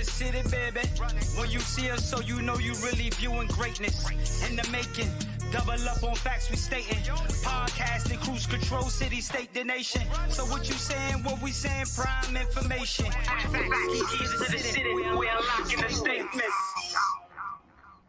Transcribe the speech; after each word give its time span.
the 0.00 0.10
city, 0.10 0.42
baby. 0.50 0.80
When 1.36 1.50
you 1.50 1.60
see 1.60 1.90
us, 1.90 2.08
so 2.08 2.20
you 2.20 2.40
know 2.42 2.58
you 2.58 2.72
really 2.76 3.10
viewing 3.10 3.48
greatness 3.48 4.06
in 4.48 4.56
the 4.56 4.66
making. 4.70 5.10
Double 5.52 5.72
up 5.88 6.02
on 6.02 6.14
facts 6.14 6.50
we 6.50 6.56
stating. 6.56 6.98
Podcasting, 7.42 8.20
cruise 8.20 8.46
control, 8.46 8.84
city, 8.84 9.20
state, 9.20 9.52
the 9.52 9.64
nation. 9.64 10.02
So 10.28 10.44
what 10.46 10.68
you 10.68 10.74
saying, 10.74 11.22
what 11.24 11.42
we 11.42 11.50
saying, 11.50 11.86
prime 11.94 12.36
information. 12.36 13.10
Facts, 13.10 13.52
keys 13.52 14.30
to 14.32 14.52
the 14.52 14.58
city, 14.58 14.94
we 14.94 15.28
unlocking 15.28 15.80
the 15.80 15.92
statement. 15.92 16.52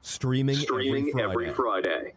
Streaming, 0.01 0.55
Streaming 0.55 1.09
every 1.19 1.23
every 1.23 1.53
Friday. 1.53 2.13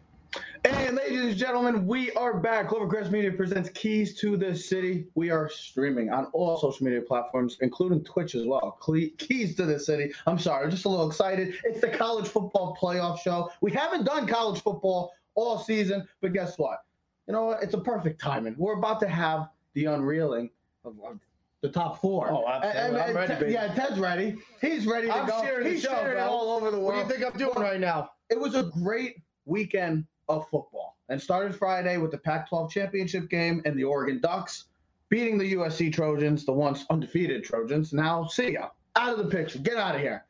And 0.64 0.96
ladies 0.96 1.20
and 1.20 1.36
gentlemen, 1.36 1.86
we 1.86 2.10
are 2.12 2.38
back. 2.40 2.68
Clovercrest 2.68 3.10
Media 3.10 3.30
presents 3.32 3.68
Keys 3.70 4.18
to 4.20 4.36
the 4.38 4.56
City. 4.56 5.06
We 5.14 5.28
are 5.30 5.50
streaming 5.50 6.10
on 6.10 6.26
all 6.32 6.56
social 6.56 6.84
media 6.86 7.02
platforms, 7.02 7.58
including 7.60 8.02
Twitch 8.02 8.34
as 8.34 8.46
well. 8.46 8.78
Keys 9.18 9.54
to 9.56 9.66
the 9.66 9.78
City. 9.78 10.10
I'm 10.26 10.38
sorry, 10.38 10.64
I'm 10.64 10.70
just 10.70 10.86
a 10.86 10.88
little 10.88 11.06
excited. 11.06 11.54
It's 11.64 11.82
the 11.82 11.88
college 11.90 12.28
football 12.28 12.76
playoff 12.80 13.18
show. 13.20 13.50
We 13.60 13.72
haven't 13.72 14.04
done 14.04 14.26
college 14.26 14.62
football 14.62 15.12
all 15.34 15.58
season, 15.58 16.08
but 16.22 16.32
guess 16.32 16.56
what? 16.56 16.84
You 17.26 17.34
know 17.34 17.44
what? 17.46 17.62
It's 17.62 17.74
a 17.74 17.78
perfect 17.80 18.18
timing. 18.20 18.54
We're 18.56 18.78
about 18.78 19.00
to 19.00 19.08
have 19.08 19.48
the 19.74 19.86
unreeling 19.86 20.48
of, 20.84 20.94
of 21.04 21.20
the 21.60 21.68
top 21.68 22.00
four. 22.00 22.30
Oh, 22.30 22.48
absolutely. 22.48 23.00
I'm 23.02 23.14
ready, 23.16 23.34
Ted- 23.34 23.50
Yeah, 23.50 23.74
Ted's 23.74 23.98
ready. 23.98 24.36
He's 24.62 24.86
ready 24.86 25.08
to 25.08 25.14
I'm 25.14 25.26
go. 25.28 25.42
sharing 25.42 25.64
the 25.64 25.70
He's 25.74 25.82
show, 25.82 25.90
sharing 25.90 26.12
it 26.12 26.20
bro. 26.20 26.28
all 26.28 26.52
over 26.56 26.70
the 26.70 26.78
world. 26.78 26.96
What 26.96 27.08
do 27.08 27.14
you 27.14 27.20
think 27.20 27.32
I'm 27.34 27.38
doing 27.38 27.58
right 27.62 27.80
now? 27.80 28.10
it 28.30 28.40
was 28.40 28.54
a 28.54 28.62
great 28.82 29.16
weekend 29.44 30.06
of 30.28 30.48
football 30.48 30.96
and 31.08 31.20
started 31.20 31.54
Friday 31.54 31.98
with 31.98 32.10
the 32.10 32.18
Pac 32.18 32.48
12 32.48 32.70
championship 32.70 33.28
game 33.28 33.62
and 33.64 33.78
the 33.78 33.84
Oregon 33.84 34.20
Ducks 34.20 34.64
beating 35.08 35.38
the 35.38 35.54
USC 35.54 35.92
Trojans, 35.92 36.44
the 36.44 36.52
once 36.52 36.84
undefeated 36.90 37.44
Trojans. 37.44 37.92
Now, 37.92 38.26
see 38.26 38.52
ya. 38.52 38.70
Out 38.96 39.18
of 39.18 39.18
the 39.18 39.30
picture. 39.30 39.58
Get 39.58 39.76
out 39.76 39.94
of 39.94 40.00
here. 40.00 40.24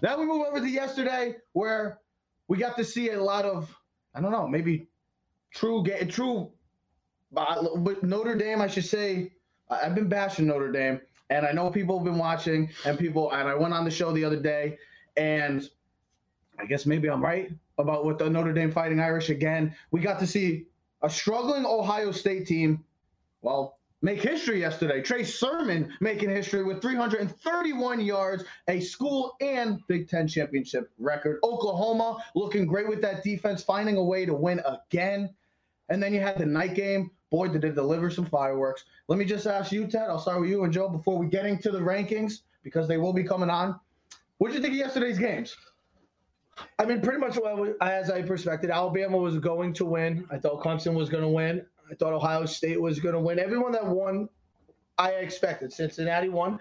Then 0.00 0.20
we 0.20 0.26
move 0.26 0.46
over 0.46 0.60
to 0.60 0.68
yesterday 0.68 1.36
where 1.52 1.98
we 2.48 2.58
got 2.58 2.76
to 2.76 2.84
see 2.84 3.10
a 3.10 3.22
lot 3.22 3.44
of, 3.44 3.74
I 4.14 4.20
don't 4.20 4.32
know, 4.32 4.46
maybe 4.46 4.86
true, 5.52 5.84
true, 6.08 6.50
uh, 7.36 7.76
but 7.78 8.02
Notre 8.02 8.36
Dame, 8.36 8.60
I 8.60 8.68
should 8.68 8.84
say. 8.84 9.32
I've 9.68 9.96
been 9.96 10.08
bashing 10.08 10.46
Notre 10.46 10.70
Dame, 10.70 11.00
and 11.28 11.44
I 11.44 11.50
know 11.50 11.70
people 11.70 11.98
have 11.98 12.04
been 12.04 12.18
watching, 12.18 12.70
and 12.84 12.96
people, 12.96 13.32
and 13.32 13.48
I 13.48 13.54
went 13.54 13.74
on 13.74 13.84
the 13.84 13.90
show 13.90 14.12
the 14.12 14.24
other 14.24 14.38
day, 14.38 14.78
and 15.16 15.68
I 16.58 16.66
guess 16.66 16.86
maybe 16.86 17.10
I'm 17.10 17.20
right 17.20 17.50
about 17.78 18.04
with 18.04 18.18
the 18.18 18.28
Notre 18.28 18.52
Dame 18.52 18.70
Fighting 18.70 19.00
Irish 19.00 19.30
again. 19.30 19.74
We 19.90 20.00
got 20.00 20.18
to 20.20 20.26
see 20.26 20.66
a 21.02 21.10
struggling 21.10 21.66
Ohio 21.66 22.10
State 22.10 22.46
team, 22.46 22.82
well, 23.42 23.78
make 24.02 24.22
history 24.22 24.60
yesterday. 24.60 25.02
Trey 25.02 25.24
Sermon 25.24 25.92
making 26.00 26.30
history 26.30 26.64
with 26.64 26.80
331 26.80 28.00
yards, 28.00 28.44
a 28.68 28.80
school 28.80 29.36
and 29.40 29.80
Big 29.88 30.08
Ten 30.08 30.26
championship 30.26 30.90
record. 30.98 31.38
Oklahoma 31.42 32.22
looking 32.34 32.66
great 32.66 32.88
with 32.88 33.02
that 33.02 33.22
defense, 33.22 33.62
finding 33.62 33.96
a 33.96 34.04
way 34.04 34.24
to 34.26 34.34
win 34.34 34.60
again. 34.64 35.34
And 35.88 36.02
then 36.02 36.12
you 36.12 36.20
had 36.20 36.38
the 36.38 36.46
night 36.46 36.74
game. 36.74 37.10
Boy, 37.30 37.48
did 37.48 37.64
it 37.64 37.74
deliver 37.74 38.08
some 38.10 38.26
fireworks. 38.26 38.84
Let 39.08 39.18
me 39.18 39.24
just 39.24 39.46
ask 39.46 39.72
you, 39.72 39.86
Ted. 39.86 40.08
I'll 40.08 40.18
start 40.18 40.40
with 40.40 40.48
you 40.48 40.64
and 40.64 40.72
Joe 40.72 40.88
before 40.88 41.18
we 41.18 41.26
get 41.26 41.44
into 41.44 41.70
the 41.70 41.80
rankings 41.80 42.42
because 42.62 42.88
they 42.88 42.98
will 42.98 43.12
be 43.12 43.24
coming 43.24 43.50
on. 43.50 43.78
What 44.38 44.48
did 44.48 44.56
you 44.56 44.62
think 44.62 44.74
of 44.74 44.78
yesterday's 44.78 45.18
games? 45.18 45.56
I 46.78 46.84
mean, 46.86 47.00
pretty 47.00 47.18
much 47.18 47.36
what 47.36 47.50
I 47.50 47.54
was- 47.54 47.74
as 47.80 48.10
I 48.10 48.18
expected. 48.18 48.70
Alabama 48.70 49.16
was 49.18 49.38
going 49.38 49.72
to 49.74 49.84
win. 49.84 50.26
I 50.30 50.38
thought 50.38 50.62
Clemson 50.62 50.94
was 50.94 51.08
going 51.08 51.22
to 51.22 51.28
win. 51.28 51.64
I 51.90 51.94
thought 51.94 52.12
Ohio 52.12 52.46
State 52.46 52.80
was 52.80 52.98
going 52.98 53.14
to 53.14 53.20
win. 53.20 53.38
Everyone 53.38 53.72
that 53.72 53.86
won, 53.86 54.28
I 54.98 55.10
expected. 55.12 55.72
Cincinnati 55.72 56.28
won. 56.28 56.58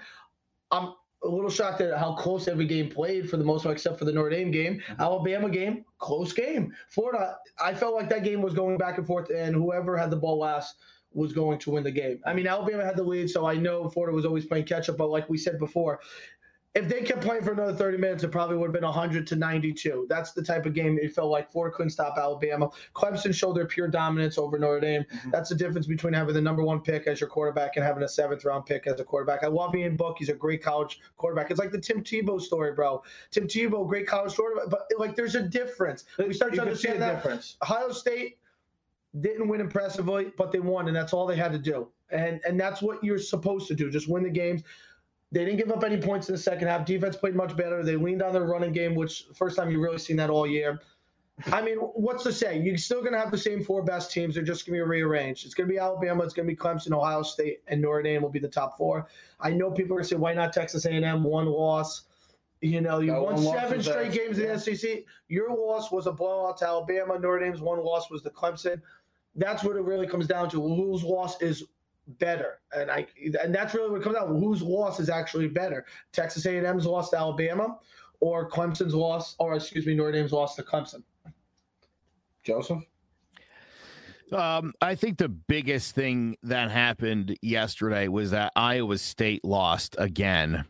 I'm 0.71 0.93
a 1.23 1.27
little 1.27 1.49
shocked 1.49 1.81
at 1.81 1.97
how 1.97 2.13
close 2.13 2.47
every 2.47 2.65
game 2.67 2.89
played 2.89 3.29
for 3.29 3.37
the 3.37 3.43
most 3.43 3.63
part, 3.63 3.73
except 3.73 3.97
for 3.97 4.05
the 4.05 4.11
Notre 4.11 4.29
Dame 4.29 4.51
game. 4.51 4.75
Mm-hmm. 4.79 5.01
Alabama 5.01 5.49
game, 5.49 5.85
close 5.97 6.33
game. 6.33 6.73
Florida, 6.89 7.37
I 7.59 7.73
felt 7.73 7.95
like 7.95 8.09
that 8.09 8.23
game 8.23 8.41
was 8.41 8.53
going 8.53 8.77
back 8.77 8.97
and 8.97 9.07
forth, 9.07 9.29
and 9.29 9.55
whoever 9.55 9.97
had 9.97 10.11
the 10.11 10.17
ball 10.17 10.39
last 10.39 10.75
was 11.13 11.31
going 11.33 11.57
to 11.59 11.71
win 11.71 11.83
the 11.83 11.91
game. 11.91 12.19
I 12.25 12.33
mean, 12.33 12.45
Alabama 12.45 12.83
had 12.83 12.97
the 12.97 13.03
lead, 13.03 13.29
so 13.29 13.45
I 13.45 13.55
know 13.55 13.89
Florida 13.89 14.13
was 14.13 14.25
always 14.25 14.45
playing 14.45 14.65
catch 14.65 14.89
up. 14.89 14.97
But 14.97 15.09
like 15.09 15.29
we 15.29 15.37
said 15.37 15.57
before, 15.57 16.01
if 16.75 16.89
they 16.89 17.01
kept 17.01 17.21
playing 17.21 17.41
for 17.41 17.53
another 17.53 17.73
30 17.73 17.97
minutes, 17.97 18.23
it 18.25 18.31
probably 18.31 18.57
would 18.57 18.65
have 18.67 18.73
been 18.73 18.83
100 18.83 19.25
to 19.27 19.35
92. 19.37 20.07
That's 20.09 20.33
the 20.33 20.43
type 20.43 20.65
of 20.65 20.73
game 20.73 20.99
it 21.01 21.13
felt 21.15 21.31
like 21.31 21.49
Florida 21.49 21.73
couldn't 21.73 21.91
stop 21.91 22.17
Alabama. 22.17 22.69
Clemson 22.93 23.33
showed 23.33 23.55
their 23.55 23.65
pure 23.65 23.87
dominance 23.87 24.37
over 24.37 24.59
Notre 24.59 24.81
Dame. 24.81 25.03
Mm-hmm. 25.03 25.29
That's 25.31 25.47
the 25.49 25.55
difference 25.55 25.87
between 25.87 26.11
having 26.11 26.33
the 26.33 26.41
number 26.41 26.63
one 26.63 26.81
pick 26.81 27.07
as 27.07 27.21
your 27.21 27.29
quarterback 27.29 27.77
and 27.77 27.85
having 27.85 28.03
a 28.03 28.09
seventh 28.09 28.43
round 28.43 28.65
pick 28.65 28.87
as 28.87 28.99
a 28.99 29.05
quarterback. 29.05 29.43
I 29.45 29.47
love 29.47 29.73
Ian 29.73 29.95
Book. 29.95 30.17
He's 30.19 30.27
a 30.27 30.33
great 30.33 30.61
college 30.61 30.99
quarterback. 31.15 31.49
It's 31.49 31.59
like 31.61 31.71
the 31.71 31.79
Tim 31.79 32.03
Tebow 32.03 32.41
story, 32.41 32.73
bro. 32.73 33.01
Tim 33.31 33.47
Tebow, 33.47 33.87
great 33.87 34.05
college 34.05 34.35
quarterback, 34.35 34.69
but 34.69 34.87
like 34.99 35.15
there's 35.15 35.35
a 35.35 35.43
difference. 35.43 36.03
We 36.17 36.33
start 36.33 36.53
You 36.53 36.59
to 36.59 36.65
can 36.65 36.75
see 36.75 36.89
a 36.89 36.91
understand 36.91 37.01
that. 37.01 37.15
difference. 37.23 37.55
Ohio 37.63 37.91
State 37.93 38.37
didn't 39.21 39.47
win 39.47 39.61
impressively, 39.61 40.33
but 40.37 40.51
they 40.51 40.59
won, 40.59 40.87
and 40.87 40.95
that's 40.95 41.13
all 41.13 41.25
they 41.25 41.37
had 41.37 41.53
to 41.53 41.57
do. 41.59 41.87
And 42.09 42.41
and 42.45 42.59
that's 42.59 42.81
what 42.81 43.01
you're 43.01 43.17
supposed 43.17 43.67
to 43.69 43.75
do. 43.75 43.89
Just 43.89 44.09
win 44.09 44.23
the 44.23 44.29
games. 44.29 44.63
They 45.35 45.43
didn't 45.43 45.57
give 45.57 45.69
up 45.69 45.83
any 45.83 45.97
points 45.97 46.29
in 46.29 46.33
the 46.33 46.39
second 46.39 46.69
half. 46.69 46.85
Defense 46.85 47.17
played 47.17 47.35
much 47.35 47.57
better. 47.57 47.83
They 47.83 47.97
leaned 47.97 48.21
on 48.21 48.31
their 48.31 48.45
running 48.45 48.71
game, 48.71 48.95
which 48.95 49.25
first 49.35 49.57
time 49.57 49.69
you've 49.69 49.81
really 49.81 49.97
seen 49.97 50.15
that 50.15 50.29
all 50.29 50.47
year. 50.47 50.79
I 51.47 51.61
mean, 51.61 51.75
what's 51.75 52.23
to 52.23 52.31
say? 52.31 52.57
You're 52.57 52.77
still 52.77 53.01
going 53.01 53.11
to 53.11 53.19
have 53.19 53.31
the 53.31 53.37
same 53.37 53.61
four 53.61 53.83
best 53.83 54.13
teams. 54.13 54.35
They're 54.35 54.45
just 54.45 54.65
going 54.65 54.79
to 54.79 54.85
be 54.85 54.89
rearranged. 54.89 55.45
It's 55.45 55.53
going 55.53 55.67
to 55.67 55.73
be 55.73 55.77
Alabama. 55.77 56.23
It's 56.23 56.33
going 56.33 56.47
to 56.47 56.53
be 56.53 56.55
Clemson, 56.55 56.93
Ohio 56.93 57.21
State, 57.21 57.63
and 57.67 57.81
Notre 57.81 58.01
Dame 58.01 58.21
will 58.21 58.29
be 58.29 58.39
the 58.39 58.47
top 58.47 58.77
four. 58.77 59.09
I 59.41 59.49
know 59.49 59.69
people 59.71 59.91
are 59.91 59.97
going 59.97 60.03
to 60.03 60.07
say, 60.07 60.15
why 60.15 60.33
not 60.33 60.53
Texas 60.53 60.85
A&M? 60.85 61.21
One 61.21 61.47
loss. 61.47 62.03
You 62.61 62.79
know, 62.79 62.99
you 62.99 63.11
won 63.11 63.37
seven 63.37 63.83
straight 63.83 64.13
that- 64.13 64.17
games 64.17 64.39
in 64.39 64.47
the 64.47 64.57
SEC. 64.57 65.03
Your 65.27 65.53
loss 65.53 65.91
was 65.91 66.07
a 66.07 66.13
blowout 66.13 66.59
to 66.59 66.65
Alabama. 66.65 67.19
Notre 67.19 67.39
Dame's 67.39 67.59
one 67.59 67.83
loss 67.83 68.09
was 68.09 68.21
to 68.21 68.29
Clemson. 68.29 68.81
That's 69.35 69.65
what 69.65 69.75
it 69.75 69.81
really 69.81 70.07
comes 70.07 70.27
down 70.27 70.49
to. 70.51 70.61
Whose 70.61 71.03
loss 71.03 71.41
is 71.41 71.65
better, 72.07 72.59
and 72.75 72.91
I 72.91 73.07
and 73.41 73.53
that's 73.53 73.73
really 73.73 73.91
what 73.91 74.03
comes 74.03 74.15
out. 74.15 74.27
Whose 74.27 74.61
loss 74.61 74.99
is 74.99 75.09
actually 75.09 75.47
better? 75.47 75.85
Texas 76.11 76.45
A&M's 76.45 76.85
loss 76.85 77.09
to 77.11 77.17
Alabama, 77.17 77.79
or 78.19 78.49
Clemson's 78.49 78.93
loss, 78.93 79.35
or 79.39 79.55
excuse 79.55 79.85
me, 79.85 79.95
Notre 79.95 80.11
Dame's 80.11 80.31
loss 80.31 80.55
to 80.55 80.63
Clemson. 80.63 81.03
Joseph? 82.43 82.83
Um, 84.31 84.73
I 84.81 84.95
think 84.95 85.17
the 85.17 85.29
biggest 85.29 85.93
thing 85.93 86.35
that 86.43 86.71
happened 86.71 87.37
yesterday 87.41 88.07
was 88.07 88.31
that 88.31 88.51
Iowa 88.55 88.97
State 88.97 89.43
lost 89.43 89.95
again. 89.99 90.65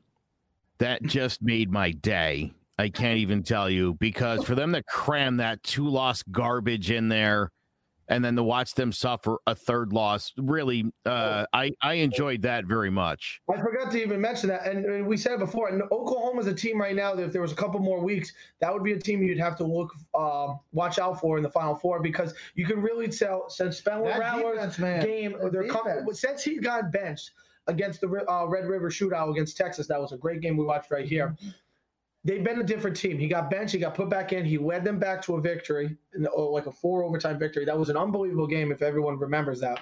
That 0.79 1.03
just 1.03 1.41
made 1.41 1.71
my 1.71 1.91
day. 1.91 2.51
I 2.77 2.89
can't 2.89 3.19
even 3.19 3.43
tell 3.43 3.69
you 3.69 3.93
because 3.93 4.43
for 4.43 4.55
them 4.55 4.73
to 4.73 4.83
cram 4.83 5.37
that 5.37 5.63
two 5.63 5.87
loss 5.87 6.21
garbage 6.23 6.91
in 6.91 7.07
there 7.07 7.51
and 8.07 8.23
then 8.23 8.35
to 8.35 8.43
watch 8.43 8.73
them 8.75 8.91
suffer 8.91 9.37
a 9.47 9.55
third 9.55 9.93
loss, 9.93 10.31
really, 10.37 10.85
uh, 11.05 11.45
I, 11.53 11.71
I 11.81 11.95
enjoyed 11.95 12.43
that 12.43 12.65
very 12.65 12.89
much. 12.89 13.41
I 13.51 13.57
forgot 13.57 13.91
to 13.91 14.01
even 14.01 14.21
mention 14.21 14.49
that, 14.49 14.67
and, 14.67 14.85
and 14.85 15.07
we 15.07 15.17
said 15.17 15.33
it 15.33 15.39
before. 15.39 15.69
And 15.69 15.81
Oklahoma's 15.91 16.47
a 16.47 16.53
team 16.53 16.79
right 16.79 16.95
now 16.95 17.15
that 17.15 17.23
if 17.23 17.31
there 17.31 17.41
was 17.41 17.51
a 17.51 17.55
couple 17.55 17.79
more 17.79 17.99
weeks, 18.03 18.31
that 18.61 18.71
would 18.71 18.83
be 18.83 18.93
a 18.93 18.99
team 18.99 19.23
you'd 19.23 19.39
have 19.39 19.57
to 19.57 19.63
look, 19.63 19.91
um, 20.13 20.59
watch 20.71 20.99
out 20.99 21.19
for 21.19 21.37
in 21.37 21.43
the 21.43 21.49
Final 21.49 21.75
Four 21.75 22.01
because 22.01 22.33
you 22.55 22.65
can 22.65 22.81
really 22.81 23.07
tell 23.07 23.49
since 23.49 23.77
Spencer 23.77 24.05
That 24.05 24.19
Rattler's 24.19 24.77
game, 24.77 25.35
they're 25.51 25.67
com- 25.67 26.05
since 26.13 26.43
he 26.43 26.57
got 26.57 26.91
benched 26.91 27.31
against 27.67 28.01
the 28.01 28.07
uh, 28.29 28.45
Red 28.45 28.65
River 28.65 28.89
Shootout 28.89 29.31
against 29.31 29.57
Texas, 29.57 29.87
that 29.87 29.99
was 29.99 30.11
a 30.11 30.17
great 30.17 30.41
game 30.41 30.57
we 30.57 30.65
watched 30.65 30.91
right 30.91 31.07
here. 31.07 31.35
They've 32.25 32.43
been 32.43 32.59
a 32.59 32.63
different 32.63 32.97
team. 32.97 33.19
He 33.19 33.27
got 33.27 33.51
benched. 33.51 33.73
He 33.73 33.79
got 33.79 33.93
put 33.93 34.09
back 34.09 34.33
in. 34.33 34.43
He 34.45 34.57
led 34.57 34.83
them 34.83 34.97
back 34.97 35.21
to 35.23 35.35
a 35.35 35.41
victory, 35.41 35.95
or 36.19 36.29
oh, 36.35 36.51
like 36.51 36.65
a 36.65 36.71
four 36.71 37.03
overtime 37.03 37.37
victory. 37.37 37.65
That 37.65 37.77
was 37.77 37.89
an 37.89 37.97
unbelievable 37.97 38.47
game 38.47 38.71
if 38.71 38.81
everyone 38.81 39.19
remembers 39.19 39.59
that. 39.59 39.81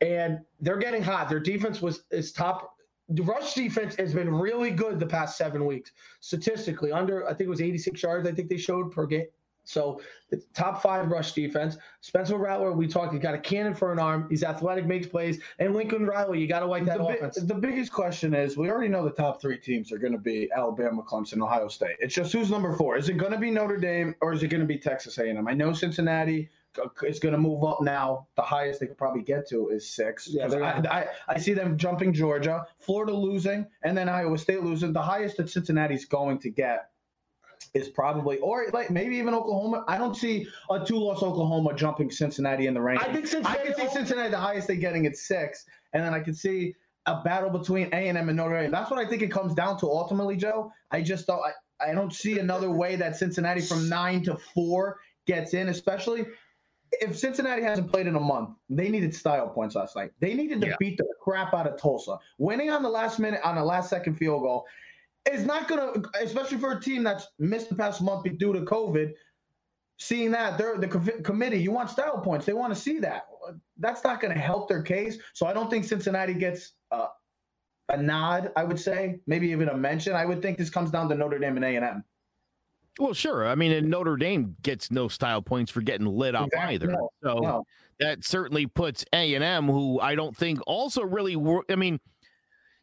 And 0.00 0.38
they're 0.60 0.78
getting 0.78 1.02
hot. 1.02 1.28
Their 1.28 1.40
defense 1.40 1.82
was 1.82 2.04
is 2.12 2.32
top. 2.32 2.76
The 3.08 3.22
rush 3.22 3.54
defense 3.54 3.96
has 3.96 4.14
been 4.14 4.32
really 4.32 4.70
good 4.70 5.00
the 5.00 5.06
past 5.06 5.36
seven 5.36 5.66
weeks. 5.66 5.90
Statistically, 6.20 6.92
under 6.92 7.26
I 7.26 7.30
think 7.30 7.48
it 7.48 7.50
was 7.50 7.60
86 7.60 8.00
yards. 8.00 8.28
I 8.28 8.32
think 8.32 8.48
they 8.48 8.56
showed 8.56 8.92
per 8.92 9.06
game. 9.06 9.26
So 9.64 10.00
the 10.30 10.42
top 10.54 10.82
five 10.82 11.08
rush 11.08 11.32
defense. 11.32 11.76
Spencer 12.00 12.36
Rattler, 12.36 12.72
we 12.72 12.88
talked. 12.88 13.12
He's 13.12 13.22
got 13.22 13.34
a 13.34 13.38
cannon 13.38 13.74
for 13.74 13.92
an 13.92 13.98
arm. 13.98 14.26
He's 14.30 14.42
athletic, 14.42 14.86
makes 14.86 15.06
plays. 15.06 15.40
And 15.58 15.74
Lincoln 15.74 16.06
Riley, 16.06 16.40
you 16.40 16.46
got 16.46 16.60
to 16.60 16.66
like 16.66 16.84
that 16.86 16.98
the, 16.98 17.04
bi- 17.04 17.14
offense. 17.14 17.36
the 17.36 17.54
biggest 17.54 17.92
question 17.92 18.34
is 18.34 18.56
we 18.56 18.70
already 18.70 18.88
know 18.88 19.04
the 19.04 19.10
top 19.10 19.40
three 19.40 19.58
teams 19.58 19.92
are 19.92 19.98
going 19.98 20.12
to 20.12 20.18
be 20.18 20.50
Alabama, 20.54 21.02
Clemson, 21.02 21.42
Ohio 21.42 21.68
State. 21.68 21.96
It's 22.00 22.14
just 22.14 22.32
who's 22.32 22.50
number 22.50 22.72
four. 22.74 22.96
Is 22.96 23.08
it 23.08 23.14
going 23.14 23.32
to 23.32 23.38
be 23.38 23.50
Notre 23.50 23.76
Dame 23.76 24.14
or 24.20 24.32
is 24.32 24.42
it 24.42 24.48
going 24.48 24.60
to 24.60 24.66
be 24.66 24.78
Texas 24.78 25.18
A&M? 25.18 25.46
I 25.46 25.54
know 25.54 25.72
Cincinnati 25.72 26.48
uh, 26.78 26.88
is 27.02 27.18
going 27.18 27.32
to 27.32 27.38
move 27.38 27.64
up 27.64 27.80
now. 27.80 28.26
The 28.36 28.42
highest 28.42 28.80
they 28.80 28.86
could 28.86 28.98
probably 28.98 29.22
get 29.22 29.48
to 29.50 29.68
is 29.68 29.88
six. 29.88 30.28
Yeah, 30.28 30.46
I, 30.46 31.00
I, 31.00 31.06
I 31.28 31.38
see 31.38 31.52
them 31.52 31.76
jumping 31.76 32.12
Georgia, 32.12 32.64
Florida 32.78 33.12
losing, 33.12 33.66
and 33.82 33.96
then 33.96 34.08
Iowa 34.08 34.38
State 34.38 34.62
losing. 34.62 34.92
The 34.92 35.02
highest 35.02 35.36
that 35.38 35.50
Cincinnati's 35.50 36.04
going 36.04 36.38
to 36.40 36.50
get 36.50 36.90
is 37.74 37.88
probably, 37.88 38.38
or 38.38 38.66
like 38.72 38.90
maybe 38.90 39.16
even 39.16 39.34
Oklahoma. 39.34 39.84
I 39.86 39.98
don't 39.98 40.16
see 40.16 40.46
a 40.70 40.84
two-loss 40.84 41.22
Oklahoma 41.22 41.74
jumping 41.74 42.10
Cincinnati 42.10 42.66
in 42.66 42.74
the 42.74 42.80
rankings. 42.80 43.08
I 43.08 43.12
think 43.12 43.26
Cincinnati. 43.26 43.48
I 43.60 43.64
Cincinnati. 43.64 43.80
can 43.82 43.90
see 43.90 43.96
Cincinnati 43.98 44.30
the 44.30 44.36
highest 44.38 44.66
they're 44.66 44.76
getting 44.76 45.06
at 45.06 45.16
six, 45.16 45.64
and 45.92 46.02
then 46.02 46.14
I 46.14 46.20
can 46.20 46.34
see 46.34 46.74
a 47.06 47.22
battle 47.22 47.50
between 47.50 47.86
A 47.92 48.08
and 48.08 48.18
M 48.18 48.28
and 48.28 48.36
Notre 48.36 48.60
Dame. 48.60 48.70
That's 48.70 48.90
what 48.90 48.98
I 48.98 49.08
think 49.08 49.22
it 49.22 49.30
comes 49.30 49.54
down 49.54 49.78
to 49.80 49.86
ultimately, 49.86 50.36
Joe. 50.36 50.72
I 50.90 51.02
just 51.02 51.26
don't. 51.26 51.40
I, 51.40 51.90
I 51.90 51.94
don't 51.94 52.12
see 52.12 52.38
another 52.38 52.70
way 52.70 52.96
that 52.96 53.16
Cincinnati 53.16 53.60
from 53.62 53.88
nine 53.88 54.22
to 54.24 54.36
four 54.54 54.98
gets 55.26 55.54
in, 55.54 55.68
especially 55.68 56.26
if 57.00 57.16
Cincinnati 57.16 57.62
hasn't 57.62 57.90
played 57.90 58.06
in 58.06 58.16
a 58.16 58.20
month. 58.20 58.50
They 58.68 58.88
needed 58.88 59.14
style 59.14 59.48
points 59.48 59.76
last 59.76 59.94
night. 59.96 60.10
They 60.20 60.34
needed 60.34 60.60
to 60.62 60.68
Yeah. 60.68 60.76
beat 60.78 60.98
the 60.98 61.06
crap 61.22 61.54
out 61.54 61.66
of 61.66 61.80
Tulsa. 61.80 62.18
Winning 62.38 62.68
on 62.70 62.82
the 62.82 62.88
last 62.90 63.18
minute 63.18 63.40
on 63.44 63.54
the 63.54 63.64
last 63.64 63.88
second 63.88 64.16
field 64.16 64.42
goal 64.42 64.66
is 65.30 65.44
not 65.44 65.68
going 65.68 66.02
to, 66.02 66.08
especially 66.22 66.58
for 66.58 66.72
a 66.72 66.80
team 66.80 67.02
that's 67.02 67.26
missed 67.38 67.68
the 67.68 67.74
past 67.74 68.00
month 68.02 68.24
due 68.38 68.52
to 68.52 68.60
COVID. 68.60 69.12
Seeing 69.98 70.30
that 70.30 70.56
they're 70.56 70.78
the 70.78 70.88
co- 70.88 71.20
committee, 71.22 71.58
you 71.58 71.72
want 71.72 71.90
style 71.90 72.18
points. 72.20 72.46
They 72.46 72.54
want 72.54 72.74
to 72.74 72.80
see 72.80 72.98
that. 73.00 73.26
That's 73.78 74.02
not 74.02 74.20
going 74.20 74.32
to 74.32 74.40
help 74.40 74.66
their 74.66 74.82
case. 74.82 75.18
So 75.34 75.46
I 75.46 75.52
don't 75.52 75.68
think 75.68 75.84
Cincinnati 75.84 76.32
gets 76.32 76.72
uh, 76.90 77.08
a 77.90 77.98
nod. 77.98 78.50
I 78.56 78.64
would 78.64 78.80
say 78.80 79.20
maybe 79.26 79.50
even 79.50 79.68
a 79.68 79.76
mention. 79.76 80.14
I 80.14 80.24
would 80.24 80.40
think 80.40 80.56
this 80.56 80.70
comes 80.70 80.90
down 80.90 81.10
to 81.10 81.14
Notre 81.14 81.38
Dame 81.38 81.56
and 81.56 81.64
A 81.66 81.76
and 81.76 81.84
M. 81.84 82.04
Well, 82.98 83.12
sure. 83.12 83.46
I 83.46 83.54
mean, 83.54 83.72
and 83.72 83.88
Notre 83.90 84.16
Dame 84.16 84.56
gets 84.62 84.90
no 84.90 85.08
style 85.08 85.42
points 85.42 85.70
for 85.70 85.82
getting 85.82 86.06
lit 86.06 86.34
up 86.34 86.46
Exactly. 86.46 86.74
either. 86.76 86.86
No, 86.88 87.10
so 87.22 87.38
no. 87.38 87.64
that 87.98 88.24
certainly 88.24 88.66
puts 88.66 89.04
A 89.12 89.34
and 89.34 89.44
M, 89.44 89.66
who 89.66 90.00
I 90.00 90.14
don't 90.14 90.36
think 90.36 90.60
also 90.66 91.02
really. 91.02 91.36
Wor- 91.36 91.64
I 91.68 91.76
mean, 91.76 92.00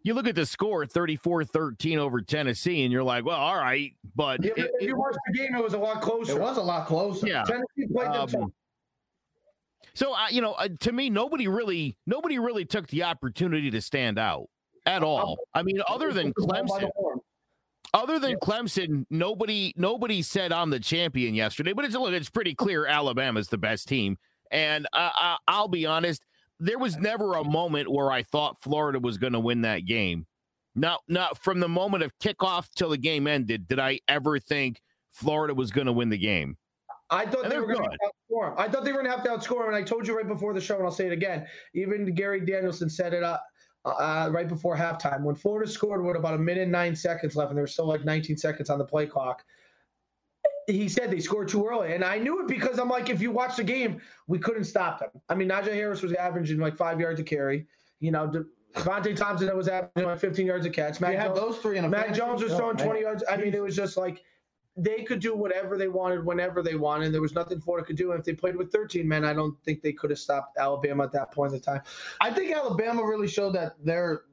you 0.03 0.13
look 0.13 0.27
at 0.27 0.35
the 0.35 0.45
score 0.45 0.85
34-13 0.85 1.97
over 1.97 2.21
Tennessee, 2.21 2.83
and 2.83 2.91
you're 2.91 3.03
like, 3.03 3.25
well, 3.25 3.37
all 3.37 3.55
right, 3.57 3.93
but 4.15 4.43
Yeah, 4.43 4.51
it- 4.51 4.57
if 4.57 4.65
it- 4.81 4.87
you 4.87 4.97
watch 4.97 5.15
the 5.27 5.33
game, 5.37 5.55
it 5.55 5.63
was 5.63 5.73
a 5.73 5.77
lot 5.77 6.01
closer. 6.01 6.33
It 6.33 6.39
was 6.41 6.57
a 6.57 6.61
lot 6.63 6.87
closer. 6.87 7.27
yeah. 7.27 7.43
Tennessee 7.43 7.87
played 7.93 8.07
them 8.07 8.27
tough. 8.27 8.35
Um, 8.35 8.53
so 9.93 10.13
I, 10.13 10.29
you 10.29 10.41
know, 10.41 10.53
uh, 10.53 10.69
to 10.81 10.91
me, 10.91 11.09
nobody 11.09 11.47
really, 11.47 11.97
nobody 12.05 12.39
really 12.39 12.65
took 12.65 12.87
the 12.87 13.03
opportunity 13.03 13.71
to 13.71 13.81
stand 13.81 14.19
out 14.19 14.47
at 14.85 15.03
all. 15.03 15.37
I 15.53 15.63
mean, 15.63 15.81
other 15.89 16.13
than 16.13 16.27
Took 16.27 16.35
the 16.35 16.47
ball 16.47 16.63
by 16.67 16.83
Clemson, 16.85 17.19
other 17.93 18.19
than 18.19 18.35
Clemson, 18.37 19.05
nobody, 19.09 19.73
nobody 19.75 20.21
said 20.21 20.51
I'm 20.53 20.69
the 20.69 20.79
champion 20.79 21.33
yesterday. 21.33 21.73
But 21.73 21.85
it's 21.85 21.95
look, 21.95 22.13
it's 22.13 22.29
pretty 22.29 22.53
clear 22.53 22.85
Alabama's 22.85 23.47
the 23.49 23.57
best 23.57 23.87
team, 23.87 24.17
and 24.51 24.87
I, 24.93 25.11
I, 25.15 25.37
I'll 25.47 25.67
be 25.67 25.85
honest, 25.87 26.23
there 26.59 26.79
was 26.79 26.97
never 26.97 27.35
a 27.35 27.43
moment 27.43 27.91
where 27.91 28.11
I 28.11 28.23
thought 28.23 28.61
Florida 28.61 28.99
was 28.99 29.17
going 29.17 29.33
to 29.33 29.39
win 29.39 29.61
that 29.61 29.85
game. 29.85 30.25
Not, 30.75 31.01
not 31.07 31.43
from 31.43 31.59
the 31.59 31.67
moment 31.67 32.03
of 32.03 32.11
kickoff 32.19 32.69
till 32.75 32.89
the 32.89 32.97
game 32.97 33.27
ended 33.27 33.67
did 33.67 33.79
I 33.79 33.99
ever 34.07 34.39
think 34.39 34.81
Florida 35.11 35.53
was 35.53 35.71
going 35.71 35.87
to 35.87 35.93
win 35.93 36.09
the 36.09 36.17
game. 36.17 36.57
I 37.09 37.25
thought 37.25 37.43
And 37.43 37.51
they 37.51 37.59
were 37.59 37.67
going 37.67 37.89
to 37.89 37.97
outscore 38.05 38.51
'em. 38.51 38.53
I 38.57 38.67
thought 38.67 38.83
they 38.83 38.91
were 38.91 39.01
going 39.01 39.09
to 39.09 39.11
have 39.11 39.23
to 39.23 39.29
outscore 39.29 39.61
him, 39.61 39.67
and 39.67 39.75
I 39.75 39.81
told 39.81 40.07
you 40.07 40.15
right 40.15 40.27
before 40.27 40.53
the 40.53 40.61
show, 40.61 40.75
and 40.75 40.83
I'll 40.83 40.91
say 40.91 41.07
it 41.07 41.13
again. 41.13 41.47
Even 41.73 42.13
Gary 42.13 42.41
Danielson 42.41 42.89
said 42.89 43.13
it 43.13 43.23
uh, 43.23 43.37
uh, 43.85 44.29
right 44.31 44.47
before 44.47 44.75
halftime 44.75 45.23
when 45.23 45.35
Florida 45.35 45.71
scored 45.71 46.03
with 46.03 46.17
about 46.17 46.33
a 46.33 46.37
minute 46.37 46.63
and 46.63 46.71
nine 46.71 46.95
seconds 46.95 47.35
left, 47.35 47.49
and 47.49 47.57
there 47.57 47.63
was 47.63 47.73
still 47.73 47.87
like 47.87 48.03
19 48.03 48.37
seconds 48.37 48.69
on 48.69 48.77
the 48.77 48.85
play 48.85 49.05
clock. 49.05 49.43
He 50.67 50.89
said 50.89 51.09
they 51.09 51.21
scored 51.21 51.47
too 51.47 51.65
early, 51.65 51.93
and 51.93 52.03
I 52.03 52.17
knew 52.17 52.41
it 52.41 52.47
because 52.47 52.77
I'm 52.77 52.89
like, 52.89 53.09
if 53.09 53.21
you 53.21 53.31
watch 53.31 53.55
the 53.55 53.63
game, 53.63 54.01
we 54.27 54.37
couldn't 54.37 54.65
stop 54.65 54.99
them. 54.99 55.09
I 55.29 55.35
mean, 55.35 55.47
Najee 55.47 55.73
Harris 55.73 56.01
was 56.01 56.11
averaging 56.13 56.59
like 56.59 56.75
five 56.75 56.99
yards 56.99 57.19
a 57.21 57.23
carry. 57.23 57.65
You 58.01 58.11
know, 58.11 58.27
De- 58.27 58.45
DeVonta 58.73 59.15
Thompson 59.15 59.55
was 59.55 59.69
averaging 59.69 60.05
like 60.09 60.19
15 60.19 60.45
yards 60.45 60.65
a 60.65 60.69
catch. 60.69 60.99
Mac 60.99 61.13
You 61.13 61.17
have 61.19 61.27
Jones- 61.35 61.39
those 61.39 61.57
three 61.59 61.77
in 61.77 61.89
fantasy? 61.89 62.19
Jones 62.19 62.43
was 62.43 62.53
throwing 62.53 62.75
20 62.75 62.99
yards. 62.99 63.23
I 63.29 63.37
mean, 63.37 63.53
it 63.53 63.61
was 63.63 63.75
just 63.77 63.95
like 63.95 64.21
they 64.75 65.03
could 65.03 65.19
do 65.21 65.35
whatever 65.35 65.77
they 65.77 65.87
wanted 65.87 66.23
whenever 66.25 66.61
they 66.61 66.75
wanted. 66.75 67.13
There 67.13 67.21
was 67.21 67.33
nothing 67.33 67.59
Florida 67.61 67.87
could 67.87 67.95
do. 67.95 68.11
And 68.11 68.19
if 68.19 68.25
they 68.25 68.33
played 68.33 68.55
with 68.57 68.71
13 68.71 69.07
men, 69.07 69.23
I 69.25 69.33
don't 69.33 69.57
think 69.63 69.81
they 69.81 69.93
could 69.93 70.09
have 70.11 70.19
stopped 70.19 70.57
Alabama 70.57 71.03
at 71.05 71.11
that 71.13 71.31
point 71.31 71.53
in 71.53 71.61
time. 71.61 71.81
I 72.21 72.29
think 72.29 72.51
Alabama 72.53 73.03
really 73.03 73.27
showed 73.27 73.53
that 73.53 73.73
they're 73.83 74.23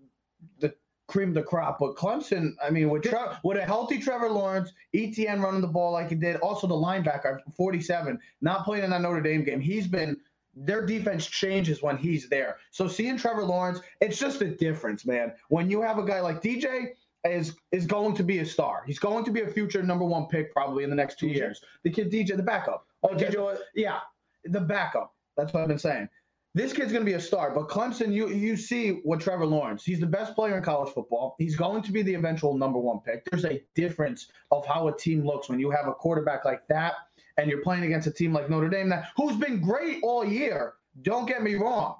the 0.59 0.75
cream 1.07 1.33
the 1.33 1.43
crop. 1.43 1.79
But 1.79 1.97
Clemson, 1.97 2.55
I 2.63 2.71
mean, 2.71 2.89
with 2.91 3.03
Tre- 3.03 3.37
with 3.43 3.59
a 3.59 3.65
healthy 3.65 3.99
Trevor 3.99 4.31
Lawrence, 4.31 4.73
Etienne 4.95 5.41
running 5.41 5.61
the 5.61 5.67
ball 5.67 5.93
like 5.93 6.09
he 6.09 6.15
did, 6.15 6.37
also 6.37 6.67
the 6.67 6.75
linebacker, 6.75 7.41
47, 7.57 8.19
not 8.41 8.65
playing 8.65 8.85
in 8.85 8.91
that 8.91 9.01
Notre 9.03 9.21
Dame 9.21 9.45
game. 9.45 9.61
He's 9.61 9.87
been 9.87 10.17
their 10.57 10.87
defense 10.87 11.27
changes 11.27 11.83
when 11.83 11.97
he's 11.97 12.29
there. 12.29 12.59
So 12.71 12.87
seeing 12.87 13.17
Trevor 13.17 13.45
Lawrence, 13.45 13.81
it's 14.01 14.19
just 14.19 14.41
a 14.41 14.49
difference, 14.49 15.05
man. 15.05 15.33
When 15.49 15.69
you 15.69 15.83
have 15.83 15.99
a 15.99 16.05
guy 16.05 16.21
like 16.21 16.41
DJ 16.41 16.91
is 17.25 17.57
is 17.73 17.87
going 17.87 18.15
to 18.15 18.23
be 18.23 18.39
a 18.39 18.47
star. 18.47 18.83
He's 18.87 18.99
going 18.99 19.25
to 19.25 19.31
be 19.31 19.41
a 19.43 19.49
future 19.49 19.83
number 19.83 20.05
one 20.05 20.27
pick 20.27 20.53
probably 20.53 20.85
in 20.85 20.91
the 20.91 20.97
next 20.97 21.19
two 21.19 21.29
years. 21.29 21.61
The 21.83 21.91
kid 21.91 22.13
DJ, 22.13 22.37
the 22.37 22.43
backup. 22.43 22.87
Oh, 23.03 23.09
DJ, 23.09 23.59
Yeah, 23.75 24.01
the 24.45 24.61
backup. 24.61 25.15
That's 25.37 25.53
what 25.53 25.63
I've 25.63 25.69
been 25.69 25.79
saying. 25.79 26.09
This 26.57 26.73
kid's 26.73 26.93
going 26.93 27.05
to 27.05 27.11
be 27.11 27.15
a 27.17 27.21
star, 27.21 27.51
but 27.53 27.69
Clemson, 27.69 28.13
you 28.13 28.29
you 28.29 28.57
see 28.57 29.01
what 29.03 29.21
Trevor 29.21 29.45
Lawrence. 29.45 29.85
He's 29.85 29.99
the 29.99 30.07
best 30.07 30.37
player 30.37 30.57
in 30.57 30.63
college 30.63 30.93
football. 30.95 31.35
He's 31.37 31.57
going 31.57 31.83
to 31.83 31.91
be 31.91 32.03
the 32.03 32.15
eventual 32.15 32.57
number 32.57 32.79
one 32.79 33.01
pick. 33.01 33.25
There's 33.25 33.45
a 33.45 33.61
difference 33.75 34.29
of 34.53 34.65
how 34.65 34.87
a 34.87 34.97
team 34.97 35.27
looks 35.27 35.49
when 35.49 35.59
you 35.59 35.71
have 35.71 35.89
a 35.89 35.93
quarterback 35.93 36.45
like 36.45 36.67
that, 36.69 36.95
and 37.39 37.51
you're 37.51 37.63
playing 37.63 37.83
against 37.85 38.07
a 38.07 38.13
team 38.13 38.33
like 38.33 38.49
Notre 38.49 38.69
Dame 38.69 38.89
that 38.91 39.09
who's 39.17 39.37
been 39.37 39.61
great 39.61 39.99
all 40.05 40.25
year. 40.25 40.75
Don't 41.03 41.27
get 41.27 41.43
me 41.43 41.57
wrong, 41.57 41.97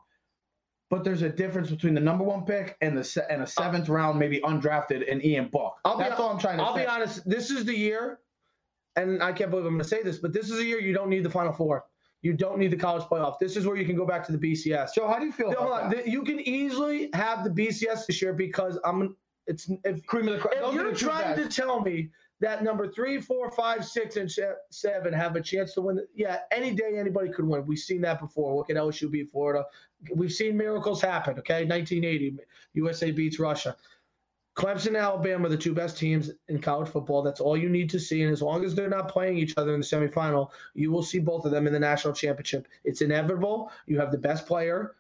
but 0.89 1.03
there's 1.03 1.23
a 1.23 1.29
difference 1.29 1.69
between 1.69 1.95
the 1.95 2.01
number 2.01 2.23
one 2.23 2.45
pick 2.45 2.77
and 2.81 2.97
the 2.97 3.27
and 3.29 3.43
a 3.43 3.47
seventh 3.49 3.89
round, 3.89 4.21
maybe 4.21 4.39
undrafted, 4.43 5.11
and 5.11 5.25
Ian 5.25 5.49
Book. 5.49 5.75
I'll 5.85 5.99
be- 5.99 6.05
That's 6.05 6.21
all 6.21 6.31
I'm 6.31 6.39
trying 6.39 6.59
to 6.59 6.63
I'll 6.63 6.77
say. 6.77 6.83
be 6.83 6.87
honest. 6.87 7.29
This 7.29 7.51
is 7.51 7.65
the 7.65 7.77
year, 7.77 8.21
and 8.95 9.21
I 9.21 9.33
can't 9.33 9.51
believe 9.51 9.67
I'm 9.67 9.73
going 9.73 9.83
to 9.83 9.89
say 9.89 10.05
this, 10.05 10.19
but 10.19 10.33
this 10.33 10.49
is 10.49 10.61
a 10.61 10.65
year 10.65 10.81
you 10.81 10.93
don't 10.95 11.09
need 11.11 11.25
the 11.25 11.31
Final 11.31 11.53
Four. 11.53 11.87
You 12.25 12.33
don't 12.33 12.59
need 12.59 12.71
the 12.71 12.77
college 12.77 13.03
playoff. 13.03 13.39
This 13.39 13.55
is 13.55 13.67
where 13.67 13.77
you 13.77 13.85
can 13.85 13.97
go 13.97 14.07
back 14.07 14.25
to 14.25 14.33
the 14.33 14.39
BCS. 14.39 14.95
Joe, 14.95 15.07
how 15.07 15.19
do 15.19 15.27
you 15.27 15.33
feel 15.33 15.53
Hold 15.53 15.69
about 15.69 15.83
on. 15.85 15.91
that? 15.91 16.09
You 16.09 16.23
can 16.23 16.41
easily 16.41 17.11
have 17.13 17.45
the 17.45 17.51
BCS 17.51 18.07
this 18.07 18.23
year 18.23 18.33
because 18.33 18.79
I'm. 18.83 19.15
It's 19.47 19.71
if 19.85 20.07
Cream 20.07 20.27
of 20.29 20.35
the 20.35 20.41
crop. 20.41 20.55
If 20.57 20.75
you're 20.75 20.95
trying 20.95 21.37
to 21.37 21.47
tell 21.51 21.83
me 21.83 22.09
that 22.41 22.65
number 22.65 22.91
three, 22.91 23.21
four, 23.21 23.51
five, 23.51 23.85
six, 23.85 24.17
and 24.17 24.33
seven 24.71 25.13
have 25.13 25.37
a 25.37 25.41
chance 25.43 25.75
to 25.75 25.83
win, 25.83 26.01
yeah, 26.15 26.39
any 26.51 26.71
day 26.73 26.97
anybody 26.97 27.29
could 27.29 27.45
win. 27.45 27.67
We've 27.67 27.79
seen 27.79 28.01
that 28.01 28.21
before. 28.21 28.57
Look 28.57 28.71
at 28.71 28.77
LSU 28.77 29.11
beat 29.11 29.31
Florida. 29.31 29.67
We've 30.15 30.33
seen 30.33 30.57
miracles 30.57 31.03
happen. 31.03 31.39
Okay, 31.41 31.67
1980, 31.67 32.39
USA 32.73 33.11
beats 33.11 33.39
Russia. 33.39 33.77
Clemson 34.55 34.89
and 34.89 34.97
Alabama 34.97 35.47
are 35.47 35.51
the 35.51 35.57
two 35.57 35.75
best 35.75 35.99
teams 35.99 36.31
in 36.49 36.61
college 36.61 36.89
football. 36.89 37.23
That's 37.23 37.41
all 37.41 37.57
you 37.57 37.69
need 37.69 37.91
to 37.91 37.99
see. 37.99 38.23
And 38.23 38.33
as 38.33 38.41
long 38.41 38.65
as 38.65 38.75
they're 38.75 38.89
not 38.89 39.09
playing 39.09 39.37
each 39.37 39.55
other 39.57 39.75
in 39.75 39.81
the 39.81 39.87
semifinal, 39.87 40.51
you 40.75 40.93
will 40.93 41.03
see 41.03 41.19
both 41.19 41.45
of 41.45 41.51
them 41.51 41.67
in 41.67 41.73
the 41.73 41.81
national 41.81 42.15
championship. 42.15 42.69
It's 42.85 43.01
inevitable. 43.01 43.73
You 43.87 43.99
have 43.99 44.13
the 44.13 44.19
best 44.19 44.47
player. 44.47 44.95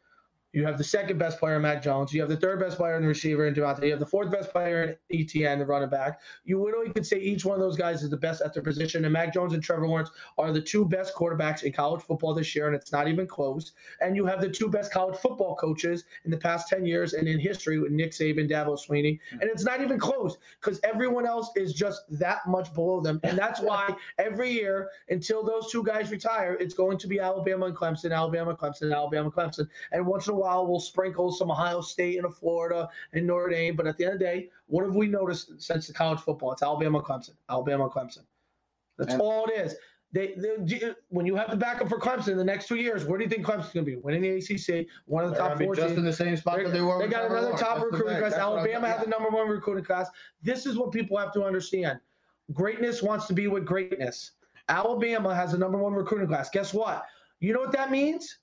You 0.55 0.65
have 0.65 0.79
the 0.79 0.85
second 0.85 1.19
best 1.19 1.41
player, 1.41 1.59
Mac 1.59 1.83
Jones. 1.83 2.15
You 2.15 2.21
have 2.21 2.31
the 2.31 2.37
third 2.37 2.61
best 2.61 2.77
player 2.77 2.95
in 2.95 3.03
the 3.03 3.09
receiver, 3.09 3.49
in 3.49 3.55
DeVonta. 3.55 3.83
You 3.83 3.91
have 3.91 3.99
the 3.99 4.07
fourth 4.07 4.31
best 4.31 4.53
player 4.53 4.97
in 5.11 5.21
Etienne, 5.21 5.59
the 5.59 5.67
running 5.67 5.89
back. 5.89 6.21
You 6.45 6.63
literally 6.63 6.93
could 6.93 7.05
say 7.05 7.19
each 7.19 7.45
one 7.45 7.57
of 7.57 7.61
those 7.61 7.77
guys 7.77 8.05
is 8.05 8.11
the 8.11 8.17
best 8.17 8.41
at 8.41 8.55
their 8.55 8.63
position. 8.63 9.05
And 9.05 9.13
Mac 9.13 9.35
Jones 9.35 9.53
and 9.53 9.61
Trevor 9.61 9.89
Lawrence 9.89 10.11
are 10.39 10.53
the 10.53 10.61
two 10.61 10.85
best 10.85 11.13
quarterbacks 11.17 11.65
in 11.65 11.73
college 11.73 12.03
football 12.03 12.35
this 12.35 12.55
year, 12.55 12.69
and 12.69 12.77
it's 12.77 12.93
not 12.93 13.09
even 13.09 13.27
close. 13.27 13.73
And 14.01 14.15
you 14.15 14.27
have 14.27 14.41
the 14.41 14.49
two 14.49 14.69
best 14.69 14.93
college 14.93 15.19
football 15.19 15.57
coaches 15.57 16.05
in 16.25 16.31
the 16.31 16.37
past 16.37 16.69
10 16.69 16.87
years 16.87 17.15
and 17.15 17.27
in 17.27 17.41
history 17.41 17.81
with 17.81 17.91
Nick 17.91 18.13
Saban, 18.13 18.49
Dabo 18.49 18.79
Swinney. 18.79 19.19
And 19.33 19.43
it's 19.43 19.65
not 19.65 19.81
even 19.81 19.99
close 19.99 20.37
because 20.61 20.79
everyone 20.85 21.27
else 21.27 21.51
is 21.57 21.75
just 21.75 22.03
that 22.21 22.47
much 22.47 22.73
below 22.75 23.01
them. 23.01 23.19
And 23.25 23.37
that's 23.37 23.61
why 23.61 23.93
every 24.19 24.53
year 24.53 24.91
until 25.09 25.45
those 25.45 25.73
two 25.73 25.83
guys 25.83 26.13
retire, 26.13 26.57
it's 26.61 26.75
going 26.75 26.99
to 26.99 27.09
be 27.09 27.19
Alabama 27.19 27.67
and 27.67 27.77
Clemson, 27.77 28.15
Alabama, 28.15 28.55
Clemson, 28.55 28.95
Alabama, 28.95 29.33
Clemson. 29.33 29.69
And 29.91 30.07
once 30.07 30.29
in 30.29 30.35
a 30.35 30.37
while, 30.37 30.44
we'll 30.45 30.81
sprinkle 30.81 31.33
some 31.33 31.51
Ohio 31.51 31.81
State 31.81 32.17
and 32.17 32.27
a 32.27 32.31
Florida 32.31 32.89
and 33.13 33.27
Notre 33.27 33.49
Dame. 33.51 33.77
But 33.77 33.87
at 33.87 33.97
the 33.99 34.05
end 34.05 34.15
of 34.15 34.19
the 34.21 34.25
day, 34.25 34.51
what 34.67 34.85
have 34.85 34.95
we 34.95 35.07
noticed 35.07 35.61
since 35.61 35.87
the 35.87 35.93
college 35.93 36.21
football? 36.21 36.53
It's 36.53 36.63
Alabama, 36.63 37.01
Clemson, 37.03 37.35
Alabama, 37.49 37.89
Clemson. 37.89 38.23
That's 38.99 39.13
And- 39.15 39.23
all 39.23 39.47
it 39.47 39.53
is. 39.53 39.77
They, 40.13 40.35
they, 40.37 40.95
when 41.09 41.27
you 41.27 41.35
have 41.35 41.51
the 41.51 41.57
backup 41.57 41.89
for 41.89 41.99
Clemson 41.99 42.29
in 42.29 42.39
the 42.39 42.45
next 42.45 42.69
two 42.69 42.77
years, 42.77 43.05
where 43.05 43.19
do 43.19 43.25
you 43.25 43.29
think 43.31 43.45
Clemson's 43.45 43.73
going 43.73 43.85
to 43.85 43.91
be? 43.91 43.97
Winning 43.97 44.23
the 44.23 44.37
ACC, 44.37 44.87
one 45.07 45.25
of 45.25 45.31
the 45.31 45.37
They're 45.37 45.49
top 45.49 45.59
four 45.59 45.75
just 45.75 45.89
teams. 45.89 45.99
in 45.99 46.05
the 46.05 46.13
same 46.13 46.37
spot 46.37 46.59
that 46.63 46.73
they 46.73 46.83
were. 46.83 47.01
They 47.01 47.09
got 47.09 47.29
another 47.29 47.51
top 47.57 47.79
That's 47.79 47.91
recruiting 47.91 48.19
class. 48.19 48.35
Alabama 48.35 48.87
had 48.87 49.03
the 49.03 49.09
number 49.09 49.29
one 49.29 49.49
recruiting 49.49 49.83
class. 49.83 50.09
This 50.41 50.67
is 50.67 50.77
what 50.79 50.93
people 50.93 51.19
have 51.19 51.33
to 51.33 51.43
understand. 51.43 51.99
Greatness 52.53 53.03
wants 53.03 53.27
to 53.27 53.33
be 53.33 53.49
with 53.49 53.67
greatness. 53.67 54.33
Alabama 54.69 55.35
has 55.35 55.51
the 55.51 55.59
number 55.59 55.79
one 55.79 55.95
recruiting 55.95 56.29
class. 56.29 56.49
Guess 56.49 56.73
what? 56.73 57.07
You 57.41 57.53
know 57.53 57.61
what 57.61 57.73
that 57.73 57.91
means? 57.91 58.39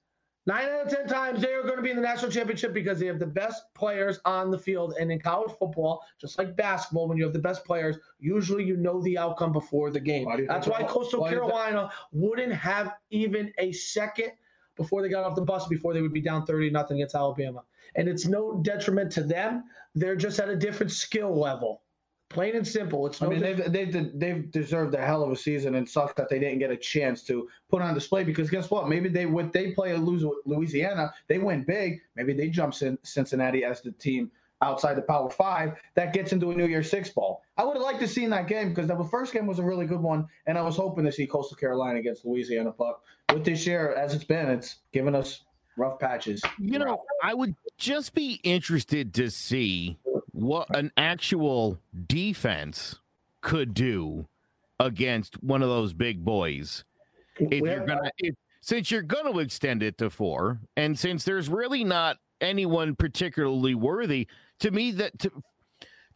Nine 0.48 0.70
out 0.70 0.88
of 0.88 0.92
ten 0.92 1.08
times 1.08 1.40
they 1.42 1.54
are 1.54 1.62
going 1.62 1.76
to 1.76 1.84
be 1.84 1.92
in 1.92 1.96
the 1.96 2.02
national 2.02 2.32
championship 2.32 2.74
because 2.74 3.00
they 3.00 3.06
have 3.06 3.20
the 3.20 3.28
best 3.28 3.64
players 3.76 4.20
on 4.26 4.50
the 4.50 4.58
field. 4.58 4.96
And 5.00 5.12
in 5.12 5.20
college 5.20 5.52
football, 5.60 6.04
just 6.20 6.38
like 6.40 6.56
basketball, 6.56 7.08
when 7.08 7.18
you 7.18 7.24
have 7.24 7.34
the 7.34 7.40
best 7.40 7.64
players, 7.64 7.98
usually 8.20 8.64
you 8.64 8.76
know 8.76 9.02
the 9.04 9.18
outcome 9.20 9.52
before 9.52 9.92
the 9.92 10.00
game. 10.00 10.26
Why 10.26 10.44
That's 10.48 10.68
why 10.68 10.84
Coastal 10.84 11.22
why 11.22 11.30
do 11.30 11.36
you 11.36 11.42
think- 11.42 11.52
Carolina 11.52 11.92
wouldn't 12.12 12.54
have 12.54 12.96
even 13.12 13.54
a 13.60 13.72
second 13.72 14.32
before 14.76 15.04
they 15.04 15.10
got 15.10 15.24
off 15.24 15.36
the 15.36 15.42
bus 15.42 15.68
before 15.68 15.94
they 15.94 16.02
would 16.02 16.14
be 16.14 16.22
down 16.22 16.46
30 16.46 16.72
nothing 16.72 16.98
against 16.98 17.14
Alabama. 17.14 17.64
And 17.96 18.08
it's 18.08 18.26
no 18.26 18.60
detriment 18.64 19.12
to 19.14 19.24
them. 19.24 19.66
They're 19.94 20.16
just 20.16 20.40
at 20.40 20.50
a 20.50 20.56
different 20.56 20.92
skill 20.92 21.38
level. 21.38 21.84
Plain 22.32 22.56
and 22.56 22.68
simple. 22.68 23.06
It's 23.08 23.22
I 23.22 23.28
mean, 23.28 23.42
they've, 23.42 23.72
they've 23.72 24.20
they've 24.20 24.52
deserved 24.52 24.94
a 24.96 25.06
hell 25.06 25.24
of 25.24 25.32
a 25.32 25.36
season, 25.36 25.76
and 25.76 25.88
sucks 25.88 26.14
that 26.14 26.30
they 26.30 26.40
didn't 26.40 26.60
get 26.60 26.72
a 26.72 26.78
chance 26.78 27.24
to 27.24 27.50
put 27.70 27.82
on 27.82 27.94
display. 27.94 28.24
Because 28.24 28.50
guess 28.50 28.72
what? 28.72 28.88
Maybe 28.88 29.10
they 29.10 29.26
would 29.26 29.52
they 29.52 29.72
play 29.72 29.92
a 29.92 29.98
lose 29.98 30.24
with 30.24 30.38
Louisiana, 30.46 31.14
they 31.28 31.40
win 31.40 31.64
big. 31.64 32.02
Maybe 32.16 32.34
they 32.34 32.50
jump 32.50 32.74
Cin- 32.74 32.98
Cincinnati 33.04 33.66
as 33.66 33.82
the 33.82 33.92
team 33.92 34.32
outside 34.62 34.96
the 34.96 35.02
Power 35.02 35.30
Five 35.30 35.74
that 35.96 36.14
gets 36.14 36.32
into 36.32 36.52
a 36.52 36.56
New 36.56 36.68
Year's 36.68 36.90
Six 36.90 37.10
ball. 37.10 37.44
I 37.58 37.66
would 37.66 37.74
have 37.74 37.84
liked 37.84 38.00
to 38.00 38.08
see 38.08 38.26
that 38.28 38.48
game 38.48 38.70
because 38.70 38.88
the 38.88 39.04
first 39.12 39.34
game 39.34 39.46
was 39.46 39.60
a 39.60 39.64
really 39.64 39.86
good 39.86 40.02
one, 40.02 40.28
and 40.46 40.58
I 40.58 40.62
was 40.62 40.78
hoping 40.78 41.04
to 41.06 41.12
see 41.12 41.28
Coastal 41.28 41.58
Carolina 41.58 42.00
against 42.00 42.26
Louisiana. 42.26 42.74
But 42.78 43.00
with 43.34 43.44
this 43.44 43.68
year, 43.68 43.94
as 43.94 44.14
it's 44.14 44.24
been, 44.24 44.50
it's 44.50 44.78
given 44.94 45.16
us 45.16 45.42
rough 45.78 46.00
patches. 46.00 46.42
You 46.60 46.80
know, 46.80 47.04
I 47.24 47.34
would 47.34 47.56
just 47.78 48.14
be 48.14 48.40
interested 48.44 49.14
to 49.16 49.30
see 49.30 49.98
what 50.42 50.76
an 50.76 50.92
actual 50.98 51.80
defense 52.08 53.00
could 53.42 53.74
do 53.74 54.28
against 54.80 55.42
one 55.44 55.62
of 55.62 55.70
those 55.70 55.94
big 55.94 56.24
boys. 56.26 56.84
If 57.40 57.64
you're 57.64 57.86
gonna, 57.86 58.12
if, 58.18 58.36
since 58.62 58.92
you're 58.92 59.02
gonna 59.02 59.38
extend 59.38 59.84
it 59.84 59.98
to 60.00 60.10
four, 60.10 60.60
and 60.76 60.98
since 60.98 61.24
there's 61.24 61.50
really 61.50 61.84
not 61.84 62.18
anyone 62.40 62.96
particularly 62.96 63.76
worthy, 63.76 64.28
to 64.60 64.72
me 64.72 64.92
that 64.92 65.18
to, 65.20 65.32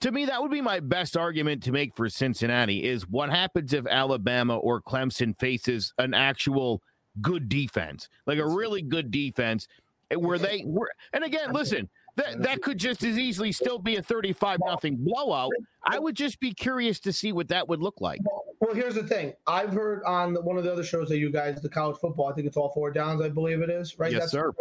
to 0.01 0.11
me 0.11 0.25
that 0.25 0.41
would 0.41 0.51
be 0.51 0.61
my 0.61 0.79
best 0.79 1.15
argument 1.15 1.63
to 1.63 1.71
make 1.71 1.95
for 1.95 2.09
Cincinnati 2.09 2.83
is 2.83 3.07
what 3.07 3.29
happens 3.29 3.73
if 3.73 3.85
Alabama 3.87 4.57
or 4.57 4.81
Clemson 4.81 5.37
faces 5.39 5.93
an 5.97 6.13
actual 6.13 6.81
good 7.21 7.47
defense, 7.47 8.09
like 8.25 8.39
a 8.39 8.47
really 8.47 8.81
good 8.81 9.11
defense, 9.11 9.67
eh, 10.11 10.15
where 10.15 10.37
they 10.37 10.63
were. 10.65 10.91
And 11.13 11.23
again, 11.23 11.53
listen, 11.53 11.89
that 12.15 12.41
that 12.43 12.61
could 12.61 12.77
just 12.77 13.03
as 13.03 13.17
easily 13.17 13.51
still 13.51 13.79
be 13.79 13.97
a 13.97 14.01
thirty-five 14.01 14.59
nothing 14.65 14.95
blowout. 14.97 15.51
I 15.83 15.99
would 15.99 16.15
just 16.15 16.39
be 16.39 16.53
curious 16.53 16.99
to 17.01 17.13
see 17.13 17.31
what 17.31 17.47
that 17.49 17.67
would 17.67 17.81
look 17.81 18.01
like. 18.01 18.19
Well, 18.59 18.73
here's 18.73 18.95
the 18.95 19.03
thing. 19.03 19.33
I've 19.47 19.73
heard 19.73 20.03
on 20.05 20.35
one 20.35 20.57
of 20.57 20.63
the 20.63 20.71
other 20.71 20.83
shows 20.83 21.09
that 21.09 21.17
you 21.17 21.29
guys, 21.29 21.61
the 21.61 21.69
college 21.69 21.97
football, 21.97 22.27
I 22.27 22.33
think 22.33 22.47
it's 22.47 22.57
all 22.57 22.71
four 22.73 22.91
downs, 22.91 23.21
I 23.21 23.29
believe 23.29 23.61
it 23.61 23.69
is, 23.69 23.99
right? 23.99 24.11
Yes, 24.11 24.21
That's 24.21 24.31
sir. 24.31 24.53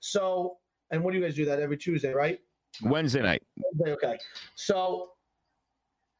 So, 0.00 0.56
and 0.90 1.04
what 1.04 1.12
do 1.12 1.18
you 1.18 1.24
guys 1.24 1.34
do 1.34 1.44
that 1.44 1.60
every 1.60 1.76
Tuesday, 1.76 2.12
right? 2.12 2.40
Wednesday 2.82 3.22
night. 3.22 3.42
Okay, 3.80 3.92
okay. 3.92 4.18
So, 4.54 5.10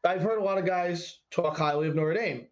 I've 0.04 0.20
heard 0.20 0.38
a 0.38 0.44
lot 0.44 0.58
of 0.58 0.66
guys 0.66 1.20
talk 1.30 1.56
highly 1.56 1.88
of 1.88 1.94
Notre 1.94 2.14
Dame. 2.14 2.46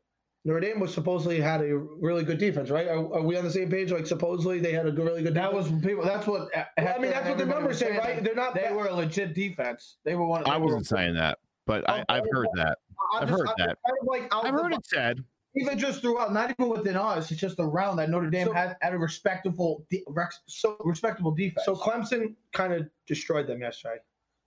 Notre 0.44 0.60
Dame 0.60 0.80
was 0.80 0.92
supposedly 0.92 1.40
had 1.40 1.60
a 1.60 1.76
really 1.76 2.24
good 2.24 2.38
defense, 2.38 2.68
right? 2.68 2.88
Are, 2.88 2.96
are 3.14 3.22
we 3.22 3.36
on 3.36 3.44
the 3.44 3.50
same 3.50 3.70
page? 3.70 3.92
Like 3.92 4.06
supposedly 4.08 4.58
they 4.58 4.72
had 4.72 4.86
a 4.86 4.90
good, 4.90 5.06
really 5.06 5.22
good. 5.22 5.34
That 5.34 5.52
defense? 5.52 5.70
was 5.70 5.82
people. 5.82 6.04
That's 6.04 6.26
what. 6.26 6.48
Well, 6.52 6.94
I 6.96 6.98
mean, 6.98 7.12
that's 7.12 7.28
what 7.28 7.38
the 7.38 7.46
numbers 7.46 7.78
say, 7.78 7.96
right? 7.96 8.22
They're 8.24 8.34
not. 8.34 8.54
They 8.54 8.62
bad. 8.62 8.74
were 8.74 8.86
a 8.86 8.94
legit 8.94 9.34
defense. 9.34 9.98
They 10.04 10.16
were 10.16 10.26
one. 10.26 10.42
I 10.46 10.54
they 10.54 10.58
were- 10.58 10.64
wasn't 10.66 10.86
saying 10.88 11.14
that, 11.14 11.38
but 11.66 11.88
I, 11.88 12.04
I've 12.08 12.24
heard 12.30 12.48
that. 12.54 12.78
I'm 13.14 13.22
I've 13.22 13.28
just- 13.28 13.40
heard 13.40 13.48
I'm 13.50 13.54
that. 13.58 13.78
Kind 13.86 13.98
of 14.00 14.06
like 14.08 14.34
I've 14.34 14.52
heard 14.52 14.72
it 14.74 14.84
said. 14.84 15.22
even 15.54 15.78
just 15.78 16.00
throughout, 16.00 16.32
not 16.32 16.50
even 16.50 16.68
within 16.70 16.96
us. 16.96 17.30
It's 17.30 17.40
just 17.40 17.56
around 17.60 17.96
that 17.98 18.10
Notre 18.10 18.28
Dame 18.30 18.48
So- 18.48 18.52
had, 18.52 18.76
had 18.80 18.94
a 18.94 18.98
respectable, 18.98 19.86
de- 19.90 20.02
so 20.46 20.76
respectable 20.80 21.30
defense. 21.30 21.66
So 21.66 21.76
Clemson 21.76 22.34
kind 22.52 22.72
of 22.72 22.88
destroyed 23.06 23.46
them 23.46 23.60
yesterday. 23.60 23.98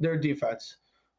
Their 0.02 0.18
defense. 0.18 0.76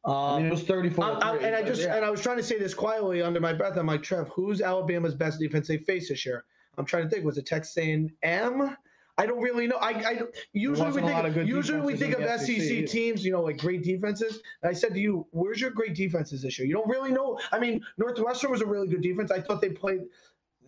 Um, 0.07 0.13
I 0.13 0.37
mean, 0.37 0.45
it 0.47 0.51
was 0.51 0.63
34. 0.63 1.03
I- 1.03 1.09
I- 1.19 1.37
and 1.37 1.55
I 1.55 1.61
just 1.63 1.81
yeah. 1.81 1.95
and 1.95 2.05
I 2.05 2.09
was 2.09 2.21
trying 2.21 2.37
to 2.37 2.43
say 2.43 2.57
this 2.57 2.73
quietly 2.73 3.21
under 3.21 3.39
my 3.41 3.53
breath. 3.53 3.77
I'm 3.77 3.87
like, 3.87 4.03
Trev, 4.03 4.29
who's 4.29 4.61
Alabama's 4.61 5.13
best 5.13 5.39
defense 5.39 5.67
they 5.67 5.77
face 5.77 6.09
this 6.09 6.25
year? 6.25 6.45
I'm 6.77 6.85
trying 6.85 7.03
to 7.03 7.09
think. 7.09 7.25
Was 7.25 7.37
it 7.37 7.45
Texas 7.45 7.77
A&M? 7.77 8.77
I 9.19 9.25
don't 9.25 9.41
really 9.41 9.65
know. 9.67 9.77
I, 9.77 9.89
I 9.89 10.21
usually 10.53 10.91
we 10.91 11.01
lot 11.01 11.25
of 11.25 11.33
think 11.33 11.47
usually 11.47 11.81
we 11.81 11.95
think 11.95 12.13
of 12.15 12.21
SEC 12.39 12.61
SEC. 12.61 12.85
teams, 12.85 13.25
you 13.25 13.31
know, 13.31 13.41
like 13.41 13.57
great 13.57 13.83
defenses. 13.83 14.39
And 14.61 14.69
I 14.69 14.73
said 14.73 14.93
to 14.93 14.99
you, 14.99 15.25
where's 15.31 15.59
your 15.59 15.71
great 15.71 15.95
defenses 15.95 16.43
this 16.43 16.59
year? 16.59 16.67
You 16.67 16.75
don't 16.75 16.87
really 16.87 17.11
know. 17.11 17.39
I 17.51 17.59
mean, 17.59 17.83
Northwestern 17.97 18.51
was 18.51 18.61
a 18.61 18.65
really 18.67 18.87
good 18.87 19.01
defense. 19.01 19.31
I 19.31 19.41
thought 19.41 19.59
they 19.59 19.69
played 19.69 20.01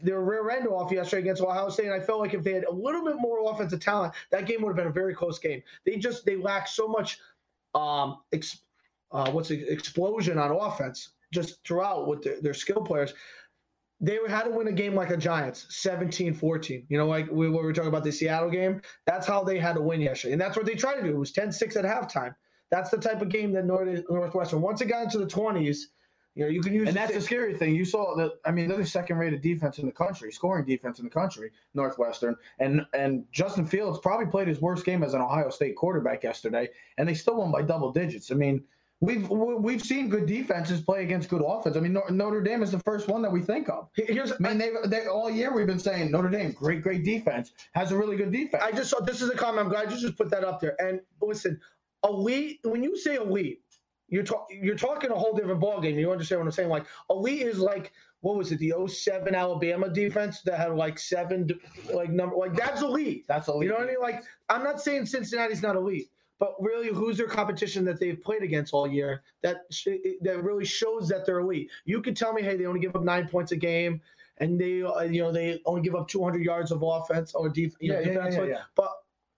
their 0.01 0.22
rear 0.22 0.50
end 0.50 0.67
off 0.67 0.91
yesterday 0.91 1.22
against 1.22 1.43
Ohio 1.43 1.69
State, 1.69 1.86
and 1.86 1.93
I 1.93 2.00
felt 2.00 2.19
like 2.22 2.34
if 2.34 2.43
they 2.43 2.53
had 2.53 2.63
a 2.63 2.74
little 2.74 3.05
bit 3.05 3.17
more 3.19 3.51
offensive 3.51 3.79
talent, 3.81 4.13
that 4.31 4.48
game 4.48 4.63
would 4.63 4.69
have 4.69 4.77
been 4.77 4.88
a 4.88 4.91
very 4.91 5.13
close 5.13 5.38
game. 5.38 5.62
They 5.86 5.98
just 5.98 6.25
they 6.25 6.36
lack 6.36 6.67
so 6.67 6.88
much 6.88 7.19
um 7.75 8.17
ex, 8.34 8.58
uh, 9.11 9.31
what's 9.31 9.49
the 9.49 9.67
explosion 9.71 10.37
on 10.37 10.51
offense 10.51 11.11
just 11.31 11.63
throughout 11.65 12.07
with 12.07 12.23
their, 12.23 12.41
their 12.41 12.53
skill 12.53 12.81
players. 12.81 13.13
They 14.01 14.17
had 14.27 14.43
to 14.43 14.51
win 14.51 14.67
a 14.67 14.71
game 14.71 14.95
like 14.95 15.09
a 15.09 15.17
Giants, 15.17 15.67
17-14. 15.71 16.85
You 16.87 16.97
know, 16.97 17.05
like 17.05 17.29
we, 17.29 17.49
we 17.49 17.57
were 17.57 17.73
talking 17.73 17.89
about 17.89 18.05
the 18.05 18.11
Seattle 18.11 18.49
game. 18.49 18.81
That's 19.05 19.27
how 19.27 19.43
they 19.43 19.59
had 19.59 19.73
to 19.75 19.81
win 19.81 19.99
yesterday. 19.99 20.33
And 20.33 20.41
that's 20.41 20.55
what 20.55 20.65
they 20.65 20.75
tried 20.75 20.95
to 20.95 21.03
do. 21.03 21.09
It 21.09 21.17
was 21.17 21.33
10-6 21.33 21.75
at 21.75 21.83
halftime. 21.83 22.33
That's 22.71 22.89
the 22.91 22.97
type 22.97 23.21
of 23.21 23.29
game 23.29 23.51
that 23.53 23.65
North, 23.65 24.03
Northwestern, 24.09 24.61
once 24.61 24.79
it 24.79 24.85
got 24.85 25.03
into 25.03 25.17
the 25.17 25.25
20s, 25.25 25.79
you 26.35 26.45
know, 26.45 26.51
you 26.51 26.61
can 26.61 26.73
use 26.73 26.87
And 26.87 26.95
that's 26.95 27.13
the 27.13 27.19
scary 27.19 27.57
thing. 27.57 27.75
You 27.75 27.83
saw 27.83 28.15
that. 28.15 28.33
I 28.45 28.51
mean, 28.51 28.69
they're 28.69 28.77
the 28.77 28.85
second-rated 28.85 29.41
defense 29.41 29.79
in 29.79 29.85
the 29.85 29.91
country, 29.91 30.31
scoring 30.31 30.63
defense 30.63 30.99
in 30.99 31.05
the 31.05 31.11
country, 31.11 31.51
Northwestern. 31.73 32.35
And 32.59 32.85
and 32.93 33.25
Justin 33.31 33.65
Fields 33.65 33.99
probably 33.99 34.27
played 34.27 34.47
his 34.47 34.61
worst 34.61 34.85
game 34.85 35.03
as 35.03 35.13
an 35.13 35.21
Ohio 35.21 35.49
State 35.49 35.75
quarterback 35.75 36.23
yesterday, 36.23 36.69
and 36.97 37.09
they 37.09 37.15
still 37.15 37.37
won 37.37 37.51
by 37.51 37.63
double 37.63 37.91
digits. 37.91 38.31
I 38.31 38.35
mean, 38.35 38.63
we've 39.01 39.29
we've 39.29 39.81
seen 39.81 40.09
good 40.09 40.25
defenses 40.25 40.81
play 40.81 41.03
against 41.03 41.29
good 41.29 41.41
offense. 41.45 41.77
I 41.77 41.79
mean, 41.79 41.97
Notre 42.09 42.41
Dame 42.41 42.63
is 42.63 42.71
the 42.71 42.79
first 42.79 43.07
one 43.07 43.21
that 43.21 43.31
we 43.31 43.41
think 43.41 43.69
of. 43.69 43.89
Here's 43.95 44.31
I 44.31 44.35
mean, 44.39 44.57
they 44.57 44.71
they 44.85 45.07
all 45.07 45.29
year 45.29 45.53
we've 45.53 45.67
been 45.67 45.79
saying 45.79 46.11
Notre 46.11 46.29
Dame, 46.29 46.51
great 46.51 46.81
great 46.81 47.03
defense, 47.03 47.51
has 47.73 47.91
a 47.91 47.97
really 47.97 48.17
good 48.17 48.31
defense. 48.31 48.63
I 48.63 48.71
just 48.71 48.89
saw 48.89 48.99
this 48.99 49.21
is 49.21 49.29
a 49.29 49.35
comment. 49.35 49.65
I'm 49.65 49.69
glad 49.69 49.91
you 49.91 49.97
just 49.99 50.17
put 50.17 50.29
that 50.31 50.43
up 50.43 50.59
there. 50.59 50.75
And 50.79 51.01
listen, 51.21 51.59
elite. 52.03 52.59
When 52.63 52.83
you 52.83 52.97
say 52.97 53.15
elite, 53.15 53.61
you're 54.07 54.23
talk, 54.23 54.47
you're 54.49 54.75
talking 54.75 55.11
a 55.11 55.15
whole 55.15 55.33
different 55.33 55.61
ballgame. 55.61 55.99
You 55.99 56.11
understand 56.11 56.41
what 56.41 56.47
I'm 56.47 56.51
saying? 56.51 56.69
Like 56.69 56.85
elite 57.09 57.41
is 57.41 57.59
like 57.59 57.91
what 58.21 58.35
was 58.35 58.51
it? 58.51 58.59
The 58.59 58.73
07 58.85 59.33
Alabama 59.33 59.89
defense 59.89 60.41
that 60.41 60.57
had 60.57 60.73
like 60.73 60.99
seven 60.99 61.49
like 61.93 62.09
number 62.09 62.35
like 62.35 62.53
that's 62.55 62.81
elite. 62.81 63.25
that's 63.27 63.47
a 63.47 63.53
You 63.53 63.69
know 63.69 63.75
what 63.75 63.83
I 63.83 63.87
mean? 63.87 64.01
Like 64.01 64.23
I'm 64.49 64.63
not 64.63 64.81
saying 64.81 65.05
Cincinnati's 65.05 65.61
not 65.61 65.75
elite, 65.75 66.09
but 66.39 66.55
really, 66.60 66.88
who's 66.88 67.17
their 67.17 67.27
competition 67.27 67.84
that 67.86 68.00
they've 68.00 68.22
played 68.22 68.43
against 68.43 68.74
all 68.74 68.88
year 68.88 69.24
that 69.43 69.63
sh- 69.72 69.88
that 70.22 70.41
really 70.43 70.65
shows 70.65 71.10
that 71.10 71.25
they're 71.25 71.39
elite? 71.39 71.69
You 71.86 72.01
could 72.01 72.15
tell 72.15 72.31
me, 72.34 72.41
hey, 72.41 72.55
they 72.55 72.65
only 72.65 72.79
give 72.79 72.96
up 72.96 73.03
nine 73.03 73.27
points 73.27 73.51
a 73.51 73.58
game, 73.58 74.01
and 74.38 74.60
they 74.60 74.81
uh, 74.81 75.01
you 75.01 75.22
know 75.22 75.31
they 75.34 75.62
only 75.65 75.81
give 75.81 75.96
up 75.96 76.08
200 76.08 76.41
yards 76.43 76.72
of 76.72 76.81
offense 76.81 77.34
or 77.36 77.50
def- 77.50 77.75
know, 77.81 78.00
Yeah, 78.00 78.12
yeah, 78.12 78.29
yeah, 78.29 78.43
yeah. 78.46 78.62
But 78.75 78.91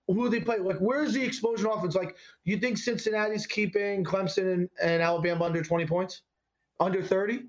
who 0.08 0.30
they 0.30 0.42
play? 0.42 0.60
Like, 0.60 0.78
where's 0.78 1.14
the 1.14 1.24
explosion 1.24 1.68
offense? 1.68 1.96
Like, 1.96 2.18
you 2.44 2.58
think 2.58 2.78
Cincinnati's 2.78 3.48
keeping 3.48 4.04
Clemson 4.04 4.54
and, 4.54 4.70
and 4.82 5.02
Alabama 5.02 5.46
under 5.46 5.64
20 5.64 5.86
points, 5.88 6.22
under 6.80 7.02
30? 7.02 7.46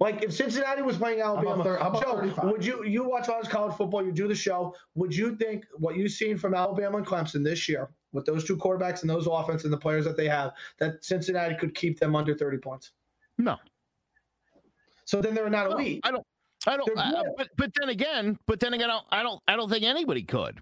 Like 0.00 0.22
if 0.22 0.32
Cincinnati 0.32 0.82
was 0.82 0.96
playing 0.96 1.20
Alabama, 1.20 1.62
thir- 1.64 1.76
how 1.76 1.88
about 1.88 2.02
Joe, 2.02 2.16
35? 2.18 2.44
would 2.52 2.64
you 2.64 2.84
you 2.84 3.02
watch 3.08 3.26
a 3.26 3.32
lot 3.32 3.44
of 3.44 3.50
college 3.50 3.76
football? 3.76 4.04
You 4.04 4.12
do 4.12 4.28
the 4.28 4.34
show. 4.34 4.74
Would 4.94 5.14
you 5.14 5.34
think 5.36 5.66
what 5.76 5.96
you've 5.96 6.12
seen 6.12 6.38
from 6.38 6.54
Alabama 6.54 6.98
and 6.98 7.06
Clemson 7.06 7.42
this 7.42 7.68
year 7.68 7.90
with 8.12 8.24
those 8.24 8.44
two 8.44 8.56
quarterbacks 8.56 9.02
and 9.02 9.10
those 9.10 9.26
offense 9.26 9.64
and 9.64 9.72
the 9.72 9.78
players 9.78 10.04
that 10.04 10.16
they 10.16 10.28
have 10.28 10.52
that 10.78 11.04
Cincinnati 11.04 11.54
could 11.56 11.74
keep 11.74 11.98
them 11.98 12.16
under 12.16 12.34
thirty 12.34 12.58
points? 12.58 12.92
No, 13.36 13.56
So 15.04 15.20
then 15.20 15.34
they're 15.34 15.48
not 15.48 15.70
No, 15.70 15.76
elite. 15.76 16.00
I 16.04 16.10
don't. 16.10 16.26
I 16.66 16.76
don't. 16.76 16.98
I- 16.98 17.22
but 17.36 17.48
but 17.56 17.70
then 17.78 17.88
again, 17.88 18.38
but 18.46 18.60
then 18.60 18.74
again, 18.74 18.90
I 18.90 18.94
don't. 18.94 19.06
I 19.10 19.22
don't. 19.22 19.42
I 19.48 19.56
don't 19.56 19.70
think 19.70 19.84
anybody 19.84 20.22
could. 20.22 20.60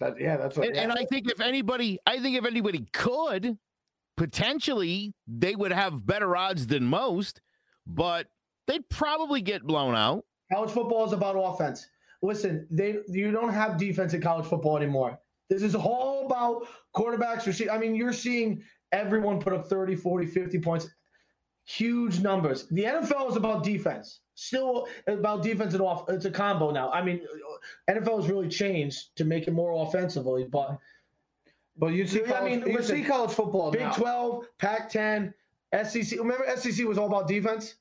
That, 0.00 0.20
yeah, 0.20 0.36
that's 0.36 0.56
what. 0.56 0.68
And, 0.68 0.76
and 0.76 0.92
I 0.92 1.04
think 1.06 1.30
if 1.30 1.40
anybody, 1.40 1.98
I 2.06 2.20
think 2.20 2.36
if 2.36 2.44
anybody 2.44 2.86
could, 2.92 3.58
potentially 4.16 5.14
they 5.26 5.54
would 5.56 5.72
have 5.72 6.06
better 6.06 6.36
odds 6.36 6.66
than 6.68 6.84
most, 6.84 7.40
but 7.86 8.28
they'd 8.66 8.88
probably 8.88 9.42
get 9.42 9.64
blown 9.64 9.96
out. 9.96 10.24
College 10.52 10.70
football 10.70 11.04
is 11.04 11.12
about 11.12 11.34
offense. 11.34 11.88
Listen, 12.22 12.66
they 12.70 12.98
you 13.08 13.32
don't 13.32 13.52
have 13.52 13.76
defense 13.78 14.14
in 14.14 14.20
college 14.20 14.46
football 14.46 14.76
anymore. 14.76 15.18
This 15.48 15.62
is 15.62 15.74
all 15.74 16.26
about 16.26 16.66
quarterbacks. 16.94 17.46
Receive. 17.46 17.70
I 17.70 17.78
mean, 17.78 17.94
you're 17.94 18.12
seeing 18.12 18.62
everyone 18.92 19.40
put 19.40 19.52
up 19.52 19.66
30, 19.68 19.96
40, 19.96 20.26
50 20.26 20.58
points. 20.60 20.88
Huge 21.64 22.20
numbers. 22.20 22.66
The 22.68 22.84
NFL 22.84 23.30
is 23.30 23.36
about 23.36 23.62
defense. 23.62 24.20
Still 24.34 24.88
about 25.06 25.42
defense 25.42 25.74
and 25.74 25.82
off. 25.82 26.08
It's 26.08 26.24
a 26.24 26.30
combo 26.30 26.70
now. 26.70 26.90
I 26.90 27.02
mean, 27.02 27.20
uh, 27.88 27.92
NFL 27.92 28.22
has 28.22 28.30
really 28.30 28.48
changed 28.48 29.16
to 29.16 29.24
make 29.24 29.48
it 29.48 29.52
more 29.52 29.86
offensively, 29.86 30.46
but 30.50 30.78
but 31.76 31.88
you 31.88 32.06
see, 32.06 32.24
I 32.24 32.44
mean, 32.44 32.66
you 32.66 32.82
see 32.82 33.04
college 33.04 33.30
football 33.30 33.70
Big 33.70 33.82
now. 33.82 33.92
12, 33.92 34.46
Pac 34.58 34.90
10, 34.90 35.32
SEC. 35.84 36.18
Remember, 36.18 36.44
SEC 36.56 36.84
was 36.86 36.98
all 36.98 37.06
about 37.06 37.28
defense? 37.28 37.76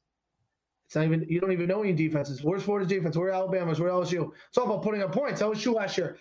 It's 0.85 0.95
not 0.95 1.05
even, 1.05 1.25
you 1.27 1.41
don't 1.41 1.51
even 1.51 1.67
know 1.67 1.81
any 1.81 1.93
defenses. 1.93 2.43
Where's 2.43 2.63
Florida's 2.63 2.89
defense? 2.89 3.17
Where 3.17 3.31
Alabama's? 3.31 3.79
Where 3.79 3.91
LSU? 3.91 4.31
It's 4.49 4.57
all 4.57 4.65
about 4.65 4.83
putting 4.83 5.01
up 5.01 5.11
points. 5.11 5.41
True 5.41 5.73
last 5.73 5.97
year. 5.97 6.17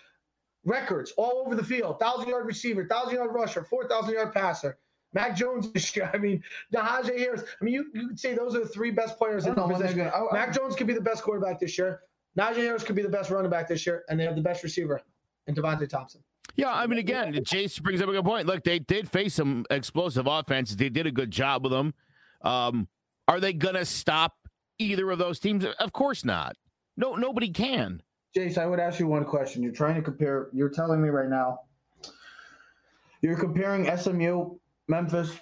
Records 0.66 1.12
all 1.16 1.42
over 1.46 1.54
the 1.54 1.64
field 1.64 1.92
1,000 2.00 2.28
yard 2.28 2.44
receiver, 2.46 2.80
1,000 2.82 3.14
yard 3.14 3.30
rusher, 3.32 3.64
4,000 3.64 4.12
yard 4.14 4.34
passer. 4.34 4.78
Mac 5.14 5.34
Jones 5.36 5.72
this 5.72 5.94
year. 5.96 6.10
I 6.12 6.18
mean, 6.18 6.42
Najee 6.74 7.18
Harris. 7.18 7.42
I 7.60 7.64
mean, 7.64 7.72
you, 7.74 7.86
you 7.94 8.08
could 8.08 8.20
say 8.20 8.34
those 8.34 8.54
are 8.54 8.60
the 8.60 8.68
three 8.68 8.90
best 8.90 9.16
players 9.16 9.46
in 9.46 9.54
the 9.54 9.60
know 9.66 9.72
position. 9.72 9.96
gonna- 9.98 10.10
I- 10.10 10.28
I- 10.30 10.32
Mac 10.32 10.52
Jones 10.52 10.74
could 10.76 10.86
be 10.88 10.92
the 10.94 11.00
best 11.00 11.22
quarterback 11.22 11.60
this 11.60 11.78
year. 11.78 12.00
Najee 12.38 12.56
Harris 12.56 12.82
could 12.84 12.96
be 12.96 13.02
the 13.02 13.08
best 13.08 13.30
running 13.30 13.50
back 13.50 13.66
this 13.68 13.86
year, 13.86 14.04
and 14.10 14.20
they 14.20 14.24
have 14.24 14.34
the 14.36 14.42
best 14.42 14.62
receiver 14.62 15.00
in 15.46 15.54
DeVonta 15.54 15.88
Thompson. 15.88 16.22
Yeah, 16.56 16.72
I 16.72 16.86
mean, 16.86 16.98
again, 16.98 17.32
Jace 17.34 17.80
brings 17.82 18.02
up 18.02 18.08
a 18.08 18.12
good 18.12 18.24
point. 18.24 18.46
Look, 18.46 18.62
they 18.64 18.78
did 18.78 19.08
face 19.10 19.34
some 19.34 19.64
explosive 19.70 20.26
offenses. 20.26 20.76
They 20.76 20.88
did 20.90 21.06
a 21.06 21.10
good 21.10 21.30
job 21.30 21.62
with 21.62 21.72
them. 21.72 21.94
Um, 22.42 22.88
are 23.28 23.40
they 23.40 23.52
gonna 23.52 23.84
stop 23.84 24.34
either 24.78 25.10
of 25.10 25.18
those 25.18 25.38
teams? 25.40 25.64
Of 25.64 25.92
course 25.92 26.24
not. 26.24 26.56
No, 26.96 27.14
nobody 27.14 27.50
can. 27.50 28.02
Jace, 28.34 28.58
I 28.58 28.66
would 28.66 28.80
ask 28.80 28.98
you 28.98 29.06
one 29.06 29.24
question. 29.24 29.62
You're 29.62 29.72
trying 29.72 29.94
to 29.96 30.02
compare. 30.02 30.48
You're 30.52 30.68
telling 30.68 31.02
me 31.02 31.08
right 31.08 31.28
now. 31.28 31.60
you're 33.22 33.36
comparing 33.36 33.84
SMU, 33.96 34.56
Memphis, 34.88 35.38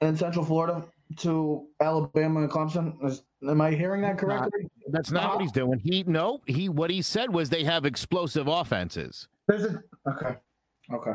and 0.00 0.18
Central 0.18 0.44
Florida 0.44 0.84
to 1.16 1.66
Alabama 1.80 2.40
and 2.40 2.50
Clemson. 2.50 2.94
Is, 3.04 3.22
am 3.48 3.60
I 3.60 3.72
hearing 3.72 4.02
that 4.02 4.18
correctly? 4.18 4.68
That's 4.90 5.10
not 5.10 5.34
what 5.34 5.42
he's 5.42 5.52
doing. 5.52 5.80
He 5.82 6.04
no, 6.06 6.40
he 6.46 6.68
what 6.68 6.90
he 6.90 7.02
said 7.02 7.32
was 7.32 7.50
they 7.50 7.64
have 7.64 7.84
explosive 7.84 8.46
offenses. 8.46 9.28
There's 9.46 9.64
a 9.64 9.82
okay, 10.08 10.36
okay, 10.92 11.14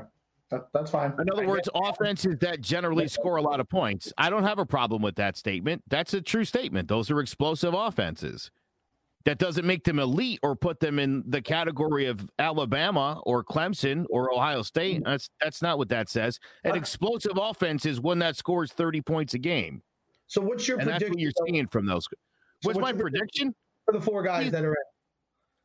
that, 0.51 0.67
that's 0.73 0.91
fine. 0.91 1.13
In 1.19 1.29
other 1.31 1.47
words, 1.47 1.69
offenses 1.73 2.37
that 2.41 2.61
generally 2.61 3.07
score 3.07 3.37
a 3.37 3.41
lot 3.41 3.59
of 3.59 3.69
points. 3.69 4.11
I 4.17 4.29
don't 4.29 4.43
have 4.43 4.59
a 4.59 4.65
problem 4.65 5.01
with 5.01 5.15
that 5.15 5.37
statement. 5.37 5.83
That's 5.87 6.13
a 6.13 6.21
true 6.21 6.45
statement. 6.45 6.87
Those 6.87 7.09
are 7.11 7.19
explosive 7.19 7.73
offenses. 7.73 8.51
That 9.25 9.37
doesn't 9.37 9.65
make 9.65 9.85
them 9.85 9.99
elite 9.99 10.39
or 10.43 10.53
put 10.53 10.81
them 10.81 10.99
in 10.99 11.23
the 11.25 11.41
category 11.41 12.07
of 12.07 12.29
Alabama 12.39 13.21
or 13.23 13.41
Clemson 13.41 14.03
or 14.09 14.33
Ohio 14.33 14.63
State. 14.63 15.01
Mm. 15.01 15.05
That's 15.05 15.29
that's 15.41 15.61
not 15.61 15.77
what 15.77 15.87
that 15.89 16.09
says. 16.09 16.39
An 16.65 16.71
uh, 16.71 16.75
explosive 16.75 17.37
offense 17.37 17.85
is 17.85 18.01
one 18.01 18.19
that 18.19 18.35
scores 18.35 18.73
30 18.73 19.01
points 19.01 19.33
a 19.33 19.39
game. 19.39 19.81
So 20.27 20.41
what's 20.41 20.67
your 20.67 20.77
And 20.77 20.89
that's 20.89 21.03
prediction 21.03 21.13
what 21.13 21.19
you're 21.21 21.47
seeing 21.47 21.67
from 21.67 21.85
those. 21.85 22.05
What's 22.63 22.77
what's 22.77 22.79
my 22.79 22.91
prediction? 22.91 23.55
for 23.85 23.93
the 23.93 24.01
four 24.01 24.23
guys 24.23 24.51
that 24.51 24.63
are 24.63 24.75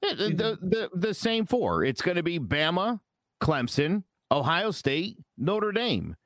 in? 0.02 0.16
The, 0.16 0.24
the, 0.28 0.58
the, 0.62 0.90
the 0.94 1.14
same 1.14 1.46
four. 1.46 1.84
It's 1.84 2.02
going 2.02 2.16
to 2.16 2.22
be 2.22 2.38
Bama, 2.38 3.00
Clemson, 3.40 4.04
Ohio 4.30 4.70
State, 4.70 5.18
Notre 5.36 5.72
Dame. 5.72 6.16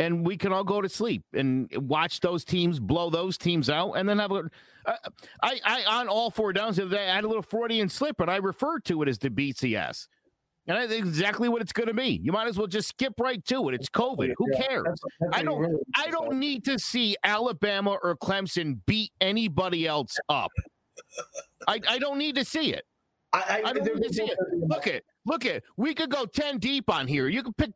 And 0.00 0.26
we 0.26 0.38
can 0.38 0.50
all 0.50 0.64
go 0.64 0.80
to 0.80 0.88
sleep 0.88 1.22
and 1.34 1.68
watch 1.76 2.20
those 2.20 2.42
teams 2.42 2.80
blow 2.80 3.10
those 3.10 3.36
teams 3.36 3.68
out, 3.68 3.92
and 3.92 4.08
then 4.08 4.18
have 4.18 4.32
a. 4.32 4.50
Uh, 4.86 4.94
I, 5.42 5.60
I 5.62 5.84
on 5.84 6.08
all 6.08 6.30
four 6.30 6.54
downs 6.54 6.76
the 6.76 6.84
other 6.86 6.96
day, 6.96 7.10
I 7.10 7.14
had 7.16 7.24
a 7.24 7.28
little 7.28 7.42
Freudian 7.42 7.90
slip, 7.90 8.18
and 8.18 8.30
I 8.30 8.36
referred 8.36 8.86
to 8.86 9.02
it 9.02 9.08
as 9.08 9.18
the 9.18 9.28
BCS, 9.28 10.08
and 10.68 10.78
I 10.78 10.86
think 10.86 11.04
exactly 11.04 11.50
what 11.50 11.60
it's 11.60 11.72
going 11.74 11.88
to 11.88 11.92
be. 11.94 12.18
You 12.24 12.32
might 12.32 12.48
as 12.48 12.56
well 12.56 12.66
just 12.66 12.88
skip 12.88 13.12
right 13.20 13.44
to 13.44 13.68
it. 13.68 13.74
It's 13.74 13.90
COVID. 13.90 14.32
Who 14.38 14.46
Yeah, 14.54 14.66
cares? 14.66 14.82
that's- 14.84 14.98
that's 15.20 15.36
I 15.36 15.42
don't. 15.42 15.58
really 15.60 15.82
I 15.94 16.08
don't 16.10 16.38
need 16.38 16.64
to 16.64 16.78
see 16.78 17.14
Alabama 17.22 17.98
or 18.02 18.16
Clemson 18.16 18.78
beat 18.86 19.12
anybody 19.20 19.86
else 19.86 20.16
up. 20.30 20.50
I, 21.68 21.78
I 21.86 21.98
don't 21.98 22.16
need 22.16 22.36
to 22.36 22.44
see 22.44 22.72
it. 22.72 22.84
I, 23.32 23.62
I 23.64 23.72
don't 23.72 23.84
there- 23.84 23.94
need 23.94 24.14
see 24.14 24.24
it. 24.24 24.38
Look 24.68 24.86
at 24.86 25.02
look 25.24 25.44
at 25.46 25.62
we 25.76 25.94
could 25.94 26.10
go 26.10 26.24
10 26.26 26.58
deep 26.58 26.90
on 26.90 27.06
here. 27.06 27.28
You 27.28 27.42
could 27.42 27.56
pick 27.56 27.70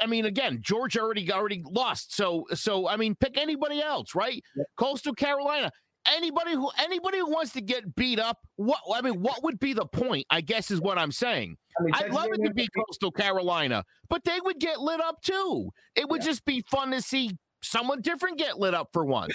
I 0.00 0.06
mean 0.06 0.24
again, 0.24 0.60
Georgia 0.62 1.00
already 1.00 1.30
already 1.30 1.62
lost. 1.66 2.14
So 2.16 2.46
so 2.54 2.88
I 2.88 2.96
mean 2.96 3.14
pick 3.14 3.36
anybody 3.38 3.82
else, 3.82 4.14
right? 4.14 4.42
Coastal 4.76 5.14
Carolina. 5.14 5.70
Anybody 6.06 6.52
who 6.52 6.70
anybody 6.78 7.18
who 7.18 7.30
wants 7.30 7.52
to 7.52 7.60
get 7.60 7.94
beat 7.94 8.18
up, 8.18 8.38
what 8.56 8.80
I 8.94 9.02
mean, 9.02 9.20
what 9.20 9.42
would 9.42 9.58
be 9.58 9.74
the 9.74 9.84
point? 9.84 10.26
I 10.30 10.40
guess 10.40 10.70
is 10.70 10.80
what 10.80 10.96
I'm 10.96 11.12
saying. 11.12 11.56
I 11.78 11.82
mean, 11.82 11.94
I'd 11.94 12.12
love 12.12 12.28
it 12.32 12.42
to 12.44 12.54
be 12.54 12.66
Coastal 12.74 13.10
Carolina, 13.10 13.84
but 14.08 14.24
they 14.24 14.38
would 14.42 14.58
get 14.58 14.80
lit 14.80 15.00
up 15.02 15.20
too. 15.20 15.68
It 15.96 16.08
would 16.08 16.22
just 16.22 16.46
be 16.46 16.64
fun 16.70 16.92
to 16.92 17.02
see 17.02 17.36
someone 17.62 18.00
different 18.00 18.38
get 18.38 18.58
lit 18.58 18.72
up 18.72 18.88
for 18.92 19.04
once. 19.04 19.34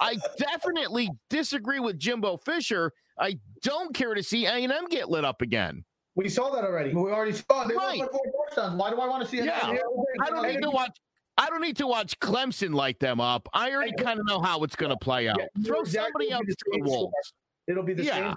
I 0.00 0.16
definitely 0.38 1.10
disagree 1.30 1.80
with 1.80 1.98
Jimbo 1.98 2.36
Fisher. 2.36 2.92
I 3.18 3.38
don't 3.62 3.94
care 3.94 4.14
to 4.14 4.22
see 4.22 4.46
A&M 4.46 4.88
get 4.88 5.08
lit 5.08 5.24
up 5.24 5.42
again. 5.42 5.84
We 6.16 6.28
saw 6.28 6.50
that 6.50 6.64
already. 6.64 6.92
We 6.94 7.10
already 7.10 7.32
saw 7.32 7.64
they 7.64 7.74
Right. 7.74 7.98
lost 7.98 8.12
four 8.12 8.20
touchdowns. 8.48 8.76
Why 8.80 8.90
do 8.90 9.00
I 9.00 9.08
want 9.08 9.22
to 9.24 9.28
see 9.28 9.38
it? 9.38 9.46
Yeah. 9.46 9.76
I 10.22 10.30
don't 10.30 10.46
need 10.46 10.62
to 10.62 10.70
watch. 10.70 10.96
I 11.36 11.48
don't 11.48 11.60
need 11.62 11.76
to 11.78 11.86
watch 11.88 12.18
Clemson 12.20 12.72
light 12.74 13.00
them 13.00 13.20
up. 13.20 13.48
I 13.52 13.72
already 13.72 13.92
kind 13.98 14.20
of 14.20 14.26
know 14.26 14.40
how 14.40 14.62
it's 14.62 14.76
going 14.76 14.90
to 14.90 14.96
play 14.96 15.26
out. 15.28 15.38
Yeah, 15.40 15.46
Throw 15.66 15.80
exactly 15.80 16.28
somebody 16.28 16.30
else 16.30 16.42
the 16.46 16.52
to 16.54 16.64
the 16.66 16.72
same 16.76 16.86
score. 16.86 16.98
wolves. 17.00 17.32
It'll 17.66 17.82
be 17.82 17.94
the 17.94 18.04
Yeah. 18.04 18.14
same. 18.28 18.34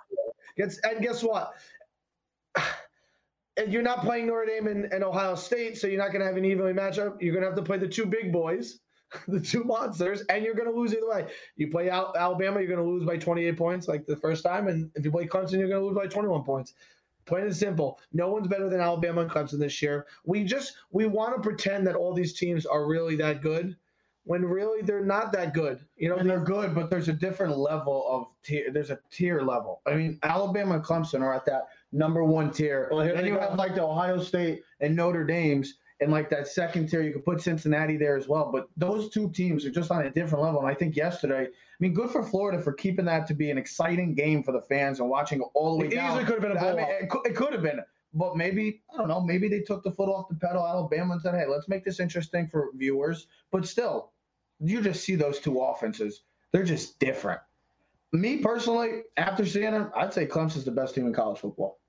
Guess, 0.58 0.80
and 0.84 1.02
guess 1.02 1.24
what? 1.24 1.54
And 3.60 3.74
you're 3.74 3.82
not 3.82 4.02
playing 4.02 4.28
Notre 4.28 4.46
Dame 4.46 4.68
and, 4.68 4.86
and 4.94 5.04
Ohio 5.04 5.34
State, 5.34 5.80
so 5.80 5.88
you're 5.88 5.98
not 5.98 6.10
going 6.12 6.20
to 6.20 6.28
have 6.28 6.38
an 6.38 6.46
evenly 6.46 6.74
matchup. 6.74 7.20
You're 7.20 7.34
going 7.34 7.42
to 7.42 7.48
have 7.50 7.56
to 7.56 7.64
play 7.64 7.80
the 7.80 7.88
two 7.88 8.06
big 8.06 8.32
boys, 8.32 8.80
the 9.28 9.40
two 9.40 9.64
monsters, 9.64 10.22
and 10.30 10.44
you're 10.44 10.54
going 10.54 10.70
to 10.70 10.78
lose 10.78 10.94
either 10.94 11.08
way. 11.08 11.28
You 11.56 11.70
play 11.70 11.90
Al- 11.90 12.14
Alabama, 12.18 12.60
you're 12.60 12.70
going 12.70 12.84
to 12.84 12.90
lose 12.90 13.06
by 13.06 13.18
28 13.18 13.58
points 13.58 13.88
like 13.88 14.06
the 14.06 14.18
first 14.18 14.44
time, 14.44 14.68
and 14.68 14.92
if 14.96 15.06
you 15.06 15.12
play 15.12 15.26
Clemson, 15.26 15.60
you're 15.60 15.70
going 15.70 15.82
to 15.82 15.86
lose 15.86 15.96
by 15.96 16.08
21 16.08 16.44
points. 16.44 16.74
Plain 17.26 17.44
and 17.44 17.56
simple. 17.56 18.00
No 18.14 18.30
one's 18.30 18.48
better 18.48 18.70
than 18.70 18.80
Alabama 18.80 19.22
and 19.22 19.30
Clemson 19.30 19.60
this 19.60 19.82
year. 19.82 20.08
We 20.26 20.46
just 20.46 20.74
we 20.92 21.08
want 21.08 21.36
to 21.36 21.42
pretend 21.42 21.86
that 21.88 21.96
all 21.96 22.14
these 22.14 22.34
teams 22.34 22.66
are 22.66 22.88
really 22.88 23.18
that 23.18 23.42
good, 23.42 23.76
when 24.24 24.46
really 24.46 24.82
they're 24.82 25.04
not 25.04 25.34
that 25.34 25.54
good. 25.54 25.86
You 25.98 26.08
know, 26.08 26.16
and 26.16 26.30
they're 26.30 26.40
good, 26.40 26.74
but 26.74 26.90
there's 26.90 27.10
a 27.10 27.14
different 27.14 27.58
level 27.58 28.06
of 28.10 28.28
tier. 28.44 28.72
There's 28.72 28.92
a 28.92 29.00
tier 29.12 29.42
level. 29.42 29.82
I 29.86 29.96
mean, 29.96 30.20
Alabama 30.24 30.76
and 30.76 30.84
Clemson 30.84 31.22
are 31.22 31.34
at 31.34 31.46
that 31.46 31.64
number 31.92 32.24
one 32.24 32.52
tier. 32.52 32.88
Well, 32.92 33.02
here 33.02 33.14
then 33.14 33.26
you 33.26 33.34
go. 33.34 33.42
have 33.42 33.56
like 33.56 33.76
the 33.76 33.84
Ohio 33.84 34.22
State 34.22 34.62
and 34.80 34.96
Notre 34.96 35.26
Dame's, 35.26 35.76
and 36.00 36.12
like 36.12 36.30
that 36.30 36.48
second 36.48 36.88
tier. 36.90 37.02
You 37.02 37.12
could 37.14 37.26
put 37.26 37.42
Cincinnati 37.42 37.98
there 37.98 38.18
as 38.18 38.28
well. 38.28 38.52
But 38.52 38.70
those 38.78 39.10
two 39.10 39.30
teams 39.32 39.66
are 39.66 39.72
just 39.72 39.90
on 39.92 40.06
a 40.06 40.10
different 40.12 40.44
level. 40.44 40.60
And 40.62 40.70
I 40.70 40.74
think 40.74 40.96
yesterday, 40.96 41.46
I 41.46 41.50
mean, 41.80 41.94
good 41.94 42.10
for 42.12 42.24
Florida 42.24 42.62
for 42.62 42.74
keeping 42.74 43.06
that 43.06 43.28
to 43.28 43.34
be 43.34 43.50
an 43.52 43.58
exciting 43.58 44.14
game 44.14 44.44
for 44.44 44.52
the 44.52 44.62
fans 44.62 45.00
and 45.00 45.10
watching 45.10 45.42
all 45.54 45.74
the 45.78 45.80
way 45.86 45.88
It 45.92 45.96
down. 45.96 46.12
easily 46.12 46.26
could 46.26 46.34
have 46.34 46.42
been 46.44 46.52
a 46.58 46.60
I 46.60 46.64
mean, 46.64 46.74
blowout. 46.76 47.02
it, 47.02 47.10
could, 47.10 47.26
it 47.28 47.36
could 47.36 47.54
have 47.54 47.62
been. 47.64 47.80
But 48.14 48.38
maybe 48.38 48.82
I 48.94 48.98
don't 48.98 49.08
know. 49.10 49.22
Maybe 49.22 49.48
they 49.48 49.62
took 49.62 49.84
the 49.84 49.92
foot 49.92 50.08
off 50.10 50.30
the 50.30 50.36
pedal, 50.36 50.66
Alabama, 50.66 51.14
and 51.14 51.22
said, 51.22 51.36
"Hey, 51.36 51.46
let's 51.46 51.68
make 51.68 51.84
this 51.84 52.00
interesting 52.00 52.48
for 52.48 52.70
viewers." 52.74 53.28
But 53.52 53.68
still, 53.68 54.12
you 54.60 54.82
just 54.82 55.04
see 55.04 55.16
those 55.16 55.40
two 55.40 55.60
offenses; 55.60 56.22
they're 56.52 56.64
just 56.64 57.00
different. 57.00 57.42
Me 58.14 58.38
personally, 58.38 59.02
after 59.18 59.46
seeing 59.46 59.72
them, 59.72 59.92
I'd 59.96 60.14
say 60.14 60.26
Clemson's 60.26 60.64
the 60.64 60.72
best 60.72 60.96
team 60.96 61.06
in 61.06 61.14
college 61.14 61.40
football. 61.40 61.80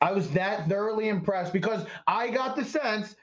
I 0.00 0.12
was 0.12 0.30
that 0.30 0.68
thoroughly 0.68 1.08
impressed 1.08 1.52
because 1.52 1.84
I 2.06 2.30
got 2.30 2.56
the 2.56 2.64
sense 2.64 3.14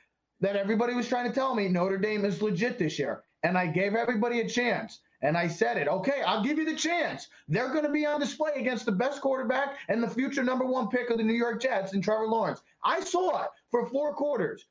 that 0.42 0.56
everybody 0.56 0.94
was 0.94 1.08
trying 1.08 1.28
to 1.28 1.34
tell 1.34 1.56
me 1.56 1.68
Notre 1.68 1.98
Dame 1.98 2.26
is 2.26 2.42
legit 2.42 2.78
this 2.78 3.00
year, 3.00 3.24
and 3.44 3.58
I 3.58 3.68
gave 3.68 3.96
everybody 3.96 4.42
a 4.42 4.48
chance. 4.48 5.02
And 5.24 5.36
I 5.36 5.48
said 5.48 5.78
it. 5.78 5.88
Okay, 5.88 6.22
I'll 6.22 6.44
give 6.44 6.60
you 6.60 6.66
the 6.66 6.76
chance. 6.76 7.28
They're 7.48 7.70
going 7.74 7.86
to 7.86 7.92
be 7.92 8.06
on 8.06 8.20
display 8.20 8.52
against 8.56 8.86
the 8.86 8.92
best 8.92 9.20
quarterback 9.20 9.78
and 9.90 10.04
the 10.04 10.08
future 10.08 10.44
number 10.44 10.63
one 10.63 10.90
pick 10.90 11.10
of 11.10 11.18
the 11.18 11.24
New 11.24 11.34
York 11.34 11.60
Jets 11.60 11.94
and 11.94 12.04
Trevor 12.04 12.28
Lawrence. 12.28 12.62
I 12.84 13.00
saw 13.00 13.42
it 13.42 13.50
for 13.72 13.88
four 13.88 14.13
quarters. 14.13 14.68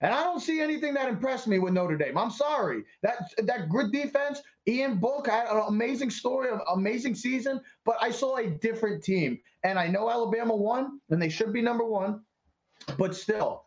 And 0.00 0.12
I 0.12 0.22
don't 0.24 0.40
see 0.40 0.60
anything 0.60 0.94
that 0.94 1.08
impressed 1.08 1.46
me 1.46 1.58
with 1.58 1.72
Notre 1.72 1.96
Dame. 1.96 2.18
I'm 2.18 2.30
sorry. 2.30 2.82
That 3.02 3.30
that 3.38 3.68
good 3.68 3.92
defense, 3.92 4.42
Ian 4.66 4.96
Book 4.96 5.28
had 5.28 5.46
an 5.46 5.62
amazing 5.68 6.10
story, 6.10 6.50
an 6.50 6.60
amazing 6.72 7.14
season, 7.14 7.60
but 7.84 7.96
I 8.00 8.10
saw 8.10 8.36
a 8.36 8.50
different 8.50 9.02
team. 9.02 9.38
And 9.62 9.78
I 9.78 9.86
know 9.86 10.10
Alabama 10.10 10.54
won, 10.54 11.00
and 11.10 11.22
they 11.22 11.30
should 11.30 11.52
be 11.52 11.62
number 11.62 11.84
one, 11.84 12.20
but 12.98 13.14
still, 13.14 13.64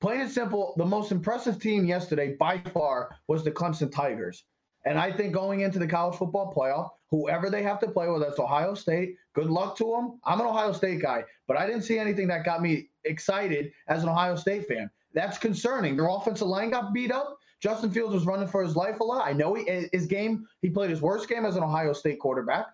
plain 0.00 0.22
and 0.22 0.30
simple, 0.30 0.74
the 0.76 0.84
most 0.84 1.12
impressive 1.12 1.60
team 1.60 1.84
yesterday 1.84 2.36
by 2.38 2.58
far 2.72 3.16
was 3.28 3.44
the 3.44 3.50
Clemson 3.50 3.92
Tigers. 3.92 4.44
And 4.86 4.98
I 4.98 5.12
think 5.12 5.32
going 5.32 5.60
into 5.60 5.78
the 5.78 5.86
college 5.86 6.16
football 6.16 6.52
playoff, 6.56 6.88
whoever 7.10 7.50
they 7.50 7.62
have 7.62 7.78
to 7.80 7.90
play 7.90 8.08
with, 8.08 8.22
that's 8.22 8.38
Ohio 8.38 8.74
State. 8.74 9.16
Good 9.34 9.50
luck 9.50 9.76
to 9.76 9.84
them. 9.84 10.18
I'm 10.24 10.40
an 10.40 10.46
Ohio 10.46 10.72
State 10.72 11.02
guy, 11.02 11.24
but 11.46 11.56
I 11.56 11.66
didn't 11.66 11.82
see 11.82 11.98
anything 11.98 12.28
that 12.28 12.44
got 12.44 12.62
me 12.62 12.88
excited 13.04 13.72
as 13.88 14.02
an 14.02 14.08
Ohio 14.08 14.36
State 14.36 14.66
fan. 14.66 14.90
That's 15.14 15.38
concerning. 15.38 15.96
Their 15.96 16.08
offensive 16.08 16.48
line 16.48 16.70
got 16.70 16.92
beat 16.92 17.12
up. 17.12 17.38
Justin 17.60 17.90
Fields 17.90 18.14
was 18.14 18.24
running 18.24 18.48
for 18.48 18.62
his 18.62 18.74
life 18.74 19.00
a 19.00 19.04
lot. 19.04 19.26
I 19.26 19.32
know 19.32 19.54
he, 19.54 19.88
his 19.92 20.06
game, 20.06 20.46
he 20.62 20.70
played 20.70 20.90
his 20.90 21.02
worst 21.02 21.28
game 21.28 21.44
as 21.44 21.56
an 21.56 21.62
Ohio 21.62 21.92
State 21.92 22.18
quarterback. 22.18 22.66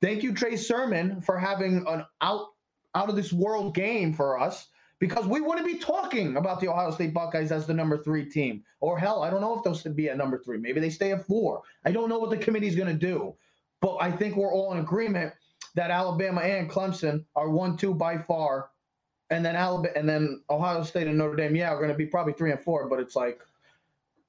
Thank 0.00 0.22
you, 0.22 0.32
Trey 0.32 0.56
Sermon, 0.56 1.20
for 1.20 1.38
having 1.38 1.84
an 1.86 2.04
out 2.20 2.48
out 2.94 3.08
of 3.08 3.16
this 3.16 3.32
world 3.32 3.74
game 3.74 4.12
for 4.12 4.38
us 4.38 4.68
because 4.98 5.26
we 5.26 5.40
wouldn't 5.40 5.66
be 5.66 5.78
talking 5.78 6.36
about 6.36 6.60
the 6.60 6.68
Ohio 6.68 6.90
State 6.90 7.12
Buckeyes 7.12 7.52
as 7.52 7.66
the 7.66 7.74
number 7.74 7.98
three 7.98 8.24
team. 8.24 8.62
Or 8.80 8.98
hell, 8.98 9.22
I 9.22 9.30
don't 9.30 9.40
know 9.40 9.58
if 9.58 9.82
they'll 9.82 9.94
be 9.94 10.08
at 10.08 10.16
number 10.16 10.38
three. 10.38 10.58
Maybe 10.58 10.80
they 10.80 10.90
stay 10.90 11.12
at 11.12 11.26
four. 11.26 11.62
I 11.84 11.90
don't 11.90 12.08
know 12.08 12.18
what 12.18 12.30
the 12.30 12.36
committee's 12.36 12.76
going 12.76 12.88
to 12.88 13.06
do. 13.06 13.34
But 13.80 13.96
I 14.00 14.10
think 14.10 14.36
we're 14.36 14.52
all 14.52 14.72
in 14.72 14.78
agreement 14.78 15.34
that 15.74 15.90
Alabama 15.90 16.40
and 16.40 16.70
Clemson 16.70 17.24
are 17.36 17.50
one, 17.50 17.76
two 17.76 17.92
by 17.92 18.18
far. 18.18 18.70
And 19.30 19.44
then 19.44 19.56
Alabama 19.56 19.92
and 19.96 20.08
then 20.08 20.42
Ohio 20.50 20.82
State 20.82 21.06
and 21.06 21.18
Notre 21.18 21.36
Dame, 21.36 21.56
yeah, 21.56 21.70
are 21.70 21.78
going 21.78 21.90
to 21.90 21.96
be 21.96 22.06
probably 22.06 22.34
three 22.34 22.50
and 22.52 22.60
four, 22.60 22.88
but 22.88 23.00
it's 23.00 23.16
like, 23.16 23.40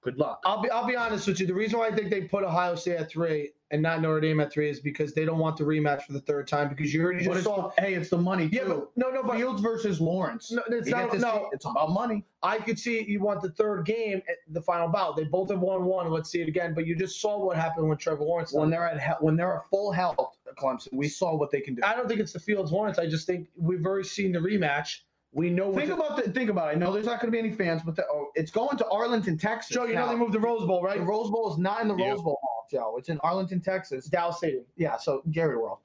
good 0.06 0.18
luck. 0.20 0.40
I'll 0.46 0.62
be 0.62 0.70
I'll 0.70 0.86
be 0.86 0.96
honest 0.96 1.28
with 1.28 1.40
you. 1.40 1.48
The 1.48 1.54
reason 1.54 1.80
why 1.80 1.88
I 1.88 1.92
think 1.92 2.10
they 2.12 2.22
put 2.22 2.44
Ohio 2.44 2.76
State 2.76 2.98
at 2.98 3.10
three 3.10 3.52
and 3.72 3.82
not 3.82 4.02
Notre 4.02 4.22
Dame 4.22 4.40
at 4.40 4.54
three 4.54 4.70
is 4.70 4.80
because 4.80 5.14
they 5.16 5.26
don't 5.26 5.40
want 5.40 5.58
the 5.58 5.64
rematch 5.64 6.04
for 6.04 6.14
the 6.14 6.20
third 6.22 6.48
time 6.48 6.70
because 6.70 6.94
you 6.94 7.02
already 7.04 7.26
just 7.26 7.36
it's 7.38 7.44
saw. 7.46 7.72
the- 7.76 7.82
hey, 7.82 7.96
it's 7.96 8.10
the 8.12 8.18
money 8.18 8.48
Yeah, 8.52 8.66
too. 8.66 8.88
but 8.96 8.98
no, 8.98 9.10
no, 9.10 9.24
but 9.24 9.38
Fields 9.38 9.62
versus 9.64 10.00
Lawrence. 10.00 10.52
No, 10.52 10.62
it's 10.68 10.88
You 10.88 10.94
not- 10.96 11.12
no. 11.18 11.20
see- 11.20 11.48
it's 11.54 11.66
about 11.66 11.90
money. 11.90 12.24
I 12.44 12.60
could 12.60 12.78
see 12.78 13.04
you 13.04 13.20
want 13.20 13.42
the 13.42 13.50
third 13.50 13.86
game 13.88 14.22
at 14.30 14.36
the 14.54 14.62
final 14.62 14.88
bout. 14.88 15.16
They 15.18 15.24
both 15.24 15.50
have 15.50 15.60
won 15.62 15.86
one. 15.86 16.12
Let's 16.12 16.30
see 16.30 16.42
it 16.42 16.48
again. 16.48 16.76
But 16.76 16.86
you 16.86 16.96
just 16.96 17.20
saw 17.20 17.44
what 17.44 17.58
happened 17.58 17.90
when 17.90 17.98
Trevor 17.98 18.24
Lawrence. 18.24 18.54
When 18.54 18.70
they're 18.70 18.88
at 18.88 19.02
he- 19.02 19.26
when 19.26 19.36
they're 19.36 19.56
at 19.56 19.66
full 19.72 19.92
health, 19.92 20.38
Clemson, 20.56 20.94
we 20.94 21.08
saw 21.10 21.36
what 21.36 21.50
they 21.50 21.60
can 21.62 21.74
do. 21.74 21.82
I 21.84 21.96
don't 21.96 22.08
think 22.08 22.20
it's 22.20 22.32
the 22.34 22.40
Fields 22.40 22.72
Lawrence. 22.72 23.00
I 23.00 23.08
just 23.08 23.26
think 23.26 23.48
we've 23.58 23.84
already 23.86 24.08
seen 24.08 24.32
the 24.32 24.40
rematch. 24.40 25.00
We 25.36 25.50
know. 25.50 25.74
Think 25.76 25.90
the- 25.90 25.96
about 25.96 26.16
the, 26.24 26.32
think 26.32 26.50
about 26.50 26.70
it. 26.70 26.78
I 26.78 26.80
know 26.80 26.94
there's 26.94 27.06
not 27.06 27.20
going 27.20 27.32
to 27.32 27.32
be 27.32 27.40
any 27.46 27.52
fans, 27.52 27.82
but 27.86 27.96
the, 27.98 28.06
oh, 28.10 28.30
it's 28.36 28.50
going 28.52 28.78
to 28.78 28.88
Arlington, 28.88 29.38
Texas. 29.38 29.76
Joe, 29.76 29.84
you 29.86 29.94
know 29.94 30.08
they 30.08 30.16
moved 30.16 30.32
the 30.34 30.40
Rose 30.40 30.66
Bowl, 30.66 30.82
right? 30.82 30.98
the 30.98 31.06
Rose 31.06 31.30
Bowl 31.30 31.52
is 31.52 31.60
not 31.60 31.82
in 31.82 31.90
the 31.90 31.96
Yep. 31.96 32.10
Rose 32.14 32.22
Bowl 32.24 32.40
Hall, 32.42 32.66
Joe. 32.72 32.96
It's 32.98 33.10
in 33.10 33.20
Arlington, 33.20 33.60
Texas. 33.62 34.06
Dallas 34.06 34.38
Stadium. 34.38 34.64
Yeah, 34.78 34.96
so 34.98 35.22
Jerry 35.30 35.58
World. 35.58 35.80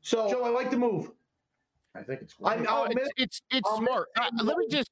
So 0.00 0.28
Joe, 0.30 0.42
I 0.44 0.48
like 0.48 0.70
the 0.70 0.78
move. 0.78 1.10
I 1.94 2.02
think 2.02 2.22
it's 2.22 2.34
I'm- 2.42 2.58
great. 2.58 2.68
I'll 2.70 2.82
Oh, 2.82 2.84
admit- 2.86 3.04
it's 3.18 3.42
it's, 3.50 3.58
it's 3.58 3.68
I'll 3.68 3.76
admit- 3.76 3.88
smart. 3.90 4.08
Uh, 4.18 4.30
let 4.42 4.56
me 4.56 4.66
just 4.70 4.90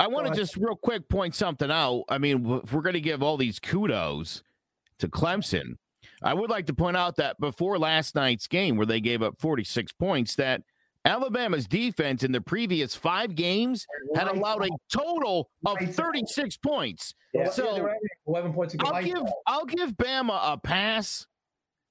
I 0.00 0.06
want 0.06 0.28
to 0.28 0.34
just 0.34 0.56
real 0.56 0.76
quick 0.76 1.08
point 1.08 1.34
something 1.34 1.70
out. 1.72 2.04
I 2.08 2.18
mean, 2.18 2.48
if 2.62 2.72
we're 2.72 2.82
going 2.82 2.94
to 2.94 3.00
give 3.00 3.20
all 3.24 3.36
these 3.36 3.58
kudos 3.58 4.44
to 5.00 5.08
Clemson, 5.08 5.74
I 6.22 6.32
would 6.34 6.48
like 6.50 6.66
to 6.66 6.74
point 6.74 6.96
out 6.96 7.16
that 7.16 7.40
before 7.40 7.76
last 7.80 8.14
night's 8.14 8.46
game, 8.46 8.76
where 8.76 8.86
they 8.86 9.00
gave 9.00 9.20
up 9.22 9.40
46 9.40 9.90
points, 9.94 10.36
that 10.36 10.62
Alabama's 11.08 11.66
defense 11.66 12.22
in 12.22 12.32
the 12.32 12.40
previous 12.40 12.94
five 12.94 13.34
games 13.34 13.86
had 14.14 14.28
allowed 14.28 14.64
a 14.64 14.68
total 14.92 15.48
of 15.64 15.78
36 15.78 16.56
points. 16.58 17.14
Yeah, 17.32 17.48
So- 17.48 17.74
they're 17.74 17.96
11 18.26 18.52
points. 18.52 18.76
I'll 18.80 19.02
give 19.02 19.22
I'll 19.46 19.64
give 19.64 19.96
Bama 19.96 20.38
a 20.52 20.58
pass 20.58 21.26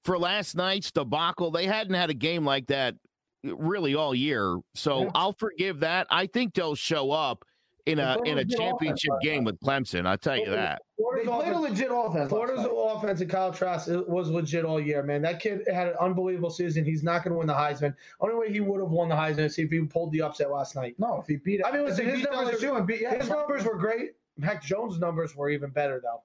for 0.06 0.18
last 0.20 0.56
night's 0.56 0.92
debacle. 0.92 1.52
They 1.52 1.66
hadn't 1.66 1.96
had 1.96 2.10
a 2.10 2.14
game 2.14 2.46
like 2.46 2.68
that 2.68 2.96
really 3.44 3.96
all 3.96 4.14
year, 4.14 4.58
so. 4.76 5.10
I'll 5.16 5.34
forgive 5.34 5.80
that. 5.82 6.08
I 6.10 6.28
think 6.28 6.54
they'll 6.54 6.76
show 6.76 7.12
up 7.12 7.44
in 7.88 8.00
a 8.00 8.14
in 8.14 8.18
a 8.18 8.22
played 8.22 8.38
a 8.38 8.46
good 8.46 8.58
championship 8.58 9.12
offense 9.12 9.24
game 9.24 9.44
with 9.44 9.60
Clemson. 9.62 10.06
I'll 10.06 10.18
tell 10.18 10.38
you 10.38 10.50
that. 10.52 10.82
They 10.98 11.04
Florida's 11.04 11.28
played 11.28 11.48
a 11.48 11.58
offense- 11.58 11.70
legit 11.70 11.88
offense. 11.92 12.30
Florida's 12.30 12.68
offense 12.70 13.22
and 13.22 13.30
Kyle 13.30 13.54
Trask 13.54 13.88
was 14.08 14.30
legit 14.30 14.66
all 14.66 14.80
year, 14.80 15.04
man. 15.04 15.22
That 15.22 15.40
kid 15.40 15.62
had 15.72 15.88
an 15.88 15.96
unbelievable 16.00 16.50
season. 16.50 16.84
He's 16.84 17.04
not 17.04 17.24
going 17.24 17.32
to 17.32 17.38
win 17.38 17.48
the 17.48 17.54
Heisman. 17.54 17.96
Only 18.20 18.36
way 18.36 18.52
he 18.52 18.60
would 18.60 18.82
have 18.82 18.90
won 18.90 19.10
the 19.10 19.16
Heisman 19.16 19.46
is 19.46 19.58
if 19.58 19.72
he 19.72 19.80
pulled 19.82 20.12
the 20.12 20.22
upset 20.22 20.52
last 20.52 20.76
night. 20.76 20.96
No, 20.98 21.20
if 21.20 21.28
he 21.28 21.38
beat. 21.38 21.62
It. 21.62 21.66
I 21.66 21.72
mean, 21.72 21.86
listen, 21.86 22.06
his 22.06 22.24
numbers 22.24 22.62
LSU 22.62 22.78
and 22.78 22.86
beat 22.88 23.02
yeah, 23.02 23.16
His 23.16 23.30
numbers 23.30 23.64
were 23.64 23.78
great. 23.78 24.12
Mac 24.38 24.64
Jones' 24.64 25.00
numbers 25.00 25.36
were 25.36 25.50
even 25.50 25.70
better, 25.70 26.02
though. 26.04 26.22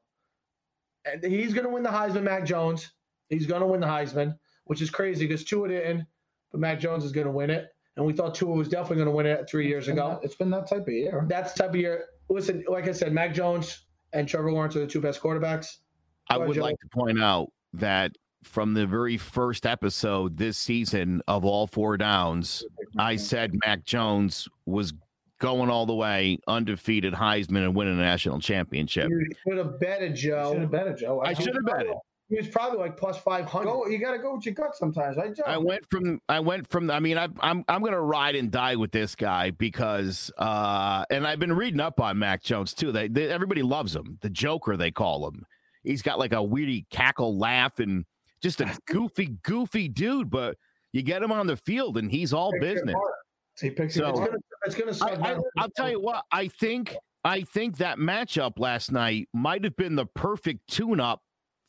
And 1.04 1.22
he's 1.24 1.52
going 1.52 1.66
to 1.66 1.72
win 1.72 1.82
the 1.82 1.90
Heisman, 1.90 2.22
Mac 2.22 2.44
Jones. 2.44 2.92
He's 3.28 3.46
going 3.46 3.62
to 3.62 3.66
win 3.66 3.80
the 3.80 3.86
Heisman, 3.86 4.38
which 4.64 4.82
is 4.82 4.90
crazy 4.90 5.26
because 5.26 5.44
Tua 5.44 5.68
didn't, 5.68 6.06
but 6.50 6.60
Mac 6.60 6.78
Jones 6.78 7.04
is 7.04 7.12
going 7.12 7.26
to 7.26 7.32
win 7.32 7.50
it. 7.50 7.74
And 7.96 8.06
we 8.06 8.12
thought 8.12 8.34
Tua 8.34 8.54
was 8.54 8.68
definitely 8.68 8.96
going 8.96 9.08
to 9.08 9.12
win 9.12 9.26
it 9.26 9.48
three 9.48 9.68
years 9.68 9.88
It's 9.88 9.92
ago. 9.92 10.18
that- 10.20 10.24
It's 10.24 10.34
been 10.34 10.50
that 10.50 10.66
type 10.66 10.82
of 10.82 10.88
year. 10.92 11.24
That's 11.28 11.52
type 11.54 11.70
of 11.70 11.76
year. 11.76 12.06
Listen, 12.28 12.64
like 12.68 12.88
I 12.88 12.92
said, 12.92 13.12
Mac 13.12 13.34
Jones 13.34 13.84
and 14.14 14.26
Trevor 14.26 14.52
Lawrence 14.52 14.76
are 14.76 14.80
the 14.80 14.86
two 14.86 15.00
best 15.00 15.20
quarterbacks. 15.20 15.78
I 16.30 16.38
would 16.38 16.54
Joe. 16.54 16.62
like 16.62 16.78
to 16.80 16.88
point 16.88 17.20
out 17.20 17.52
that 17.74 18.12
from 18.44 18.74
the 18.74 18.86
very 18.86 19.16
first 19.18 19.66
episode 19.66 20.36
this 20.36 20.56
season 20.56 21.20
of 21.28 21.44
All 21.44 21.66
Four 21.66 21.96
Downs, 21.98 22.64
I 22.98 23.16
said 23.16 23.52
Mac 23.64 23.84
Jones 23.84 24.48
was 24.64 24.94
going 25.38 25.68
all 25.68 25.86
the 25.86 25.94
way, 25.94 26.38
undefeated 26.46 27.12
Heisman 27.12 27.64
and 27.64 27.74
winning 27.74 27.98
a 27.98 28.02
national 28.02 28.38
championship. 28.40 29.10
You 29.10 29.26
should 29.46 29.58
have 29.58 29.78
betted 29.80 30.16
should 30.18 30.30
Joe. 30.30 30.58
have 30.58 30.70
bet 30.70 30.86
it, 30.86 30.98
Joe. 30.98 31.20
I 31.24 31.34
should 31.34 31.54
have 31.54 31.66
bet 31.66 31.86
it. 31.86 31.96
He 32.32 32.38
was 32.38 32.48
probably 32.48 32.78
like 32.78 32.96
plus 32.96 33.18
500. 33.18 33.64
Go. 33.66 33.86
You 33.86 33.98
got 33.98 34.12
to 34.12 34.18
go 34.18 34.36
with 34.36 34.46
your 34.46 34.54
gut 34.54 34.74
sometimes, 34.74 35.18
right, 35.18 35.36
Joe? 35.36 35.42
I 35.46 35.58
went 35.58 35.84
from 35.90 36.18
I 36.30 36.40
went 36.40 36.66
from 36.70 36.90
I 36.90 36.98
mean 36.98 37.18
I 37.18 37.28
I'm 37.40 37.62
I'm 37.68 37.82
gonna 37.82 38.00
ride 38.00 38.36
and 38.36 38.50
die 38.50 38.74
with 38.76 38.90
this 38.90 39.14
guy 39.14 39.50
because 39.50 40.30
uh 40.38 41.04
and 41.10 41.26
I've 41.26 41.38
been 41.38 41.52
reading 41.52 41.80
up 41.80 42.00
on 42.00 42.18
Mac 42.18 42.42
Jones 42.42 42.72
too. 42.72 42.90
They, 42.90 43.08
they 43.08 43.28
everybody 43.28 43.60
loves 43.62 43.94
him, 43.94 44.18
the 44.22 44.30
Joker 44.30 44.78
they 44.78 44.90
call 44.90 45.28
him. 45.28 45.44
He's 45.84 46.00
got 46.00 46.18
like 46.18 46.32
a 46.32 46.42
weird 46.42 46.88
cackle 46.88 47.36
laugh 47.36 47.78
and 47.80 48.06
just 48.42 48.62
a 48.62 48.74
goofy 48.86 49.36
goofy 49.42 49.88
dude, 49.88 50.30
but 50.30 50.56
you 50.92 51.02
get 51.02 51.22
him 51.22 51.32
on 51.32 51.46
the 51.46 51.56
field 51.58 51.98
and 51.98 52.10
he's 52.10 52.32
all 52.32 52.50
business. 52.60 52.96
He 53.60 53.68
picks 53.68 53.94
So- 53.96 54.08
It's 54.08 54.20
it. 54.20 54.24
gonna, 54.24 54.38
it's 54.64 54.74
gonna 54.74 54.90
I, 54.90 54.94
suck. 54.94 55.10
I, 55.26 55.34
down. 55.34 55.42
I'll 55.58 55.70
tell 55.76 55.90
you 55.90 56.00
what 56.00 56.24
I 56.32 56.48
think. 56.48 56.96
I 57.24 57.42
think 57.42 57.76
that 57.76 57.98
matchup 57.98 58.58
last 58.58 58.90
night 58.90 59.28
might 59.34 59.62
have 59.64 59.76
been 59.76 59.94
the 59.96 60.06
perfect 60.06 60.66
tune-up 60.68 61.20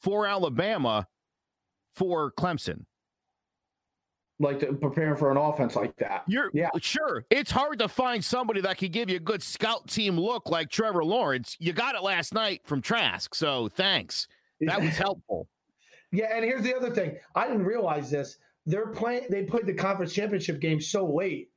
for 0.03 0.27
Alabama 0.27 1.07
for 1.95 2.31
Clemson. 2.31 2.85
like 4.39 4.59
to, 4.59 4.73
preparing 4.73 5.15
for 5.15 5.31
an 5.31 5.37
offense 5.37 5.75
like 5.75 5.95
that. 5.97 6.23
You're 6.27 6.49
Yeah. 6.53 6.69
sure 6.81 7.23
it's 7.29 7.51
hard 7.51 7.79
to 7.79 7.87
find 7.87 8.25
somebody 8.25 8.59
that 8.61 8.77
could 8.77 8.91
give 8.91 9.09
you 9.09 9.15
a 9.17 9.19
good 9.21 9.41
scout 9.41 9.87
team 9.87 10.19
look 10.19 10.49
like 10.49 10.69
Trevor 10.69 11.03
Lawrence. 11.05 11.55
You 11.59 11.71
got 11.71 11.95
it 11.95 12.01
last 12.03 12.33
night 12.33 12.61
from 12.65 12.81
Trask, 12.81 13.33
so 13.35 13.69
thanks. 13.69 14.27
That 14.61 14.81
was 14.81 14.95
helpful. 14.97 15.47
Yeah, 16.15 16.27
and 16.35 16.45
here's 16.45 16.61
the 16.61 16.75
other 16.75 16.91
thing. 16.91 17.17
I 17.33 17.47
didn't 17.47 17.63
realize 17.65 18.11
this. 18.11 18.37
They're 18.67 18.85
playing. 18.91 19.25
They 19.31 19.45
played 19.45 19.65
the 19.65 19.73
conference 19.73 20.13
championship 20.13 20.59
game 20.59 20.79
so 20.79 21.11
late. 21.11 21.49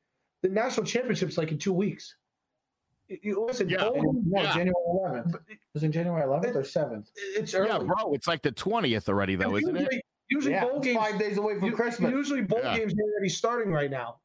The 0.43 0.49
national 0.49 0.87
championship's 0.87 1.37
like 1.37 1.53
in 1.53 1.59
two 1.59 1.75
weeks. 1.75 2.17
You- 3.09 3.19
You, 3.23 3.45
listen, 3.47 3.69
Yeah. 3.69 3.85
bowl 3.85 4.15
No, 4.27 4.43
Yeah. 4.43 4.53
January 4.55 4.75
11th. 4.89 5.37
Is 5.75 5.83
it 5.83 5.89
January 5.91 6.23
11th 6.23 6.57
or 6.57 6.63
7th? 6.65 7.11
it's 7.37 7.55
early. 7.55 7.69
Yeah, 7.69 7.79
bro, 7.79 8.13
it's 8.15 8.27
like 8.27 8.43
the 8.43 8.53
twentieth 8.53 9.09
already, 9.09 9.37
though, 9.37 9.57
isn't 9.57 9.77
it? 9.77 9.81
usually, 9.81 10.03
usually 10.29 10.55
Yeah, 10.55 10.65
bowl 10.65 10.81
games. 10.81 10.99
five 10.99 11.19
days 11.19 11.39
away 11.39 11.59
from 11.59 11.69
u- 11.69 11.75
Christmas. 11.77 12.11
Usually 12.11 12.43
bowl 12.43 12.61
Yeah. 12.63 12.77
games 12.77 12.95
are 12.95 13.03
already 13.03 13.29
starting 13.29 13.73
right 13.73 13.91
now. 13.91 14.21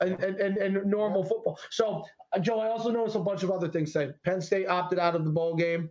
And 0.00 0.22
and, 0.22 0.36
and, 0.38 0.56
and 0.58 0.84
normal 0.86 1.24
football. 1.24 1.58
So 1.70 2.04
uh, 2.32 2.38
Joe, 2.38 2.60
I 2.60 2.68
also 2.68 2.90
noticed 2.90 3.16
a 3.16 3.20
bunch 3.20 3.42
of 3.42 3.50
other 3.50 3.68
things. 3.68 3.92
Say 3.92 4.10
Penn 4.24 4.40
State 4.42 4.66
opted 4.66 4.98
out 4.98 5.14
of 5.14 5.24
the 5.24 5.30
bowl 5.30 5.54
game. 5.54 5.88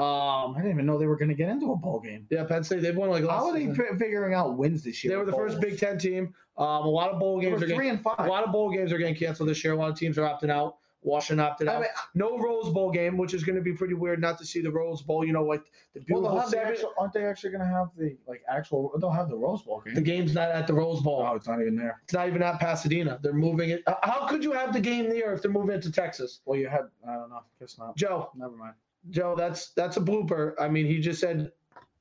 Um, 0.00 0.54
I 0.54 0.58
didn't 0.58 0.72
even 0.72 0.86
know 0.86 0.98
they 0.98 1.06
were 1.06 1.16
going 1.16 1.28
to 1.28 1.34
get 1.34 1.48
into 1.48 1.72
a 1.72 1.76
bowl 1.76 2.00
game. 2.00 2.26
yeah, 2.30 2.44
Penn 2.44 2.64
State 2.64 2.82
they've 2.82 2.96
won 2.96 3.10
like 3.10 3.24
How 3.24 3.48
are 3.48 3.52
they 3.52 3.66
season. 3.66 3.98
figuring 3.98 4.34
out 4.34 4.56
wins 4.56 4.82
this 4.82 5.02
year? 5.04 5.12
They 5.12 5.16
were 5.16 5.24
the 5.26 5.32
first 5.36 5.60
Big 5.60 5.78
Ten 5.78 5.98
team. 5.98 6.34
Um, 6.56 6.66
a 6.84 6.88
lot 6.88 7.10
of 7.10 7.18
bowl 7.18 7.40
games 7.40 7.62
are 7.62 7.66
three 7.66 7.76
getting 7.76 7.90
and 7.90 8.02
five. 8.02 8.16
a 8.18 8.26
lot 8.26 8.44
of 8.44 8.52
bowl 8.52 8.70
games 8.72 8.92
are 8.92 8.98
getting 8.98 9.14
canceled 9.14 9.48
this 9.48 9.62
year. 9.64 9.72
A 9.72 9.76
lot 9.76 9.90
of 9.90 9.96
teams 9.98 10.18
are 10.18 10.22
opting 10.22 10.50
out. 10.50 10.76
Washington 11.02 11.40
opted 11.40 11.66
I 11.66 11.76
out. 11.76 11.80
mean, 11.80 11.90
no 12.14 12.36
Rose 12.38 12.68
Bowl 12.74 12.90
game, 12.90 13.16
which 13.16 13.32
is 13.32 13.42
going 13.42 13.56
to 13.56 13.62
be 13.62 13.72
pretty 13.72 13.94
weird 13.94 14.20
not 14.20 14.36
to 14.36 14.44
see 14.44 14.60
the 14.60 14.70
Rose 14.70 15.00
Bowl. 15.00 15.24
You 15.24 15.32
know, 15.32 15.42
like 15.42 15.62
the 15.94 16.04
well, 16.10 16.20
beautiful 16.20 16.50
the 16.50 16.62
actual, 16.62 16.92
aren't 16.98 17.14
they 17.14 17.24
actually 17.24 17.52
going 17.52 17.62
to 17.62 17.66
have 17.66 17.88
the 17.96 18.18
like 18.28 18.42
actual? 18.46 18.92
They'll 19.00 19.10
have 19.10 19.30
the 19.30 19.36
Rose 19.38 19.62
Bowl 19.62 19.80
game. 19.80 19.94
The 19.94 20.02
game's 20.02 20.34
not 20.34 20.50
at 20.50 20.66
the 20.66 20.74
Rose 20.74 21.00
Bowl. 21.00 21.26
Oh, 21.26 21.34
it's 21.36 21.48
not 21.48 21.58
even 21.62 21.74
there. 21.74 22.02
It's 22.04 22.12
not 22.12 22.28
even 22.28 22.42
at 22.42 22.60
Pasadena. 22.60 23.18
They're 23.22 23.32
moving 23.32 23.70
it. 23.70 23.82
How 24.02 24.26
could 24.26 24.44
you 24.44 24.52
have 24.52 24.74
the 24.74 24.80
game 24.80 25.08
there 25.08 25.32
if 25.32 25.40
they're 25.40 25.50
moving 25.50 25.74
it 25.74 25.82
to 25.84 25.90
Texas? 25.90 26.40
Well, 26.44 26.58
you 26.58 26.68
had. 26.68 26.82
I 27.08 27.14
don't 27.14 27.30
know. 27.30 27.40
Guess 27.58 27.78
not. 27.78 27.96
Joe, 27.96 28.30
Never 28.36 28.54
mind. 28.56 28.74
Joe, 29.08 29.34
that's 29.36 29.70
that's 29.72 29.96
a 29.96 30.00
blooper. 30.00 30.52
I 30.60 30.68
mean, 30.68 30.86
he 30.86 30.98
just 31.00 31.20
said 31.20 31.50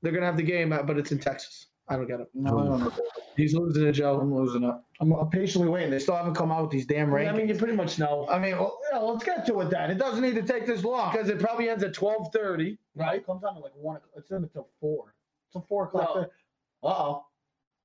they're 0.01 0.11
gonna 0.11 0.25
have 0.25 0.37
the 0.37 0.43
game, 0.43 0.73
uh, 0.73 0.83
but 0.83 0.97
it's 0.97 1.11
in 1.11 1.19
Texas. 1.19 1.67
I 1.87 1.95
don't 1.95 2.07
get 2.07 2.19
it. 2.19 2.27
No, 2.35 2.59
I 2.59 2.65
don't 2.65 2.79
know. 2.81 2.91
He's 3.35 3.55
losing 3.55 3.87
it, 3.87 3.93
Joe. 3.93 4.19
I'm 4.19 4.35
losing 4.35 4.63
it. 4.63 4.75
I'm, 5.01 5.11
I'm 5.11 5.29
patiently 5.29 5.69
waiting. 5.69 5.89
They 5.89 5.97
still 5.97 6.15
haven't 6.15 6.35
come 6.35 6.51
out 6.51 6.61
with 6.61 6.71
these 6.71 6.85
damn 6.85 7.09
rankings. 7.09 7.29
I 7.29 7.31
mean, 7.37 7.47
you 7.47 7.55
pretty 7.55 7.73
much 7.75 7.97
know 7.97 8.27
I 8.29 8.37
mean, 8.37 8.51
well, 8.57 8.77
yeah, 8.91 8.99
let's 8.99 9.23
get 9.23 9.47
to 9.47 9.61
it 9.61 9.71
then. 9.71 9.89
It 9.89 9.97
doesn't 9.97 10.21
need 10.21 10.35
to 10.35 10.43
take 10.43 10.67
this 10.67 10.83
long. 10.83 11.11
because 11.11 11.29
it 11.29 11.39
probably 11.39 11.67
ends 11.69 11.83
at 11.83 11.93
twelve 11.93 12.31
thirty, 12.31 12.77
right? 12.95 13.15
It 13.21 13.25
comes 13.25 13.41
down 13.41 13.55
to 13.55 13.59
like 13.61 13.71
one. 13.75 13.95
o'clock. 13.95 14.11
It's 14.17 14.29
in 14.29 14.37
until 14.37 14.67
four. 14.79 15.15
It's 15.47 15.55
a 15.55 15.61
four 15.67 15.85
o'clock. 15.85 16.15
No. 16.15 16.21
Uh 16.89 16.93
oh. 16.93 17.25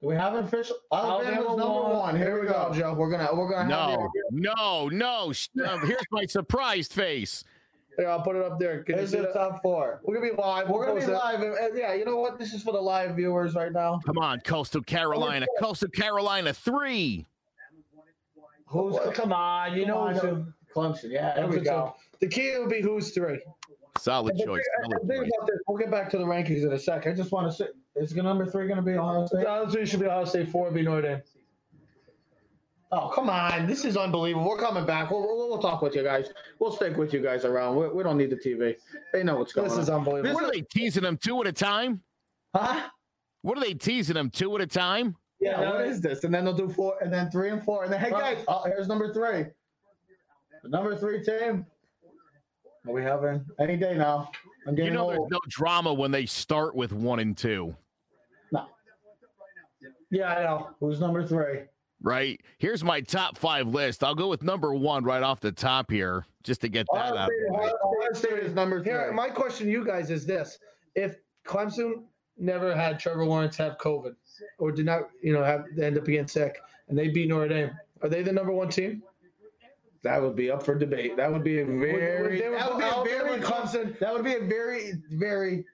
Do 0.03 0.09
we 0.09 0.17
have 0.17 0.35
an 0.35 0.45
official? 0.45 0.77
Alabama's 0.93 1.27
Alabama 1.39 1.57
number 1.57 1.81
won. 1.83 1.97
one. 1.99 2.17
Here 2.17 2.39
we 2.43 2.47
go, 2.47 2.73
Joe. 2.75 2.93
We're 2.93 3.11
gonna 3.11 3.29
we're 3.35 3.49
gonna 3.49 3.63
have 3.63 3.69
No, 3.71 4.11
the, 4.13 4.23
no, 4.33 4.89
no. 4.89 5.67
um, 5.67 5.87
here's 5.87 6.03
my 6.11 6.27
surprised 6.27 6.93
face. 6.93 7.43
Here, 7.97 8.09
I'll 8.09 8.23
put 8.23 8.37
it 8.37 8.43
up 8.43 8.59
there. 8.59 8.83
Can 8.83 8.95
you 8.95 8.99
Here's 9.01 9.11
see 9.13 9.19
the 9.19 9.25
that? 9.25 9.35
top 9.35 9.63
four. 9.63 10.01
We're 10.05 10.17
gonna 10.21 10.31
be 10.33 10.37
live. 10.37 10.69
We're 10.69 10.87
gonna 10.87 11.01
be 11.01 11.07
live. 11.07 11.41
and- 11.43 11.55
and 11.57 11.79
yeah, 11.79 11.95
you 11.95 12.05
know 12.05 12.17
what? 12.17 12.39
This 12.39 12.53
is 12.53 12.63
for 12.63 12.73
the 12.73 12.81
live 12.81 13.15
viewers 13.17 13.55
right 13.55 13.73
now. 13.73 14.01
Come 14.05 14.19
on, 14.19 14.41
Coastal 14.41 14.83
Carolina, 14.83 15.47
oh, 15.49 15.61
Coastal 15.61 15.89
Carolina 15.91 16.53
three. 16.53 17.27
Who's 18.67 18.97
it. 18.97 19.15
Come 19.15 19.33
on, 19.33 19.77
you 19.77 19.85
Come 19.87 19.95
know 19.95 19.99
on, 20.01 20.15
who's 20.17 20.47
Clemson? 20.75 21.11
Yeah, 21.11 21.35
there 21.35 21.47
we 21.47 21.61
go. 21.61 21.77
up. 21.77 21.99
The 22.21 22.27
key 22.27 22.57
will 22.59 22.69
be 22.69 22.81
who's 22.81 23.13
three. 23.13 23.41
Solid 23.99 24.37
choice. 24.37 24.45
Solid 24.83 25.09
the 25.09 25.15
choice. 25.15 25.31
about 25.39 25.47
this, 25.47 25.59
we'll 25.69 25.79
get 25.79 25.91
back 25.91 26.11
to 26.11 26.19
the 26.19 26.25
rankings 26.25 26.65
in 26.65 26.73
a 26.73 26.79
sec. 26.79 27.07
I 27.07 27.13
just 27.15 27.31
want 27.31 27.49
to 27.51 27.57
say, 27.57 27.67
is 27.95 28.13
number 28.17 28.45
three 28.45 28.67
going 28.67 28.79
to 28.79 28.83
be 28.83 28.95
Ohio 28.95 29.25
State? 29.27 29.43
The 29.43 29.49
other 29.51 29.71
three 29.71 29.87
should 29.87 30.01
be 30.01 30.07
Ohio 30.07 30.25
State. 30.25 30.49
Four 30.49 30.65
will 30.67 30.73
be 30.73 30.83
Notre 30.83 31.03
Dame. 31.03 31.23
Oh, 32.97 33.09
come 33.09 33.29
on. 33.29 33.67
This 33.67 33.85
is 33.85 33.97
unbelievable. 33.97 34.49
We're 34.49 34.57
coming 34.57 34.87
back. 34.87 35.11
We'll, 35.11 35.23
we'll, 35.23 35.49
we'll 35.49 35.59
talk 35.59 35.83
with 35.83 35.97
you 35.97 36.05
guys. 36.05 36.29
We'll 36.61 36.71
stick 36.71 36.97
with 36.97 37.13
you 37.13 37.21
guys 37.21 37.45
around. 37.45 37.75
We, 37.75 37.89
we 37.89 38.03
don't 38.05 38.17
need 38.17 38.31
the 38.31 38.37
TV. 38.37 38.77
They 39.13 39.25
know 39.25 39.37
what's 39.37 39.53
going 39.53 39.65
This 39.65 39.73
on. 39.73 39.79
This 39.81 39.89
is 39.89 39.91
unbelievable. 39.91 40.35
What 40.35 40.45
are 40.45 40.53
they 40.53 40.61
teasing 40.61 41.03
them 41.03 41.17
two 41.17 41.41
at 41.41 41.49
a 41.49 41.53
time? 41.53 42.03
huh? 42.55 42.89
What 43.43 43.59
are 43.59 43.61
they 43.61 43.75
teasing 43.75 44.15
them 44.15 44.31
two 44.31 44.55
at 44.55 44.61
a 44.61 44.67
time? 44.67 45.17
Yeah, 45.41 45.61
Yeah, 45.61 45.71
what 45.73 45.79
no, 45.81 45.85
is 45.87 46.01
this? 46.01 46.23
And 46.23 46.33
then 46.33 46.45
they'll 46.45 46.55
do 46.55 46.69
four, 46.69 46.95
and 47.03 47.13
then 47.13 47.33
three 47.33 47.51
and 47.51 47.65
four. 47.65 47.83
And 47.83 47.93
then, 47.93 47.99
hey, 47.99 48.11
guys, 48.11 48.45
oh, 48.47 48.63
here's 48.65 48.87
number 48.87 49.13
three. 49.13 49.47
The 50.63 50.69
number 50.69 50.97
three 50.97 51.25
team. 51.25 51.67
Are 52.87 52.93
we 52.93 53.03
having 53.03 53.45
any 53.59 53.77
day 53.77 53.97
now? 53.97 54.31
I'm 54.69 54.77
getting 54.77 54.93
You 54.93 54.99
getting 54.99 55.09
know, 55.09 55.11
there's 55.11 55.31
no 55.33 55.41
drama 55.49 55.93
when 55.93 56.13
they 56.13 56.27
start 56.27 56.77
with 56.77 56.93
one 56.93 57.19
and 57.19 57.37
two, 57.37 57.75
No. 58.53 58.67
Yeah, 60.13 60.33
I 60.33 60.43
know. 60.45 60.71
Who's 60.79 61.01
number 61.01 61.27
three? 61.27 61.63
Right? 62.05 62.41
Here's 62.59 62.85
my 62.85 63.01
top 63.01 63.37
five 63.37 63.67
list. 63.67 64.05
I'll 64.05 64.15
go 64.15 64.29
with 64.29 64.43
number 64.43 64.75
one 64.75 65.03
right 65.03 65.23
off 65.23 65.41
the 65.41 65.51
top 65.51 65.91
here, 65.91 66.27
just 66.45 66.61
to 66.61 66.69
get 66.69 66.87
that 66.93 67.17
out. 67.17 67.31
State, 67.31 67.51
Ohio 67.51 67.73
Ohio 67.85 68.13
State 68.13 68.39
is 68.45 68.55
number 68.55 68.81
three. 68.81 68.93
Here, 68.93 69.13
my 69.13 69.29
question 69.29 69.67
to 69.67 69.73
you 69.73 69.85
guys 69.85 70.11
is 70.11 70.25
this: 70.27 70.59
If 70.95 71.17
Clemson 71.45 72.05
never 72.39 72.77
had 72.77 73.01
Trevor 73.01 73.25
Lawrence 73.25 73.57
have 73.57 73.79
COVID, 73.79 74.15
or 74.59 74.71
did 74.71 74.87
not, 74.87 75.09
you 75.23 75.33
know, 75.33 75.43
have 75.43 75.65
end 75.81 75.99
up 75.99 76.05
being 76.05 76.29
sick, 76.29 76.61
and 76.89 76.97
they 76.97 77.09
beat 77.09 77.29
Notre 77.29 77.49
Dame, 77.49 77.71
are 78.03 78.09
they 78.09 78.23
the 78.23 78.33
number 78.33 78.53
one 78.53 78.69
team? 78.69 79.03
That 80.03 80.21
would 80.21 80.37
be 80.37 80.51
up 80.51 80.63
for 80.63 80.75
debate. 80.75 81.17
That 81.17 81.33
would 81.33 81.43
be 81.43 81.61
a 81.61 81.65
very. 81.65 82.39
they 82.39 82.49
were 82.51 82.59
that 82.59 82.71
would 82.99 83.05
be 83.07 83.13
a 83.13 83.23
very 83.25 83.41
Clemson. 83.41 83.99
That 83.99 84.13
would 84.13 84.25
be 84.25 84.35
a 84.35 84.41
very, 84.41 84.93
very. 85.11 85.65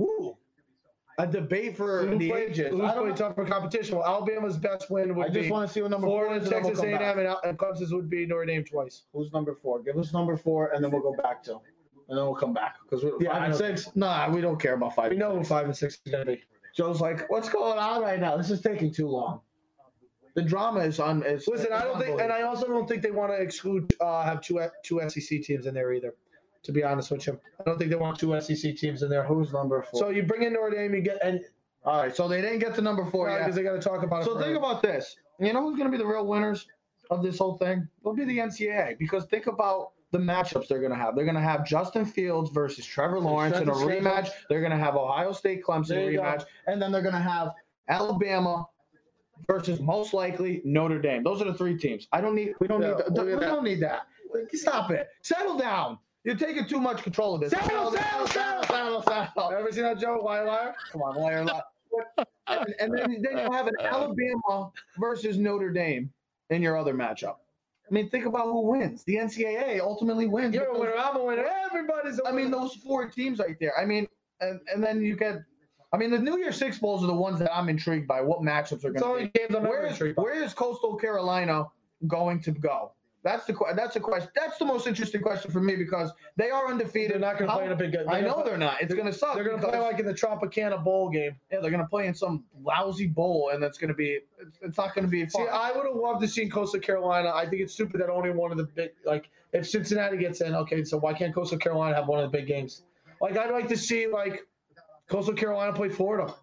Ooh. 0.00 0.36
A 1.18 1.26
debate 1.26 1.76
for 1.76 2.06
Who's 2.06 2.18
the 2.18 2.28
playing, 2.30 2.50
ages. 2.50 2.70
who's 2.70 2.80
I, 2.80 2.86
don't 2.86 2.94
playing 2.94 3.08
know. 3.10 3.14
tougher 3.16 3.44
competition? 3.44 3.96
Well, 3.96 4.06
Alabama's 4.06 4.56
best 4.56 4.90
win 4.90 5.14
would 5.14 5.26
I 5.26 5.28
be 5.28 5.40
just 5.40 5.50
want 5.50 5.66
to 5.68 5.72
see 5.72 5.80
what 5.82 5.90
number 5.90 6.06
four 6.06 6.34
is. 6.34 6.42
we'll 6.48 6.50
Texas 6.62 6.80
A&M, 6.80 7.18
and, 7.18 7.36
and 7.44 7.58
Clemson's 7.58 7.92
would 7.92 8.10
be 8.10 8.26
Notre 8.26 8.46
Dame 8.46 8.64
twice. 8.64 9.02
Who's 9.12 9.32
number 9.32 9.54
four? 9.54 9.82
Give 9.82 9.96
us 9.96 10.12
number 10.12 10.36
four, 10.36 10.70
and 10.72 10.82
then 10.82 10.90
we'll 10.90 11.02
go 11.02 11.14
back 11.22 11.42
to, 11.44 11.52
and 12.08 12.18
then 12.18 12.24
we'll 12.24 12.34
come 12.34 12.52
back 12.52 12.76
because 12.88 13.04
Yeah, 13.20 13.32
five 13.32 13.42
and 13.50 13.54
six. 13.54 13.90
Nah, 13.94 14.28
we 14.30 14.40
don't 14.40 14.60
care 14.60 14.74
about 14.74 14.94
five. 14.94 15.10
We 15.10 15.16
know 15.16 15.36
who 15.36 15.44
five 15.44 15.66
and 15.66 15.76
six 15.76 15.94
is 16.04 16.12
going 16.12 16.26
to 16.26 16.32
be. 16.32 16.42
Joe's 16.76 17.00
like, 17.00 17.30
what's 17.30 17.48
going 17.48 17.78
on 17.78 18.02
right 18.02 18.18
now? 18.18 18.36
This 18.36 18.50
is 18.50 18.60
taking 18.60 18.92
too 18.92 19.06
long. 19.08 19.40
The 20.34 20.42
drama 20.42 20.80
is 20.80 20.98
on. 20.98 21.22
Is, 21.22 21.46
Listen, 21.46 21.72
I 21.72 21.82
don't 21.84 22.00
think, 22.00 22.20
and 22.20 22.32
I 22.32 22.42
also 22.42 22.66
don't 22.66 22.88
think 22.88 23.02
they 23.02 23.12
want 23.12 23.30
to 23.30 23.40
exclude 23.40 23.94
uh, 24.00 24.24
have 24.24 24.40
two 24.40 24.60
two 24.84 25.00
SEC 25.08 25.42
teams 25.42 25.66
in 25.66 25.74
there 25.74 25.92
either. 25.92 26.14
To 26.64 26.72
be 26.72 26.82
honest 26.82 27.10
with 27.10 27.26
you, 27.26 27.38
I 27.60 27.62
don't 27.64 27.78
think 27.78 27.90
they 27.90 27.96
want 27.96 28.18
two 28.18 28.38
SEC 28.40 28.76
teams 28.76 29.02
in 29.02 29.10
there. 29.10 29.22
Who's 29.24 29.52
number 29.52 29.82
four? 29.82 30.00
So 30.00 30.08
you 30.08 30.22
bring 30.22 30.42
in 30.42 30.54
Notre 30.54 30.70
Dame, 30.74 30.94
you 30.94 31.02
get 31.02 31.18
and 31.22 31.40
all 31.84 32.00
right, 32.00 32.16
so 32.16 32.26
they 32.26 32.40
didn't 32.40 32.60
get 32.60 32.74
to 32.76 32.80
number 32.80 33.04
four 33.10 33.28
yet. 33.28 33.40
because 33.40 33.54
they 33.54 33.62
got 33.62 33.74
to 33.74 33.80
talk 33.80 34.02
about 34.02 34.22
it. 34.22 34.24
So 34.24 34.38
think 34.40 34.56
about 34.56 34.80
this. 34.82 35.16
You 35.38 35.52
know 35.52 35.60
who's 35.62 35.76
going 35.76 35.90
to 35.90 35.96
be 35.96 36.02
the 36.02 36.08
real 36.08 36.26
winners 36.26 36.66
of 37.10 37.22
this 37.22 37.38
whole 37.38 37.58
thing? 37.58 37.86
It'll 38.00 38.14
be 38.14 38.24
the 38.24 38.38
NCAA 38.38 38.98
because 38.98 39.26
think 39.26 39.46
about 39.46 39.90
the 40.10 40.18
matchups 40.18 40.68
they're 40.68 40.78
going 40.80 40.92
to 40.92 40.96
have. 40.96 41.14
They're 41.14 41.26
going 41.26 41.34
to 41.34 41.42
have 41.42 41.66
Justin 41.66 42.06
Fields 42.06 42.50
versus 42.50 42.86
Trevor 42.86 43.20
Lawrence 43.20 43.58
in 43.58 43.68
a 43.68 43.74
Strength 43.74 44.06
of 44.06 44.12
rematch. 44.12 44.30
They're 44.48 44.60
going 44.60 44.72
to 44.72 44.78
have 44.78 44.96
Ohio 44.96 45.32
State 45.32 45.62
Clemson 45.62 45.88
There 45.88 46.10
you 46.10 46.16
go. 46.18 46.22
rematch, 46.22 46.44
and 46.66 46.80
then 46.80 46.90
they're 46.92 47.02
going 47.02 47.14
to 47.14 47.20
have 47.20 47.50
Alabama 47.88 48.64
versus 49.46 49.80
most 49.80 50.14
likely 50.14 50.62
Notre 50.64 50.98
Dame. 51.00 51.22
Those 51.22 51.42
are 51.42 51.44
the 51.44 51.54
three 51.54 51.76
teams. 51.76 52.08
I 52.12 52.22
don't 52.22 52.34
need. 52.34 52.54
We 52.60 52.68
don't 52.68 52.80
Yeah, 52.80 52.88
need. 52.94 52.96
look 53.10 53.26
We 53.26 53.32
at 53.34 53.40
that. 53.40 53.46
don't 53.46 53.64
need 53.64 53.80
that. 53.80 54.06
Stop 54.54 54.90
it. 54.90 55.08
Settle 55.22 55.58
down. 55.58 55.98
You're 56.24 56.36
taking 56.36 56.66
too 56.66 56.80
much 56.80 57.02
control 57.02 57.34
of 57.34 57.42
this. 57.42 57.50
Settle, 57.50 57.92
settle, 57.92 58.26
settle, 58.26 58.62
settle, 58.64 59.02
settle. 59.02 59.52
Ever 59.52 59.70
seen 59.70 59.82
that 59.82 59.98
Joe 59.98 60.22
liar 60.24 60.46
liar? 60.46 60.74
Come 60.90 61.02
on, 61.02 61.16
liar, 61.16 61.44
liar. 61.44 61.62
and, 62.48 62.74
and 62.80 62.98
then, 62.98 63.22
then 63.22 63.38
you 63.38 63.52
have 63.52 63.66
an 63.66 63.74
uh. 63.80 63.84
Alabama 63.84 64.70
versus 64.98 65.36
Notre 65.36 65.70
Dame 65.70 66.10
in 66.50 66.62
your 66.62 66.78
other 66.78 66.94
matchup. 66.94 67.36
I 67.88 67.92
mean, 67.92 68.08
think 68.08 68.24
about 68.24 68.46
who 68.46 68.62
wins. 68.62 69.04
The 69.04 69.16
NCAA 69.16 69.80
ultimately 69.80 70.26
wins. 70.26 70.54
You're 70.54 70.74
a 70.74 70.78
winner. 70.78 70.94
I'm 70.96 71.16
a 71.16 71.24
winner. 71.24 71.44
Everybody's 71.66 72.18
a 72.18 72.26
I 72.26 72.32
mean, 72.32 72.50
those 72.50 72.74
four 72.76 73.08
teams 73.10 73.38
right 73.38 73.56
there. 73.60 73.78
I 73.78 73.84
mean, 73.84 74.08
and, 74.40 74.60
and 74.72 74.82
then 74.82 75.02
you 75.02 75.16
get. 75.16 75.42
I 75.92 75.98
mean, 75.98 76.10
the 76.10 76.18
New 76.18 76.38
Year 76.38 76.50
Six 76.50 76.78
bowls 76.78 77.04
are 77.04 77.06
the 77.06 77.14
ones 77.14 77.38
that 77.38 77.54
I'm 77.54 77.68
intrigued 77.68 78.08
by. 78.08 78.22
What 78.22 78.40
matchups 78.40 78.84
are 78.84 78.90
going 78.90 79.26
to 79.26 79.30
be? 79.30 79.38
games 79.38 79.54
I'm 79.54 79.62
Where 79.62 79.86
is, 79.86 80.00
where 80.16 80.42
is 80.42 80.54
Coastal 80.54 80.96
Carolina 80.96 81.66
going 82.08 82.40
to 82.40 82.50
go? 82.52 82.92
That's 83.24 83.46
the 83.46 83.56
that's 83.74 83.96
a 83.96 84.00
question. 84.00 84.28
That's 84.36 84.58
the 84.58 84.66
most 84.66 84.86
interesting 84.86 85.22
question 85.22 85.50
for 85.50 85.60
me 85.60 85.76
because 85.76 86.12
they 86.36 86.50
are 86.50 86.68
undefeated. 86.68 87.12
They're 87.12 87.18
not 87.18 87.38
going 87.38 87.48
to 87.48 87.56
play 87.56 87.64
in 87.64 87.72
a 87.72 87.76
big 87.76 87.92
game. 87.92 88.04
I 88.06 88.20
know 88.20 88.42
they're 88.44 88.58
not. 88.58 88.82
It's 88.82 88.92
going 88.92 89.06
to 89.06 89.14
suck. 89.14 89.34
They're 89.34 89.44
going 89.44 89.58
to 89.58 89.66
play 89.66 89.78
like 89.78 89.98
in 89.98 90.04
the 90.04 90.12
Tropicana 90.12 90.84
Bowl 90.84 91.08
game. 91.08 91.34
yeah, 91.50 91.60
they're 91.60 91.70
gonna 91.70 91.88
play 91.88 92.06
in 92.06 92.14
some 92.14 92.44
lousy 92.62 93.06
bowl, 93.06 93.50
and 93.54 93.64
it's 93.64 93.78
gonna 93.78 93.94
be. 93.94 94.20
It's, 94.38 94.58
it's 94.60 94.76
not 94.76 94.94
gonna 94.94 95.08
be 95.08 95.24
fun. 95.24 95.46
See, 95.46 95.48
I 95.50 95.72
would 95.72 95.86
have 95.86 95.96
loved 95.96 96.20
to 96.20 96.28
see 96.28 96.42
in 96.42 96.50
Coastal 96.50 96.80
Carolina. 96.80 97.32
I 97.34 97.48
think 97.48 97.62
it's 97.62 97.72
stupid 97.72 97.98
that 98.02 98.10
only 98.10 98.30
one 98.30 98.52
of 98.52 98.58
the 98.58 98.64
big, 98.64 98.90
like, 99.06 99.30
if 99.54 99.66
Cincinnati 99.66 100.18
gets 100.18 100.42
in, 100.42 100.54
okay, 100.54 100.84
so 100.84 100.98
why 100.98 101.14
can't 101.14 101.34
Coastal 101.34 101.56
Carolina 101.58 101.94
have 101.94 102.06
one 102.06 102.22
of 102.22 102.30
the 102.30 102.36
big 102.36 102.46
games? 102.46 102.82
Like, 103.22 103.38
I'd 103.38 103.50
like 103.50 103.68
to 103.68 103.76
see, 103.76 104.06
like, 104.06 104.46
Coastal 105.08 105.34
Carolina 105.34 105.72
play 105.72 105.88
Florida. 105.88 106.34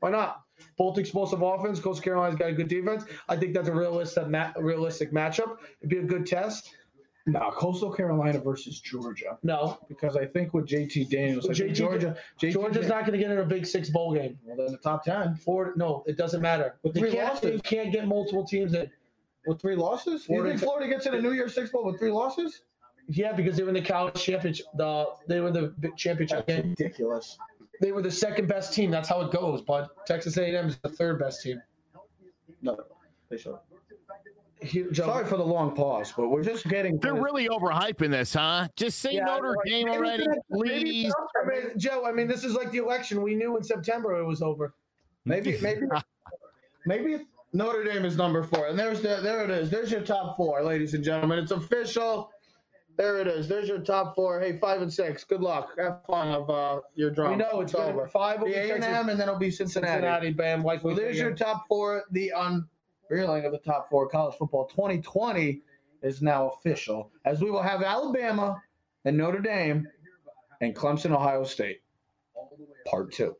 Why 0.00 0.10
not? 0.10 0.45
Both 0.76 0.98
explosive 0.98 1.42
offense. 1.42 1.80
Coastal 1.80 2.02
Carolina's 2.02 2.38
got 2.38 2.50
a 2.50 2.52
good 2.52 2.68
defense. 2.68 3.04
I 3.28 3.36
think 3.36 3.54
that's 3.54 3.68
a 3.68 3.74
realistic, 3.74 4.28
ma- 4.28 4.52
realistic 4.58 5.12
matchup. 5.12 5.58
It'd 5.80 5.90
be 5.90 5.98
a 5.98 6.02
good 6.02 6.26
test. 6.26 6.74
no, 7.26 7.50
Coastal 7.56 7.90
Carolina 7.90 8.38
versus 8.38 8.80
Georgia, 8.80 9.36
No, 9.42 9.78
because 9.88 10.16
I 10.16 10.26
think 10.26 10.54
with 10.54 10.66
JT 10.66 11.10
Daniels, 11.10 11.46
JT 11.48 11.74
Georgia, 11.74 12.16
JT 12.40 12.52
Georgia's 12.52 12.88
not 12.88 13.00
going 13.00 13.12
to 13.12 13.18
get 13.18 13.30
in 13.30 13.38
a 13.38 13.44
Big 13.44 13.66
Six 13.66 13.90
bowl 13.90 14.14
game. 14.14 14.38
Well, 14.44 14.56
then 14.56 14.72
the 14.72 14.78
top 14.78 15.04
ten 15.04 15.38
no, 15.76 16.04
it 16.06 16.16
doesn't 16.16 16.40
matter. 16.40 16.76
With 16.82 16.96
three 16.96 17.10
can't, 17.12 17.34
losses. 17.34 17.52
you 17.54 17.60
can't 17.60 17.92
get 17.92 18.06
multiple 18.06 18.46
teams 18.46 18.74
in. 18.74 18.90
with 19.46 19.60
three 19.60 19.76
losses. 19.76 20.24
Florida- 20.24 20.52
you 20.52 20.58
think 20.58 20.64
Florida 20.64 20.88
gets 20.88 21.06
in 21.06 21.14
a 21.14 21.20
New 21.20 21.32
Year's 21.32 21.54
Six 21.54 21.70
bowl 21.70 21.84
with 21.84 21.98
three 21.98 22.12
losses? 22.12 22.62
Yeah, 23.08 23.32
because 23.32 23.56
they 23.56 23.62
were 23.62 23.68
in 23.70 23.74
the 23.76 23.82
college 23.82 24.14
championship. 24.22 24.66
The 24.74 25.06
they 25.28 25.40
were 25.40 25.48
in 25.48 25.54
the 25.54 25.90
championship 25.96 26.46
game. 26.46 26.70
ridiculous. 26.70 27.38
They 27.80 27.92
were 27.92 28.02
the 28.02 28.10
second 28.10 28.48
best 28.48 28.72
team. 28.72 28.90
That's 28.90 29.08
how 29.08 29.20
it 29.22 29.32
goes. 29.32 29.62
But 29.62 30.06
Texas 30.06 30.36
A&M 30.36 30.68
is 30.68 30.76
the 30.78 30.88
third 30.88 31.18
best 31.18 31.42
team. 31.42 31.60
No, 32.62 32.78
they 33.28 33.36
should. 33.36 33.56
Sorry 34.94 35.26
for 35.26 35.36
the 35.36 35.44
long 35.44 35.76
pause, 35.76 36.12
but 36.16 36.28
we're 36.28 36.42
just 36.42 36.66
getting. 36.66 36.98
They're 36.98 37.14
really 37.14 37.48
overhyping 37.48 38.10
this, 38.10 38.32
huh? 38.32 38.68
Just 38.74 39.00
say 39.00 39.14
Yeah, 39.14 39.26
Notre 39.26 39.50
like, 39.50 39.66
Dame 39.66 39.86
maybe 39.86 39.96
already, 39.96 40.24
it's 40.24 40.46
please. 40.50 41.12
I 41.42 41.46
mean, 41.46 41.78
Joe, 41.78 42.04
I 42.06 42.12
mean, 42.12 42.26
this 42.26 42.42
is 42.42 42.54
like 42.54 42.70
the 42.72 42.78
election. 42.78 43.22
We 43.22 43.34
knew 43.34 43.56
in 43.58 43.62
September 43.62 44.18
it 44.18 44.24
was 44.24 44.40
over. 44.40 44.74
maybe 45.26 45.58
maybe 45.62 45.82
maybe 46.86 47.26
Notre 47.52 47.84
Dame 47.84 48.06
is 48.06 48.16
number 48.16 48.42
four, 48.42 48.68
and 48.68 48.78
there's 48.78 49.02
the 49.02 49.20
there 49.22 49.44
it 49.44 49.50
is. 49.50 49.68
There's 49.68 49.90
your 49.92 50.00
top 50.00 50.36
four, 50.38 50.62
ladies 50.62 50.94
and 50.94 51.04
gentlemen. 51.04 51.38
It's 51.38 51.52
official. 51.52 52.30
There 52.96 53.18
it 53.18 53.26
is. 53.26 53.46
There's 53.46 53.68
your 53.68 53.78
top 53.78 54.14
four. 54.14 54.40
Hey, 54.40 54.58
five 54.58 54.80
and 54.80 54.92
six. 54.92 55.22
Good 55.24 55.42
luck. 55.42 55.70
Have 55.78 56.00
fun 56.06 56.28
of 56.28 56.48
uh, 56.48 56.80
your 56.94 57.10
drum. 57.10 57.32
we 57.32 57.36
know 57.36 57.60
it's 57.60 57.72
gonna 57.72 57.92
over. 57.92 58.06
five. 58.08 58.40
will 58.40 58.46
be 58.48 58.54
A 58.54 58.74
and 58.74 58.82
Texas, 58.82 58.86
M, 58.86 59.08
and 59.10 59.20
then 59.20 59.28
it'll 59.28 59.38
be 59.38 59.50
Cincinnati. 59.50 59.92
Cincinnati, 59.92 60.30
bam, 60.32 60.62
like 60.62 60.80
So 60.80 60.94
there's 60.94 61.18
your 61.18 61.34
top 61.34 61.66
four. 61.68 62.04
The 62.12 62.32
unveiling 63.10 63.44
of 63.44 63.52
the 63.52 63.58
top 63.58 63.90
four 63.90 64.08
college 64.08 64.36
football 64.38 64.66
2020 64.66 65.60
is 66.02 66.22
now 66.22 66.48
official, 66.48 67.10
as 67.24 67.40
we 67.40 67.50
will 67.50 67.62
have 67.62 67.82
Alabama 67.82 68.62
and 69.04 69.16
Notre 69.16 69.40
Dame 69.40 69.86
and 70.60 70.74
Clemson, 70.74 71.10
Ohio 71.10 71.44
State, 71.44 71.80
part 72.86 73.12
two. 73.12 73.36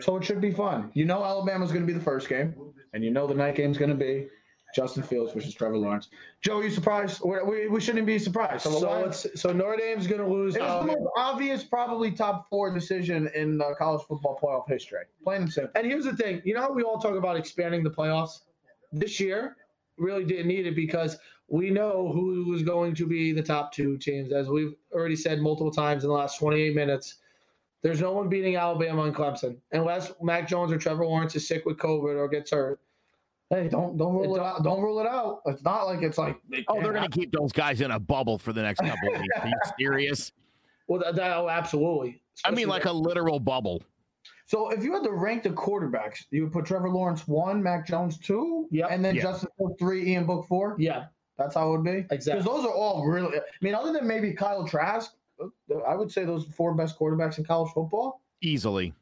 So 0.00 0.16
it 0.16 0.24
should 0.24 0.40
be 0.40 0.52
fun. 0.52 0.90
You 0.94 1.04
know 1.04 1.24
Alabama's 1.24 1.70
going 1.70 1.86
to 1.86 1.86
be 1.86 1.96
the 1.96 2.04
first 2.04 2.28
game, 2.28 2.54
and 2.92 3.04
you 3.04 3.10
know 3.10 3.26
the 3.26 3.34
night 3.34 3.54
game's 3.54 3.78
going 3.78 3.90
to 3.90 3.96
be 3.96 4.26
Justin 4.74 5.02
Fields 5.02 5.32
versus 5.32 5.54
Trevor 5.54 5.78
Lawrence. 5.78 6.08
Joe, 6.42 6.58
are 6.58 6.64
you 6.64 6.70
surprised? 6.70 7.22
We, 7.24 7.42
we, 7.42 7.68
we 7.68 7.80
shouldn't 7.80 8.06
be 8.06 8.18
surprised. 8.18 8.64
So, 8.64 8.86
why- 8.86 9.02
it's, 9.02 9.26
so 9.40 9.52
Notre 9.52 9.76
Dame's 9.76 10.06
gonna 10.06 10.28
lose. 10.28 10.56
it 10.56 10.62
was 10.62 10.70
um, 10.82 10.86
the 10.86 10.92
most 10.98 11.10
obvious, 11.16 11.64
probably 11.64 12.10
top 12.10 12.48
four 12.50 12.72
decision 12.72 13.30
in 13.34 13.60
uh, 13.60 13.74
college 13.78 14.02
football 14.06 14.38
playoff 14.42 14.68
history. 14.68 15.04
Plain 15.24 15.42
and 15.42 15.52
simple. 15.52 15.72
And 15.76 15.86
here's 15.86 16.04
the 16.04 16.16
thing, 16.16 16.42
you 16.44 16.54
know, 16.54 16.60
how 16.62 16.72
we 16.72 16.82
all 16.82 16.98
talk 16.98 17.14
about 17.16 17.36
expanding 17.36 17.82
the 17.82 17.90
playoffs. 17.90 18.40
This 18.92 19.18
year, 19.18 19.56
really 19.98 20.24
didn't 20.24 20.48
need 20.48 20.66
it 20.66 20.76
because 20.76 21.16
we 21.48 21.70
know 21.70 22.10
who 22.12 22.44
was 22.50 22.62
going 22.62 22.94
to 22.94 23.06
be 23.06 23.32
the 23.32 23.42
top 23.42 23.72
two 23.72 23.96
teams. 23.98 24.32
As 24.32 24.48
we've 24.48 24.74
already 24.92 25.16
said 25.16 25.40
multiple 25.40 25.70
times 25.70 26.02
in 26.04 26.08
the 26.08 26.14
last 26.14 26.38
28 26.38 26.74
minutes, 26.74 27.16
there's 27.82 28.00
no 28.00 28.12
one 28.12 28.28
beating 28.28 28.56
Alabama 28.56 29.02
and 29.02 29.14
Clemson 29.14 29.56
unless 29.72 30.12
Mac 30.20 30.48
Jones 30.48 30.72
or 30.72 30.78
Trevor 30.78 31.06
Lawrence 31.06 31.36
is 31.36 31.46
sick 31.46 31.64
with 31.66 31.76
COVID 31.76 32.16
or 32.16 32.28
gets 32.28 32.50
hurt. 32.50 32.80
Hey, 33.50 33.68
don't 33.68 33.96
don't 33.96 34.14
rule 34.14 34.34
It 34.34 34.40
it, 34.40 34.44
out. 34.44 34.64
Don't 34.64 34.82
rule 34.82 34.98
it 35.00 35.06
out. 35.06 35.40
It's 35.46 35.62
not 35.62 35.84
like 35.84 36.02
it's 36.02 36.18
like 36.18 36.36
Oh, 36.68 36.80
they're 36.82 36.92
going 36.92 37.08
to 37.08 37.16
keep 37.18 37.30
those 37.32 37.52
guys 37.52 37.80
in 37.80 37.92
a 37.92 37.98
bubble 38.00 38.38
for 38.38 38.52
the 38.52 38.62
next 38.62 38.80
couple 38.80 39.14
of 39.14 39.20
weeks. 39.20 39.34
Are 39.40 39.46
you 39.46 39.54
serious? 39.78 40.32
Well, 40.88 41.00
that, 41.00 41.14
that- 41.16 41.36
oh, 41.36 41.48
absolutely. 41.48 42.22
I 42.44 42.50
mean, 42.50 42.68
like 42.68 42.84
a 42.84 42.92
literal 42.92 43.38
bubble. 43.40 43.82
So 44.46 44.70
if 44.70 44.84
you 44.84 44.92
had 44.92 45.02
to 45.04 45.12
rank 45.12 45.42
the 45.44 45.50
quarterbacks, 45.50 46.24
you 46.30 46.42
would 46.44 46.52
put 46.52 46.66
Trevor 46.66 46.88
Lawrence 46.90 47.26
one, 47.26 47.62
Mac 47.62 47.86
Jones 47.86 48.18
two, 48.18 48.68
Yep. 48.70 48.88
and 48.90 49.04
then 49.04 49.16
Yeah. 49.16 49.22
Justin 49.22 49.48
Fields 49.58 49.74
three, 49.78 50.10
Ian 50.12 50.26
Book 50.26 50.46
four. 50.46 50.76
yeah, 50.78 51.06
That's 51.38 51.54
how 51.54 51.68
it 51.68 51.72
would 51.78 51.84
be. 51.84 52.04
Exactly. 52.14 52.42
Because 52.42 52.44
those 52.44 52.64
are 52.64 52.72
all 52.74 53.06
really. 53.06 53.38
I 53.38 53.40
mean, 53.60 53.74
other 53.74 53.92
than 53.92 54.06
maybe 54.06 54.32
Kyle 54.32 54.66
Trask, 54.66 55.12
I 55.86 55.94
would 55.94 56.10
say 56.12 56.24
those 56.24 56.44
four 56.46 56.74
best 56.74 56.98
quarterbacks 56.98 57.38
in 57.38 57.44
college 57.44 57.72
football. 57.72 58.22
Easily. 58.40 58.92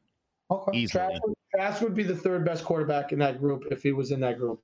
Okay. 0.51 0.79
Easily. 0.79 1.01
Trask, 1.07 1.23
would- 1.55 1.59
Trask 1.61 1.83
would 1.83 1.95
be 1.95 2.03
the 2.03 2.17
third 2.17 2.45
best 2.45 2.65
quarterback 2.65 3.13
in 3.13 3.19
that 3.21 3.39
group 3.39 3.65
if 3.71 3.83
he 3.83 3.93
was 3.93 4.11
in 4.11 4.21
that 4.21 4.39
group. 4.39 4.63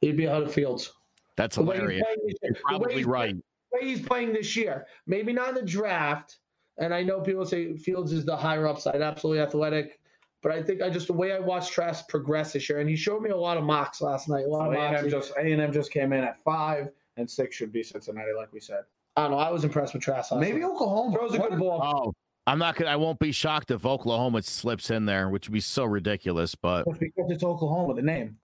He'd 0.00 0.16
be 0.16 0.26
ahead 0.26 0.42
of 0.42 0.52
Fields. 0.52 0.92
That's 1.36 1.56
The 1.56 1.62
hilarious. 1.62 2.02
playing 2.02 2.18
this 2.26 2.34
year- 2.42 2.52
You're 2.52 2.62
probably 2.64 2.94
he's 2.94 3.04
right. 3.06 3.34
the 3.36 3.78
way 3.78 3.84
he's 3.88 4.02
playing 4.02 4.32
this 4.32 4.56
year. 4.56 4.86
Maybe 5.06 5.32
not 5.32 5.50
in 5.50 5.54
the 5.56 5.62
draft. 5.62 6.38
And 6.78 6.94
I 6.94 7.02
know 7.02 7.20
people 7.20 7.44
say 7.44 7.76
Fields 7.76 8.12
is 8.12 8.24
the 8.24 8.36
higher 8.36 8.66
upside, 8.66 9.02
absolutely 9.02 9.42
athletic. 9.42 9.98
But 10.40 10.52
I 10.52 10.62
think 10.62 10.80
I 10.82 10.88
just 10.90 11.08
the 11.08 11.12
way 11.12 11.32
I 11.32 11.40
watched 11.40 11.72
Trask 11.72 12.08
progress 12.08 12.52
this 12.52 12.68
year, 12.68 12.78
and 12.78 12.88
he 12.88 12.94
showed 12.94 13.20
me 13.22 13.30
a 13.30 13.36
lot 13.36 13.56
of 13.56 13.64
mocks 13.64 14.00
last 14.00 14.28
night. 14.28 14.44
A 14.44 14.48
lot 14.48 14.66
A 14.66 14.68
of 14.68 14.74
and 14.74 14.92
mocks. 14.92 15.02
M 15.04 15.10
just 15.10 15.32
A 15.36 15.40
and 15.52 15.60
M 15.60 15.72
just 15.72 15.90
came 15.90 16.12
in 16.12 16.22
at 16.22 16.38
five, 16.44 16.90
and 17.16 17.28
six 17.28 17.56
should 17.56 17.72
be 17.72 17.82
Cincinnati, 17.82 18.30
like 18.36 18.52
we 18.52 18.60
said. 18.60 18.84
I 19.16 19.22
don't 19.22 19.32
know. 19.32 19.38
I 19.38 19.50
was 19.50 19.64
impressed 19.64 19.94
with 19.94 20.02
Trask. 20.04 20.32
Maybe 20.36 20.60
night. 20.60 20.68
Oklahoma 20.70 21.16
throws 21.16 21.34
a 21.34 21.40
What 21.40 21.50
good 21.50 21.58
ball. 21.58 21.82
Oh, 21.82 22.14
I'm 22.48 22.58
not 22.58 22.76
gonna. 22.76 22.90
I 22.90 22.96
won't 22.96 23.18
be 23.18 23.30
shocked 23.30 23.70
if 23.70 23.84
Oklahoma 23.84 24.42
slips 24.42 24.90
in 24.90 25.04
there, 25.04 25.28
which 25.28 25.48
would 25.48 25.52
be 25.52 25.60
so 25.60 25.84
ridiculous. 25.84 26.54
But 26.54 26.86
Just 26.86 27.00
because 27.00 27.30
it's 27.30 27.44
Oklahoma, 27.44 27.94
the 27.94 28.02
name. 28.02 28.38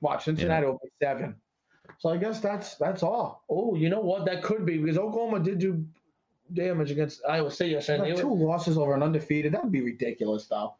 Watch 0.00 0.24
Cincinnati 0.24 0.66
will 0.66 0.80
be 0.82 0.88
seven. 1.02 1.36
So 1.98 2.08
I 2.08 2.16
guess 2.16 2.40
that's 2.40 2.76
that's 2.76 3.02
all. 3.02 3.44
Oh, 3.50 3.74
you 3.74 3.90
know 3.90 4.00
what? 4.00 4.24
That 4.24 4.42
could 4.42 4.64
be 4.64 4.78
because 4.78 4.96
Oklahoma 4.98 5.40
did 5.40 5.58
do 5.58 5.84
damage 6.54 6.90
against 6.90 7.20
Iowa 7.28 7.50
State 7.50 7.72
yesterday. 7.72 7.98
Like 8.02 8.16
They 8.16 8.20
two 8.22 8.28
were- 8.28 8.46
losses 8.48 8.78
over 8.78 8.94
an 8.94 9.02
undefeated. 9.02 9.52
That 9.52 9.62
would 9.64 9.72
be 9.72 9.82
ridiculous, 9.82 10.46
though. 10.46 10.74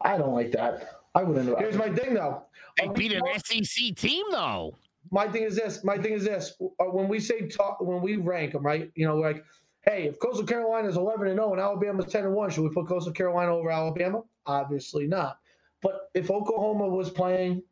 I 0.00 0.16
don't 0.16 0.32
like 0.34 0.52
that. 0.52 1.00
I 1.14 1.22
wouldn't. 1.22 1.58
Here's 1.58 1.76
my 1.76 1.90
thing, 1.90 2.14
though. 2.14 2.44
they 2.78 2.86
Are 2.86 2.92
beat 2.94 3.12
an 3.12 3.20
talk- 3.20 3.44
SEC 3.46 3.94
team, 3.94 4.24
though. 4.30 4.74
my 5.10 5.26
thing 5.28 5.42
is 5.42 5.56
this. 5.56 5.82
My 5.84 5.98
thing 5.98 6.12
is 6.12 6.24
this. 6.24 6.54
Uh, 6.80 6.84
When 6.84 7.08
we 7.08 7.18
say 7.20 7.46
talk, 7.48 7.80
when 7.80 8.00
we 8.00 8.16
rank 8.16 8.52
them, 8.52 8.62
right? 8.62 8.90
You 8.94 9.06
know, 9.06 9.16
like, 9.16 9.44
hey, 9.82 10.06
if 10.08 10.18
Coastal 10.18 10.46
Carolina 10.46 10.88
is 10.88 10.96
11 10.96 11.28
and 11.28 11.36
0 11.36 11.52
and 11.52 11.60
Alabama 11.60 12.02
is 12.02 12.12
10 12.12 12.24
and 12.24 12.34
1, 12.34 12.50
should 12.50 12.62
we 12.62 12.70
put 12.70 12.88
Coastal 12.88 13.12
Carolina 13.12 13.54
over 13.54 13.70
Alabama? 13.70 14.22
Obviously 14.46 15.06
not. 15.06 15.38
But 15.80 16.10
if 16.14 16.30
Oklahoma 16.30 16.88
was 16.88 17.10
playing 17.10 17.62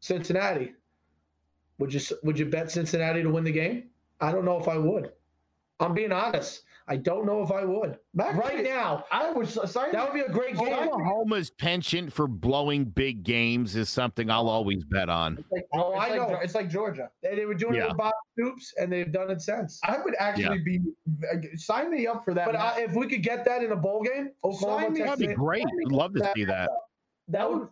Cincinnati, 0.00 0.74
would 1.78 1.92
you 1.92 2.00
would 2.22 2.38
you 2.38 2.46
bet 2.46 2.70
Cincinnati 2.70 3.22
to 3.22 3.30
win 3.30 3.44
the 3.44 3.52
game? 3.52 3.90
I 4.20 4.32
don't 4.32 4.44
know 4.44 4.58
if 4.58 4.68
I 4.68 4.78
would. 4.78 5.12
I'm 5.80 5.94
being 5.94 6.12
honest. 6.12 6.62
I 6.88 6.96
don't 6.96 7.26
know 7.26 7.42
if 7.42 7.50
I 7.50 7.64
would. 7.64 7.98
Back 8.14 8.36
right 8.36 8.62
now, 8.62 9.04
I 9.10 9.32
would 9.32 9.48
sign 9.48 9.90
that 9.90 10.04
would 10.04 10.14
be 10.14 10.20
a 10.20 10.28
great 10.28 10.56
game. 10.56 10.68
Oklahoma's 10.88 11.50
penchant 11.50 12.12
for 12.12 12.28
blowing 12.28 12.84
big 12.84 13.24
games 13.24 13.74
is 13.74 13.88
something 13.88 14.30
I'll 14.30 14.48
always 14.48 14.84
bet 14.84 15.08
on. 15.08 15.44
Like, 15.50 15.66
oh, 15.74 15.94
I 15.94 16.10
like, 16.10 16.30
know. 16.30 16.38
It's 16.40 16.54
like 16.54 16.70
Georgia. 16.70 17.10
They, 17.24 17.34
they 17.34 17.44
were 17.44 17.54
doing 17.54 17.74
Yeah. 17.74 17.86
it 17.86 17.88
with 17.88 17.96
Bob 17.96 18.12
Stoops, 18.38 18.72
and 18.78 18.92
they've 18.92 19.10
done 19.12 19.32
it 19.32 19.42
since. 19.42 19.80
I 19.82 19.98
would 19.98 20.14
actually 20.20 20.60
be 20.60 20.80
uh, 21.32 21.38
sign 21.56 21.90
me 21.90 22.06
up 22.06 22.24
for 22.24 22.34
that. 22.34 22.46
But. 22.46 22.54
I, 22.56 22.82
if 22.82 22.92
we 22.94 23.08
could 23.08 23.22
get 23.22 23.44
that 23.46 23.64
in 23.64 23.72
a 23.72 23.76
bowl 23.76 24.02
game, 24.02 24.30
Oklahoma, 24.44 24.84
Sign 24.84 24.92
me 24.92 25.02
up. 25.02 25.18
That'd 25.18 25.28
be 25.28 25.34
great. 25.34 25.64
I'd 25.64 25.92
love 25.92 26.14
to 26.14 26.30
see 26.36 26.44
that. 26.44 26.70
that 27.28 27.50
would 27.50 27.66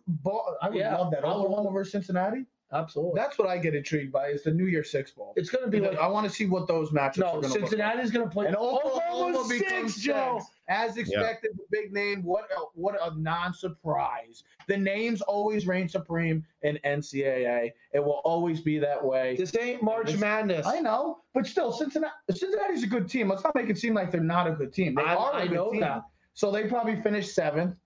I 0.61 0.69
would 0.69 0.77
Yeah, 0.77 0.97
love 0.97 1.11
that. 1.11 1.23
I 1.23 1.29
Oklahoma 1.29 1.71
versus 1.71 1.93
Cincinnati. 1.93 2.45
Absolutely. 2.71 3.19
That's 3.19 3.37
what 3.37 3.47
I 3.47 3.57
get 3.57 3.75
intrigued 3.75 4.11
by. 4.11 4.27
Is 4.27 4.43
the 4.43 4.51
New 4.51 4.65
Year 4.65 4.83
Six 4.83 5.11
Bowl. 5.11 5.33
It's 5.35 5.49
going 5.49 5.65
to 5.65 5.69
be 5.71 5.79
like 5.79 5.97
I 5.97 6.07
want 6.07 6.27
to 6.27 6.33
see 6.33 6.45
what 6.45 6.67
those 6.67 6.91
matchups 6.91 7.17
no, 7.17 7.25
are 7.27 7.31
going 7.33 7.43
to 7.43 7.47
look 7.49 7.61
like. 7.61 7.69
Cincinnati's 7.69 8.11
going 8.11 8.25
to 8.27 8.31
play. 8.31 8.47
And 8.47 8.55
Oklahoma 8.55 9.01
Oklahoma 9.11 9.47
becomes 9.49 9.93
six, 9.95 10.05
Joe. 10.05 10.39
six. 10.39 10.51
As 10.67 10.97
expected, 10.97 11.51
the 11.55 11.63
big 11.71 11.93
name. 11.93 12.23
What 12.23 12.45
a, 12.51 12.59
what 12.73 12.95
a 12.99 13.15
non-surprise. 13.19 14.43
The 14.67 14.75
names 14.77 15.21
always 15.21 15.67
reign 15.67 15.87
supreme 15.87 16.43
in 16.63 16.79
NCAA. 16.83 17.71
It 17.93 17.99
will 17.99 18.21
always 18.25 18.61
be 18.61 18.79
that 18.79 19.03
way. 19.03 19.35
This 19.37 19.55
ain't 19.55 19.83
March 19.83 20.07
This- 20.07 20.19
Madness. 20.19 20.65
I 20.65 20.79
know, 20.79 21.19
but 21.33 21.45
still, 21.45 21.71
Cincinnati. 21.71 22.13
Cincinnati's 22.31 22.83
a 22.83 22.87
good 22.87 23.07
team. 23.07 23.29
Let's 23.29 23.43
not 23.43 23.53
make 23.55 23.69
it 23.69 23.77
seem 23.77 23.93
like 23.93 24.11
they're 24.11 24.21
not 24.21 24.47
a 24.47 24.51
good 24.51 24.73
team. 24.73 24.95
They 24.95 25.03
I- 25.03 25.15
are 25.15 25.33
a 25.33 25.35
I 25.35 25.47
good 25.47 25.55
know 25.55 25.71
team. 25.71 25.81
that. 25.81 26.01
So 26.33 26.51
they 26.51 26.65
probably 26.67 26.99
finish 27.01 27.31
seventh, 27.33 27.77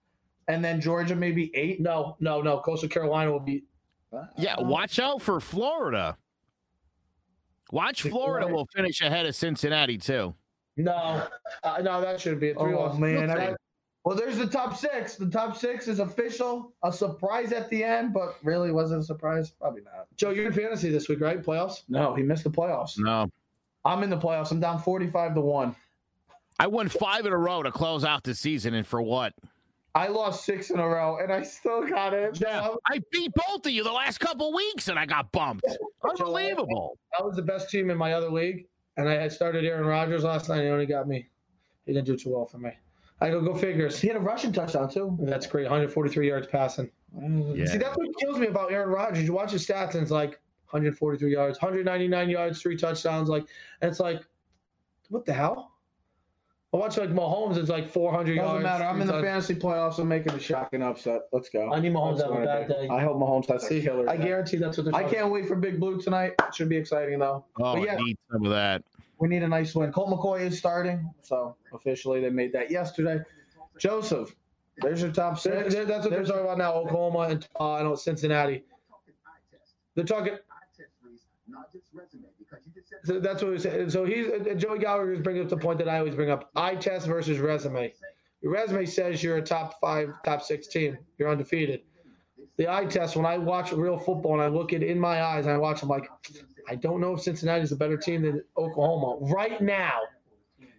and 0.47 0.63
then 0.63 0.79
Georgia 0.81 1.15
maybe 1.15 1.51
eight. 1.53 1.81
No, 1.81 2.15
no, 2.19 2.41
no. 2.41 2.59
Coastal 2.59 2.89
Carolina 2.89 3.31
will 3.31 3.39
be. 3.41 3.63
Yeah, 4.37 4.59
watch 4.59 4.99
out 4.99 5.21
for 5.21 5.39
Florida. 5.39 6.17
Watch 7.71 8.01
Florida 8.03 8.47
will 8.47 8.67
finish 8.75 9.01
ahead 9.01 9.25
of 9.25 9.35
Cincinnati 9.35 9.97
too. 9.97 10.33
No, 10.77 11.27
uh, 11.63 11.81
no, 11.83 12.01
that 12.01 12.19
shouldn't 12.19 12.41
be 12.41 12.51
a 12.51 12.53
three 12.55 12.73
Oh 12.73 12.79
loss. 12.85 12.97
man! 12.97 13.27
Look, 13.27 13.37
I- 13.37 13.55
well, 14.05 14.15
there's 14.15 14.37
the 14.37 14.47
top 14.47 14.77
six. 14.77 15.15
The 15.17 15.29
top 15.29 15.57
six 15.57 15.87
is 15.87 15.99
official. 15.99 16.73
A 16.83 16.91
surprise 16.91 17.51
at 17.51 17.69
the 17.69 17.83
end, 17.83 18.13
but 18.13 18.37
really 18.43 18.71
wasn't 18.71 19.01
a 19.01 19.03
surprise? 19.03 19.51
Probably 19.51 19.81
not. 19.81 20.07
Joe, 20.15 20.29
you're 20.31 20.47
in 20.47 20.53
fantasy 20.53 20.89
this 20.89 21.09
week, 21.09 21.19
right? 21.19 21.43
Playoffs. 21.43 21.83
No, 21.89 22.15
he 22.15 22.23
missed 22.23 22.45
the 22.45 22.49
playoffs. 22.49 22.97
No, 22.97 23.29
I'm 23.85 24.01
in 24.01 24.09
the 24.09 24.17
playoffs. 24.17 24.51
I'm 24.51 24.59
down 24.61 24.81
45 24.81 25.35
to 25.35 25.41
one. 25.41 25.75
I 26.59 26.67
won 26.67 26.87
five 26.89 27.25
in 27.25 27.33
a 27.33 27.37
row 27.37 27.61
to 27.61 27.71
close 27.71 28.03
out 28.05 28.23
the 28.23 28.33
season, 28.33 28.73
and 28.73 28.87
for 28.87 29.01
what? 29.01 29.33
I 29.95 30.07
lost 30.07 30.45
six 30.45 30.69
in 30.69 30.79
a 30.79 30.87
row, 30.87 31.17
and 31.17 31.31
I 31.31 31.41
still 31.41 31.87
got 31.87 32.13
it. 32.13 32.39
Yeah, 32.39 32.69
I 32.87 33.01
beat 33.11 33.31
both 33.33 33.65
of 33.65 33.71
you 33.71 33.83
the 33.83 33.91
last 33.91 34.19
couple 34.19 34.53
weeks, 34.53 34.87
and 34.87 34.99
I 34.99 35.05
got 35.05 35.31
bumped. 35.31 35.65
Unbelievable. 36.03 36.97
I 37.19 37.23
was 37.23 37.35
the 37.35 37.41
best 37.41 37.69
team 37.69 37.89
in 37.89 37.97
my 37.97 38.13
other 38.13 38.29
league, 38.29 38.67
and 38.97 39.09
I 39.09 39.15
had 39.15 39.31
started 39.31 39.65
Aaron 39.65 39.85
Rodgers 39.85 40.23
last 40.23 40.49
night. 40.49 40.59
And 40.59 40.65
he 40.65 40.71
only 40.71 40.85
got 40.85 41.07
me. 41.07 41.27
He 41.85 41.93
didn't 41.93 42.05
do 42.05 42.15
too 42.15 42.29
well 42.35 42.45
for 42.45 42.59
me. 42.59 42.71
I 43.21 43.29
go 43.29 43.41
go 43.41 43.55
figures. 43.55 43.99
He 43.99 44.07
had 44.07 44.15
a 44.15 44.21
rushing 44.21 44.53
touchdown 44.53 44.89
too. 44.89 45.17
That's 45.21 45.47
great. 45.47 45.63
143 45.63 46.27
yards 46.27 46.47
passing. 46.47 46.89
Yeah. 47.13 47.65
See, 47.65 47.77
that's 47.77 47.97
what 47.97 48.07
kills 48.19 48.37
me 48.37 48.47
about 48.47 48.71
Aaron 48.71 48.89
Rodgers. 48.89 49.23
You 49.23 49.33
watch 49.33 49.51
his 49.51 49.65
stats, 49.65 49.93
and 49.93 50.03
it's 50.03 50.11
like 50.11 50.39
143 50.69 51.31
yards, 51.31 51.59
199 51.59 52.29
yards, 52.29 52.61
three 52.61 52.77
touchdowns. 52.77 53.27
Like, 53.27 53.45
and 53.81 53.89
it's 53.89 53.99
like, 53.99 54.21
what 55.09 55.25
the 55.25 55.33
hell? 55.33 55.71
I 56.71 56.77
watch 56.77 56.97
like 56.97 57.09
Mahomes. 57.09 57.57
It's 57.57 57.69
like 57.69 57.89
400 57.89 58.35
yards. 58.35 58.47
Doesn't 58.49 58.63
matter. 58.63 58.83
I'm 58.83 59.01
in 59.01 59.07
the 59.07 59.13
touch- 59.13 59.23
fantasy 59.23 59.55
playoffs. 59.55 59.97
I'm 59.97 60.07
making 60.07 60.33
a 60.33 60.39
shocking 60.39 60.83
upset. 60.83 61.21
Let's 61.31 61.49
go. 61.49 61.71
I 61.73 61.79
need 61.79 61.91
Mahomes 61.93 62.17
That's 62.17 62.29
have 62.29 62.37
a 62.37 62.39
what 62.41 62.47
I 62.47 62.59
bad 62.59 62.67
do. 62.67 62.73
day. 62.73 62.87
I 62.89 63.01
hope 63.01 63.17
Mahomes 63.17 63.47
has 63.47 63.63
a 63.63 63.67
See, 63.67 63.81
killer. 63.81 64.07
I 64.07 64.17
day. 64.17 64.23
guarantee 64.25 64.57
that's 64.57 64.77
what 64.77 64.83
they're. 64.83 64.91
Doing. 64.91 65.03
I 65.05 65.07
talking 65.07 65.19
can't 65.19 65.31
wait 65.31 65.47
for 65.47 65.55
Big 65.55 65.79
Blue 65.79 65.99
tonight. 65.99 66.33
It 66.47 66.53
should 66.53 66.69
be 66.69 66.77
exciting 66.77 67.17
though. 67.17 67.43
Oh, 67.57 67.73
But 67.75 67.81
yeah. 67.85 67.95
I 67.95 67.97
need 68.03 68.17
some 68.31 68.45
of 68.45 68.51
that. 68.51 68.83
We 69.17 69.27
need 69.27 69.41
a 69.41 69.47
nice 69.47 69.73
win. 69.73 69.91
Colt 69.91 70.09
McCoy 70.09 70.41
is 70.41 70.57
starting, 70.59 71.09
so 71.23 71.55
officially 71.73 72.21
they 72.21 72.29
made 72.29 72.53
that 72.53 72.69
yesterday. 72.69 73.19
Joseph, 73.79 74.33
there's 74.77 75.01
your 75.01 75.11
top 75.11 75.41
They're- 75.41 75.63
six. 75.63 75.73
they're- 75.73 75.85
that's 75.85 76.03
what 76.05 76.11
they're 76.11 76.23
talking 76.23 76.41
about 76.41 76.57
now. 76.59 76.73
Oklahoma 76.75 77.29
and 77.31 77.47
uh, 77.59 77.73
I 77.73 77.81
know 77.83 77.95
Cincinnati. 77.95 78.63
They're 79.95 80.05
talking. 80.05 80.37
So 83.03 83.19
that's 83.19 83.41
what 83.41 83.51
we 83.51 83.59
said. 83.59 83.91
So 83.91 84.05
he's 84.05 84.27
uh, 84.27 84.53
Joey 84.55 84.79
Gallagher 84.79 85.13
is 85.13 85.21
bringing 85.21 85.43
up 85.43 85.49
the 85.49 85.57
point 85.57 85.77
that 85.79 85.87
I 85.87 85.99
always 85.99 86.15
bring 86.15 86.29
up: 86.29 86.49
eye 86.55 86.75
test 86.75 87.07
versus 87.07 87.39
resume. 87.39 87.93
Your 88.41 88.53
resume 88.53 88.85
says 88.85 89.21
you're 89.21 89.37
a 89.37 89.41
top 89.41 89.79
five, 89.81 90.09
top 90.23 90.41
six 90.41 90.67
team. 90.67 90.97
You're 91.17 91.29
undefeated. 91.29 91.81
The 92.57 92.71
eye 92.71 92.85
test, 92.85 93.15
when 93.15 93.25
I 93.25 93.37
watch 93.37 93.71
real 93.71 93.97
football 93.97 94.33
and 94.33 94.41
I 94.41 94.47
look 94.47 94.73
it 94.73 94.83
in 94.83 94.99
my 94.99 95.21
eyes 95.23 95.45
and 95.45 95.53
I 95.53 95.57
watch, 95.57 95.81
I'm 95.81 95.89
like, 95.89 96.09
I 96.69 96.75
don't 96.75 96.99
know 96.99 97.13
if 97.13 97.21
Cincinnati's 97.21 97.71
a 97.71 97.75
better 97.75 97.97
team 97.97 98.21
than 98.21 98.43
Oklahoma 98.57 99.17
right 99.33 99.61
now. 99.61 99.99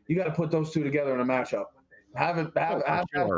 You 0.07 0.17
got 0.17 0.25
to 0.25 0.33
put 0.33 0.51
those 0.51 0.73
two 0.73 0.83
together 0.83 1.15
in 1.15 1.21
a 1.21 1.25
matchup. 1.25 1.67
Have 2.15 2.39
it. 2.39 2.49
Have, 2.57 2.83
have, 2.87 3.07
have 3.15 3.29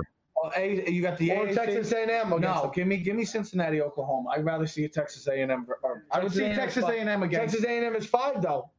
A, 0.56 0.90
you 0.90 1.02
got 1.02 1.18
the 1.18 1.30
Or 1.32 1.46
AAC. 1.46 1.54
Texas 1.54 1.92
A&M. 1.92 2.30
No, 2.30 2.38
them. 2.38 2.70
give 2.74 2.86
me 2.86 2.96
give 2.96 3.16
me 3.16 3.24
Cincinnati, 3.24 3.80
Oklahoma. 3.80 4.30
I'd 4.30 4.44
rather 4.44 4.66
see 4.66 4.84
a 4.84 4.88
Texas 4.88 5.26
A&M. 5.28 5.66
Or, 5.82 6.04
I 6.10 6.18
would 6.18 6.32
Texas 6.32 6.38
see 6.38 6.44
A&M 6.44 6.56
Texas 6.56 6.84
five. 6.84 6.94
A&M 6.94 7.22
again. 7.22 7.40
Texas 7.40 7.64
A&M 7.64 7.94
is 7.96 8.06
five 8.06 8.42
though. 8.42 8.70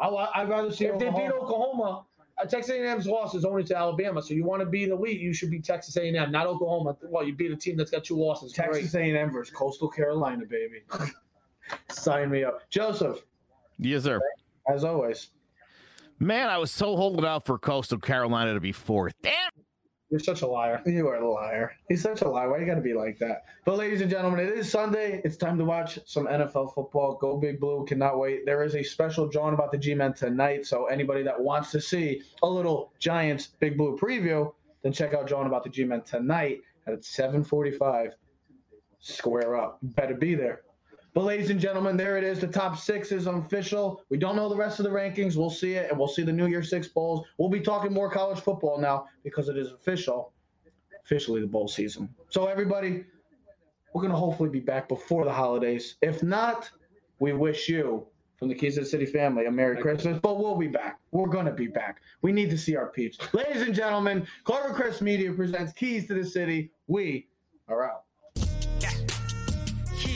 I, 0.00 0.08
I'd 0.34 0.48
rather 0.48 0.72
see 0.72 0.86
If 0.86 0.98
they 0.98 1.06
beat 1.06 1.30
Oklahoma. 1.30 1.34
Oklahoma, 1.42 2.04
uh, 2.40 2.46
Texas 2.46 2.72
A&M's 2.72 3.06
loss 3.06 3.34
is 3.34 3.44
only 3.44 3.62
to 3.64 3.76
Alabama. 3.76 4.22
So 4.22 4.34
you 4.34 4.44
want 4.44 4.60
to 4.60 4.66
beat 4.66 4.88
elite, 4.88 5.20
you 5.20 5.32
should 5.32 5.50
be 5.50 5.60
Texas 5.60 5.96
A&M, 5.96 6.32
not 6.32 6.46
Oklahoma. 6.46 6.96
Well, 7.02 7.24
you 7.24 7.34
beat 7.34 7.52
a 7.52 7.56
team 7.56 7.76
that's 7.76 7.90
got 7.90 8.04
two 8.04 8.16
losses. 8.16 8.52
Texas 8.52 8.92
Great. 8.92 9.14
A&M 9.14 9.30
versus 9.30 9.54
Coastal 9.54 9.88
Carolina, 9.88 10.44
baby. 10.46 10.82
Sign 11.90 12.30
me 12.30 12.42
up, 12.42 12.68
Joseph. 12.70 13.18
Yes, 13.78 14.04
sir. 14.04 14.20
As 14.68 14.84
always, 14.84 15.28
Man, 16.18 16.48
I 16.48 16.58
was 16.58 16.70
so 16.70 16.94
holding 16.94 17.24
out 17.24 17.44
for 17.44 17.58
Coastal 17.58 17.98
Carolina 17.98 18.54
to 18.54 18.60
be 18.60 18.70
fourth. 18.70 19.12
Damn. 19.22 19.32
You're 20.12 20.20
such 20.20 20.42
a 20.42 20.46
liar. 20.46 20.82
you 20.84 21.08
are 21.08 21.16
a 21.16 21.26
liar. 21.26 21.72
He's 21.88 22.02
such 22.02 22.20
a 22.20 22.28
liar. 22.28 22.50
Why 22.50 22.58
you 22.58 22.66
got 22.66 22.74
to 22.74 22.82
be 22.82 22.92
like 22.92 23.18
that? 23.20 23.44
But 23.64 23.78
ladies 23.78 24.02
and 24.02 24.10
gentlemen, 24.10 24.40
it 24.40 24.50
is 24.50 24.70
Sunday. 24.70 25.22
It's 25.24 25.38
time 25.38 25.56
to 25.56 25.64
watch 25.64 25.98
some 26.04 26.26
NFL 26.26 26.74
football. 26.74 27.16
Go 27.18 27.38
Big 27.38 27.58
Blue. 27.58 27.86
Cannot 27.86 28.18
wait. 28.18 28.44
There 28.44 28.62
is 28.62 28.74
a 28.74 28.82
special 28.82 29.26
drawing 29.26 29.54
about 29.54 29.72
the 29.72 29.78
G-Men 29.78 30.12
tonight. 30.12 30.66
So 30.66 30.84
anybody 30.84 31.22
that 31.22 31.40
wants 31.40 31.70
to 31.70 31.80
see 31.80 32.20
a 32.42 32.46
little 32.46 32.92
Giants 32.98 33.46
Big 33.58 33.78
Blue 33.78 33.96
preview, 33.96 34.52
then 34.82 34.92
check 34.92 35.14
out 35.14 35.26
drawing 35.26 35.46
about 35.46 35.64
the 35.64 35.70
G-Men 35.70 36.02
tonight 36.02 36.60
at 36.86 37.00
7:45. 37.00 38.12
Square 39.00 39.56
up. 39.56 39.78
Better 39.82 40.14
be 40.14 40.34
there. 40.34 40.60
But 41.14 41.24
ladies 41.24 41.50
and 41.50 41.60
gentlemen, 41.60 41.96
there 41.96 42.16
it 42.16 42.24
is. 42.24 42.40
The 42.40 42.46
top 42.46 42.78
six 42.78 43.12
is 43.12 43.26
official. 43.26 44.02
We 44.08 44.16
don't 44.16 44.34
know 44.34 44.48
the 44.48 44.56
rest 44.56 44.78
of 44.80 44.84
the 44.84 44.90
rankings. 44.90 45.36
We'll 45.36 45.50
see 45.50 45.74
it, 45.74 45.90
and 45.90 45.98
we'll 45.98 46.08
see 46.08 46.22
the 46.22 46.32
New 46.32 46.46
Year 46.46 46.62
Six 46.62 46.88
bowls. 46.88 47.26
We'll 47.36 47.50
be 47.50 47.60
talking 47.60 47.92
more 47.92 48.10
college 48.10 48.40
football 48.40 48.78
now 48.78 49.06
because 49.22 49.48
it 49.48 49.58
is 49.58 49.72
official, 49.72 50.32
officially 51.04 51.42
the 51.42 51.46
bowl 51.46 51.68
season. 51.68 52.08
So 52.30 52.46
everybody, 52.46 53.04
we're 53.92 54.02
gonna 54.02 54.16
hopefully 54.16 54.48
be 54.48 54.60
back 54.60 54.88
before 54.88 55.26
the 55.26 55.32
holidays. 55.32 55.96
If 56.00 56.22
not, 56.22 56.70
we 57.18 57.34
wish 57.34 57.68
you 57.68 58.06
from 58.38 58.48
the 58.48 58.54
Keys 58.54 58.74
to 58.74 58.80
the 58.80 58.86
City 58.86 59.06
family 59.06 59.44
a 59.44 59.50
Merry 59.50 59.76
Christmas. 59.76 60.18
But 60.18 60.38
we'll 60.38 60.56
be 60.56 60.66
back. 60.66 60.98
We're 61.10 61.28
gonna 61.28 61.52
be 61.52 61.68
back. 61.68 62.00
We 62.22 62.32
need 62.32 62.48
to 62.50 62.58
see 62.58 62.74
our 62.74 62.88
peeps. 62.88 63.18
Ladies 63.34 63.62
and 63.62 63.74
gentlemen, 63.74 64.26
Clover 64.44 64.72
Crest 64.72 65.02
Media 65.02 65.30
presents 65.32 65.74
Keys 65.74 66.08
to 66.08 66.14
the 66.14 66.24
City. 66.24 66.70
We 66.86 67.28
are 67.68 67.84
out. 67.84 68.04